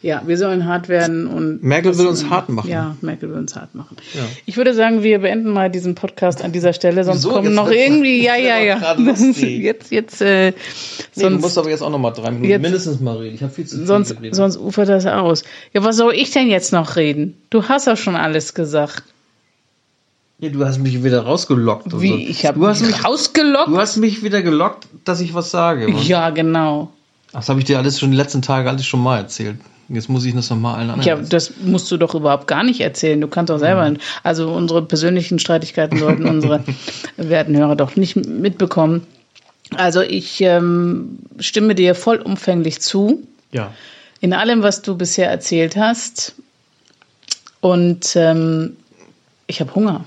Ja, 0.00 0.22
wir 0.26 0.38
sollen 0.38 0.64
hart 0.66 0.88
werden 0.88 1.26
und. 1.26 1.62
Merkel 1.64 1.98
will 1.98 2.06
uns 2.06 2.30
hart 2.30 2.48
machen. 2.50 2.70
Ja, 2.70 2.96
Merkel 3.00 3.30
will 3.30 3.38
uns 3.38 3.56
hart 3.56 3.74
machen. 3.74 3.96
Ja. 4.14 4.20
Ich 4.46 4.56
würde 4.56 4.72
sagen, 4.72 5.02
wir 5.02 5.18
beenden 5.18 5.50
mal 5.50 5.70
diesen 5.70 5.96
Podcast 5.96 6.42
an 6.44 6.52
dieser 6.52 6.72
Stelle, 6.72 7.02
sonst 7.02 7.18
Wieso? 7.24 7.30
kommen 7.30 7.46
Jetzt 7.46 7.56
noch 7.56 7.70
irgendwie. 7.70 8.22
Ja, 8.24 8.36
ja, 8.36 8.58
ja. 8.60 8.96
Jetzt, 9.18 9.90
jetzt, 9.90 10.22
äh, 10.22 10.50
Nee, 10.50 10.54
du 11.14 11.20
sonst, 11.20 11.40
musst 11.42 11.58
aber 11.58 11.68
jetzt 11.70 11.82
auch 11.82 11.90
noch 11.90 11.98
mal 11.98 12.12
drei 12.12 12.30
Minuten 12.30 12.48
Jetzt- 12.48 12.62
mindestens 12.62 13.00
mal 13.00 13.16
reden. 13.16 13.34
Ich 13.34 13.42
habe 13.42 13.52
viel 13.52 13.66
zu 13.66 13.84
sonst, 13.84 14.14
sonst 14.30 14.56
ufert 14.56 14.88
das 14.88 15.04
aus. 15.06 15.42
Ja, 15.72 15.82
was 15.82 15.96
soll 15.96 16.14
ich 16.14 16.30
denn 16.30 16.48
jetzt 16.48 16.72
noch 16.72 16.94
reden? 16.94 17.36
Du 17.50 17.64
hast 17.64 17.88
doch 17.88 17.96
schon 17.96 18.14
alles 18.14 18.54
gesagt. 18.54 19.02
Ja, 20.38 20.50
du 20.50 20.64
hast 20.64 20.78
mich 20.78 21.02
wieder 21.02 21.22
rausgelockt. 21.22 22.00
Wie? 22.00 22.08
so. 22.10 22.16
Ich 22.16 22.46
habe 22.46 22.60
du 22.60 22.66
hast 22.68 22.82
mich, 22.82 23.04
rausgelockt? 23.04 23.68
du 23.68 23.78
hast 23.78 23.96
mich 23.96 24.22
wieder 24.22 24.42
gelockt, 24.42 24.86
dass 25.04 25.20
ich 25.20 25.34
was 25.34 25.50
sage. 25.50 25.88
Und 25.88 26.06
Ja, 26.06 26.30
genau. 26.30 26.92
Das 27.32 27.48
habe 27.48 27.60
ich 27.60 27.66
dir 27.66 27.78
alles 27.78 27.98
schon 28.00 28.10
die 28.10 28.16
letzten 28.16 28.42
Tage 28.42 28.68
alles 28.68 28.86
schon 28.86 29.00
mal 29.00 29.18
erzählt. 29.18 29.58
Jetzt 29.88 30.08
muss 30.10 30.24
ich 30.26 30.34
das 30.34 30.50
nochmal 30.50 30.76
allen 30.76 30.90
anderen. 30.90 31.08
Ja, 31.08 31.16
das 31.16 31.52
musst 31.62 31.90
du 31.90 31.96
doch 31.96 32.14
überhaupt 32.14 32.46
gar 32.46 32.62
nicht 32.62 32.80
erzählen. 32.80 33.20
Du 33.20 33.28
kannst 33.28 33.48
doch 33.48 33.58
selber. 33.58 33.94
Also 34.22 34.52
unsere 34.52 34.82
persönlichen 34.82 35.38
Streitigkeiten 35.38 35.98
sollten 35.98 36.26
unsere 36.28 36.62
werten 37.16 37.56
Hörer 37.56 37.74
doch 37.74 37.96
nicht 37.96 38.16
mitbekommen. 38.16 39.06
Also 39.76 40.02
ich 40.02 40.40
ähm, 40.42 41.18
stimme 41.38 41.74
dir 41.74 41.94
vollumfänglich 41.94 42.80
zu 42.80 43.26
ja. 43.50 43.72
in 44.20 44.34
allem, 44.34 44.62
was 44.62 44.82
du 44.82 44.96
bisher 44.96 45.30
erzählt 45.30 45.76
hast. 45.76 46.34
Und 47.60 48.14
ähm, 48.14 48.76
ich 49.46 49.60
habe 49.60 49.74
Hunger. 49.74 50.04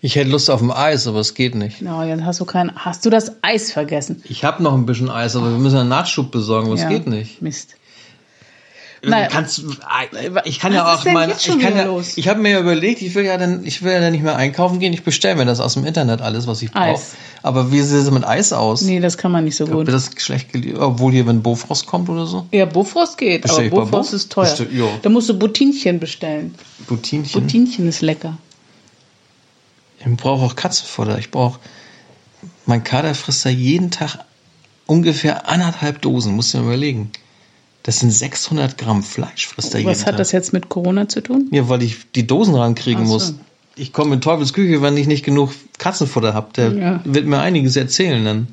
Ich 0.00 0.16
hätte 0.16 0.30
Lust 0.30 0.50
auf 0.50 0.60
ein 0.62 0.70
Eis, 0.70 1.06
aber 1.06 1.20
es 1.20 1.34
geht 1.34 1.54
nicht. 1.54 1.78
Na, 1.80 2.04
jetzt 2.06 2.24
hast 2.24 2.40
du 2.40 2.44
kein. 2.44 2.72
Hast 2.74 3.04
du 3.04 3.10
das 3.10 3.32
Eis 3.42 3.72
vergessen? 3.72 4.22
Ich 4.28 4.44
habe 4.44 4.62
noch 4.62 4.74
ein 4.74 4.86
bisschen 4.86 5.10
Eis, 5.10 5.36
aber 5.36 5.50
wir 5.50 5.58
müssen 5.58 5.78
einen 5.78 5.88
Nachschub 5.88 6.30
besorgen, 6.30 6.66
aber 6.66 6.74
es 6.76 6.82
Ja, 6.82 6.88
geht 6.88 7.06
nicht. 7.06 7.42
Mist. 7.42 7.76
Naja. 9.04 9.26
kannst, 9.26 9.64
ich 10.44 10.60
kann 10.60 10.72
ja 10.72 10.84
auch 10.94 11.04
jetzt 11.04 11.48
ich 11.48 11.58
kann 11.58 11.76
ja, 11.76 11.84
los? 11.84 12.12
ich 12.16 12.28
habe 12.28 12.40
mir 12.40 12.52
ja 12.52 12.60
überlegt, 12.60 13.02
ich 13.02 13.12
will 13.16 13.24
ja 13.24 13.36
dann, 13.36 13.64
ich 13.64 13.82
will 13.82 13.92
ja 13.92 13.98
dann 14.00 14.12
nicht 14.12 14.22
mehr 14.22 14.36
einkaufen 14.36 14.78
gehen, 14.78 14.92
ich 14.92 15.02
bestelle 15.02 15.34
mir 15.34 15.44
das 15.44 15.58
aus 15.58 15.74
dem 15.74 15.84
Internet 15.84 16.20
alles, 16.20 16.46
was 16.46 16.62
ich 16.62 16.70
brauche. 16.70 17.02
Aber 17.42 17.72
wie 17.72 17.80
sieht 17.80 17.98
es 17.98 18.10
mit 18.12 18.24
Eis 18.24 18.52
aus? 18.52 18.82
Nee, 18.82 19.00
das 19.00 19.18
kann 19.18 19.32
man 19.32 19.42
nicht 19.44 19.56
so 19.56 19.66
Wird 19.66 19.76
gut. 19.76 19.88
das 19.88 20.10
schlecht 20.18 20.52
geliefert, 20.52 20.80
obwohl 20.80 21.10
hier, 21.10 21.26
wenn 21.26 21.42
Bofrost 21.42 21.86
kommt 21.86 22.08
oder 22.08 22.26
so? 22.26 22.46
Ja, 22.52 22.64
Bofrost 22.64 23.18
geht, 23.18 23.42
Bestell 23.42 23.66
aber 23.72 23.86
Bofrost 23.86 24.10
Bo? 24.12 24.16
ist 24.16 24.30
teuer. 24.30 24.44
Bestell-. 24.44 24.88
Da 25.02 25.10
musst 25.10 25.28
du 25.28 25.36
Butinchen 25.36 25.98
bestellen. 25.98 26.54
Butinchen. 26.86 27.42
Butinchen 27.42 27.88
ist 27.88 28.02
lecker. 28.02 28.38
Ich 30.04 30.16
brauche 30.16 30.44
auch 30.44 30.56
Katzenfutter. 30.56 31.18
Ich 31.18 31.30
brauche, 31.30 31.60
mein 32.66 32.82
Kader 32.84 33.14
frisst 33.14 33.44
da 33.44 33.50
jeden 33.50 33.90
Tag 33.90 34.18
ungefähr 34.86 35.48
anderthalb 35.48 36.02
Dosen, 36.02 36.34
musst 36.34 36.52
du 36.54 36.58
dir 36.58 36.64
mal 36.64 36.70
überlegen. 36.70 37.10
Das 37.84 38.00
sind 38.00 38.10
600 38.10 38.78
Gramm 38.78 39.02
Fleisch, 39.02 39.46
frisst 39.48 39.74
er 39.74 39.80
jeden 39.80 39.90
Was 39.90 40.00
Tag. 40.00 40.08
hat 40.14 40.20
das 40.20 40.32
jetzt 40.32 40.52
mit 40.52 40.68
Corona 40.68 41.08
zu 41.08 41.20
tun? 41.20 41.48
Ja, 41.50 41.68
weil 41.68 41.82
ich 41.82 42.10
die 42.12 42.26
Dosen 42.26 42.54
rankriegen 42.54 43.06
so. 43.06 43.12
muss. 43.14 43.34
Ich 43.74 43.92
komme 43.92 44.14
in 44.14 44.20
Teufels 44.20 44.52
Küche, 44.52 44.82
wenn 44.82 44.96
ich 44.96 45.06
nicht 45.06 45.24
genug 45.24 45.50
Katzenfutter 45.78 46.34
habe. 46.34 46.52
Der 46.54 46.72
Ja. 46.72 47.00
wird 47.04 47.26
mir 47.26 47.40
einiges 47.40 47.74
erzählen 47.76 48.24
dann. 48.24 48.48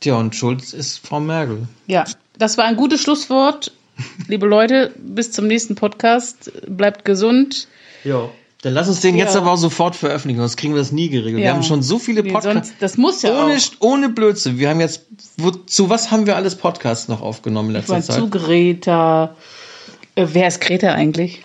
Tja, 0.00 0.14
und 0.16 0.34
Schulz 0.34 0.72
ist 0.72 1.06
Frau 1.06 1.20
Merkel. 1.20 1.68
Ja, 1.86 2.04
das 2.38 2.58
war 2.58 2.64
ein 2.64 2.76
gutes 2.76 3.00
Schlusswort. 3.02 3.72
Liebe 4.26 4.46
Leute, 4.46 4.92
bis 4.98 5.30
zum 5.32 5.46
nächsten 5.46 5.74
Podcast. 5.76 6.50
Bleibt 6.66 7.04
gesund. 7.04 7.68
Ja. 8.04 8.28
Dann 8.62 8.74
lass 8.74 8.88
uns 8.88 9.00
den 9.00 9.16
Ja. 9.16 9.24
jetzt 9.24 9.36
aber 9.36 9.50
auch 9.52 9.56
sofort 9.56 9.96
veröffentlichen, 9.96 10.38
sonst 10.40 10.56
kriegen 10.56 10.72
wir 10.74 10.80
das 10.80 10.92
nie 10.92 11.08
geregelt. 11.08 11.38
Wir 11.38 11.46
Ja. 11.46 11.54
haben 11.54 11.62
schon 11.64 11.82
so 11.82 11.98
viele 11.98 12.22
Podcasts. 12.22 12.72
das 12.80 12.96
muss 12.96 13.20
ja 13.22 13.30
Ohne, 13.44 13.56
auch. 13.56 13.60
ohne 13.80 14.08
Blödsinn. 14.08 14.58
Wir 14.58 14.70
haben 14.70 14.80
jetzt, 14.80 15.02
wo, 15.36 15.50
zu 15.50 15.90
was 15.90 16.10
haben 16.10 16.26
wir 16.26 16.36
alles 16.36 16.54
Podcasts 16.54 17.08
noch 17.08 17.20
aufgenommen 17.22 17.70
in 17.70 17.74
Ich 17.76 17.88
letzter 17.88 17.94
war 17.94 18.02
Zeit? 18.02 18.16
zu 18.16 18.30
Greta. 18.30 19.34
Äh, 20.14 20.26
wer 20.32 20.46
ist 20.48 20.60
Greta 20.60 20.92
eigentlich? 20.92 21.44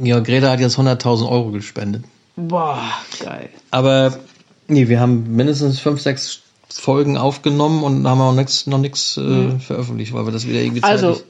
Ja, 0.00 0.20
Greta 0.20 0.50
hat 0.50 0.60
jetzt 0.60 0.78
100.000 0.78 1.28
Euro 1.28 1.50
gespendet. 1.50 2.04
Boah, 2.36 2.80
geil. 3.22 3.50
Aber, 3.70 4.16
nee, 4.68 4.88
wir 4.88 5.00
haben 5.00 5.36
mindestens 5.36 5.80
fünf, 5.80 6.00
sechs 6.00 6.40
Folgen 6.70 7.16
aufgenommen 7.18 7.82
und 7.84 8.06
haben 8.08 8.20
auch 8.20 8.32
nix, 8.32 8.66
noch 8.66 8.78
nichts 8.78 9.16
äh, 9.16 9.58
veröffentlicht, 9.58 10.12
weil 10.14 10.24
wir 10.26 10.32
das 10.32 10.46
wieder 10.46 10.60
irgendwie 10.60 10.80
Mhm. 10.80 10.84
Also, 10.86 11.20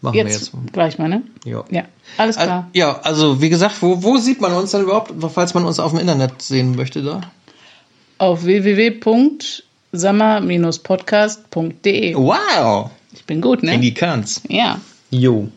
machen 0.00 0.14
wir 0.14 0.24
Jetzt, 0.24 0.52
jetzt. 0.52 0.72
gleich 0.72 0.98
mal, 0.98 1.08
ne? 1.08 1.22
Ja. 1.44 1.64
Ja, 1.70 1.84
alles 2.18 2.36
Al- 2.36 2.46
klar. 2.46 2.68
Ja, 2.74 3.00
also 3.00 3.40
wie 3.40 3.48
gesagt, 3.48 3.76
wo, 3.82 4.02
wo 4.02 4.16
sieht 4.18 4.40
man 4.40 4.52
uns 4.52 4.70
dann 4.72 4.82
überhaupt, 4.82 5.12
falls 5.32 5.54
man 5.54 5.64
uns 5.64 5.78
auf 5.80 5.90
dem 5.92 6.00
Internet 6.00 6.42
sehen 6.42 6.76
möchte 6.76 7.02
da? 7.02 7.20
Auf 8.18 8.44
www.sammer-podcast.de. 10.84 12.14
Wow! 12.16 12.90
Ich 13.12 13.24
bin 13.24 13.40
gut, 13.40 13.62
In 13.62 13.70
ne? 13.70 13.78
die 13.78 13.94
Kanz. 13.94 14.42
Ja. 14.48 14.80
Jo. 15.10 15.48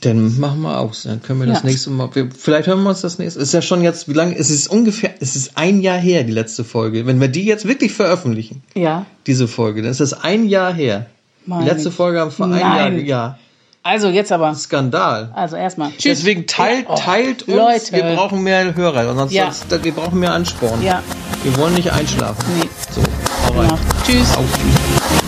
Dann 0.00 0.38
machen 0.40 0.62
wir 0.62 0.78
aus. 0.80 1.04
Dann 1.04 1.22
können 1.22 1.40
wir 1.40 1.46
das 1.46 1.62
Ja. 1.62 1.68
nächste 1.68 1.90
Mal. 1.90 2.12
Wir, 2.14 2.28
vielleicht 2.36 2.66
hören 2.66 2.82
wir 2.82 2.88
uns 2.90 3.02
das 3.02 3.18
nächste. 3.18 3.38
Ist 3.40 3.52
ja 3.54 3.62
schon 3.62 3.82
jetzt, 3.82 4.08
wie 4.08 4.14
lange? 4.14 4.36
Es 4.36 4.50
ist 4.50 4.66
ungefähr, 4.68 5.14
es 5.20 5.36
ist 5.36 5.56
ein 5.56 5.80
Jahr 5.80 5.98
her, 5.98 6.24
die 6.24 6.32
letzte 6.32 6.64
Folge. 6.64 7.06
Wenn 7.06 7.20
wir 7.20 7.28
die 7.28 7.44
jetzt 7.44 7.68
wirklich 7.68 7.92
veröffentlichen, 7.92 8.62
Ja. 8.74 9.06
diese 9.26 9.46
Folge, 9.46 9.82
dann 9.82 9.90
ist 9.92 10.00
das 10.00 10.12
ein 10.14 10.48
Jahr 10.48 10.72
her. 10.74 11.06
Meine 11.46 11.64
die 11.64 11.70
letzte 11.70 11.90
Folge 11.90 12.20
haben 12.20 12.30
vor 12.30 12.46
einem. 12.46 12.58
Jahr. 12.58 12.90
Ja. 12.90 13.38
Also 13.84 14.08
jetzt 14.08 14.30
aber. 14.30 14.54
Skandal. 14.54 15.32
Also 15.34 15.56
erstmal. 15.56 15.90
Tschüss. 15.90 16.18
Deswegen 16.20 16.46
teilt, 16.46 16.86
Oh, 16.88 16.94
teilt 16.94 17.42
uns. 17.48 17.56
Leute. 17.56 17.92
Wir 17.92 18.14
brauchen 18.14 18.42
mehr 18.42 18.74
Hörer. 18.76 19.12
Sonst, 19.14 19.32
Ja. 19.32 19.50
sonst, 19.50 19.84
wir 19.84 19.92
brauchen 19.92 20.20
mehr 20.20 20.32
Ansporn. 20.32 20.80
Ja. 20.82 21.02
Wir 21.42 21.56
wollen 21.56 21.74
nicht 21.74 21.92
einschlafen. 21.92 22.44
Nee. 22.60 22.68
So, 22.90 23.02
hau 23.48 23.58
rein. 23.60 23.68
Genau. 23.70 23.80
Tschüss. 24.06 24.36
Auf. 24.36 25.21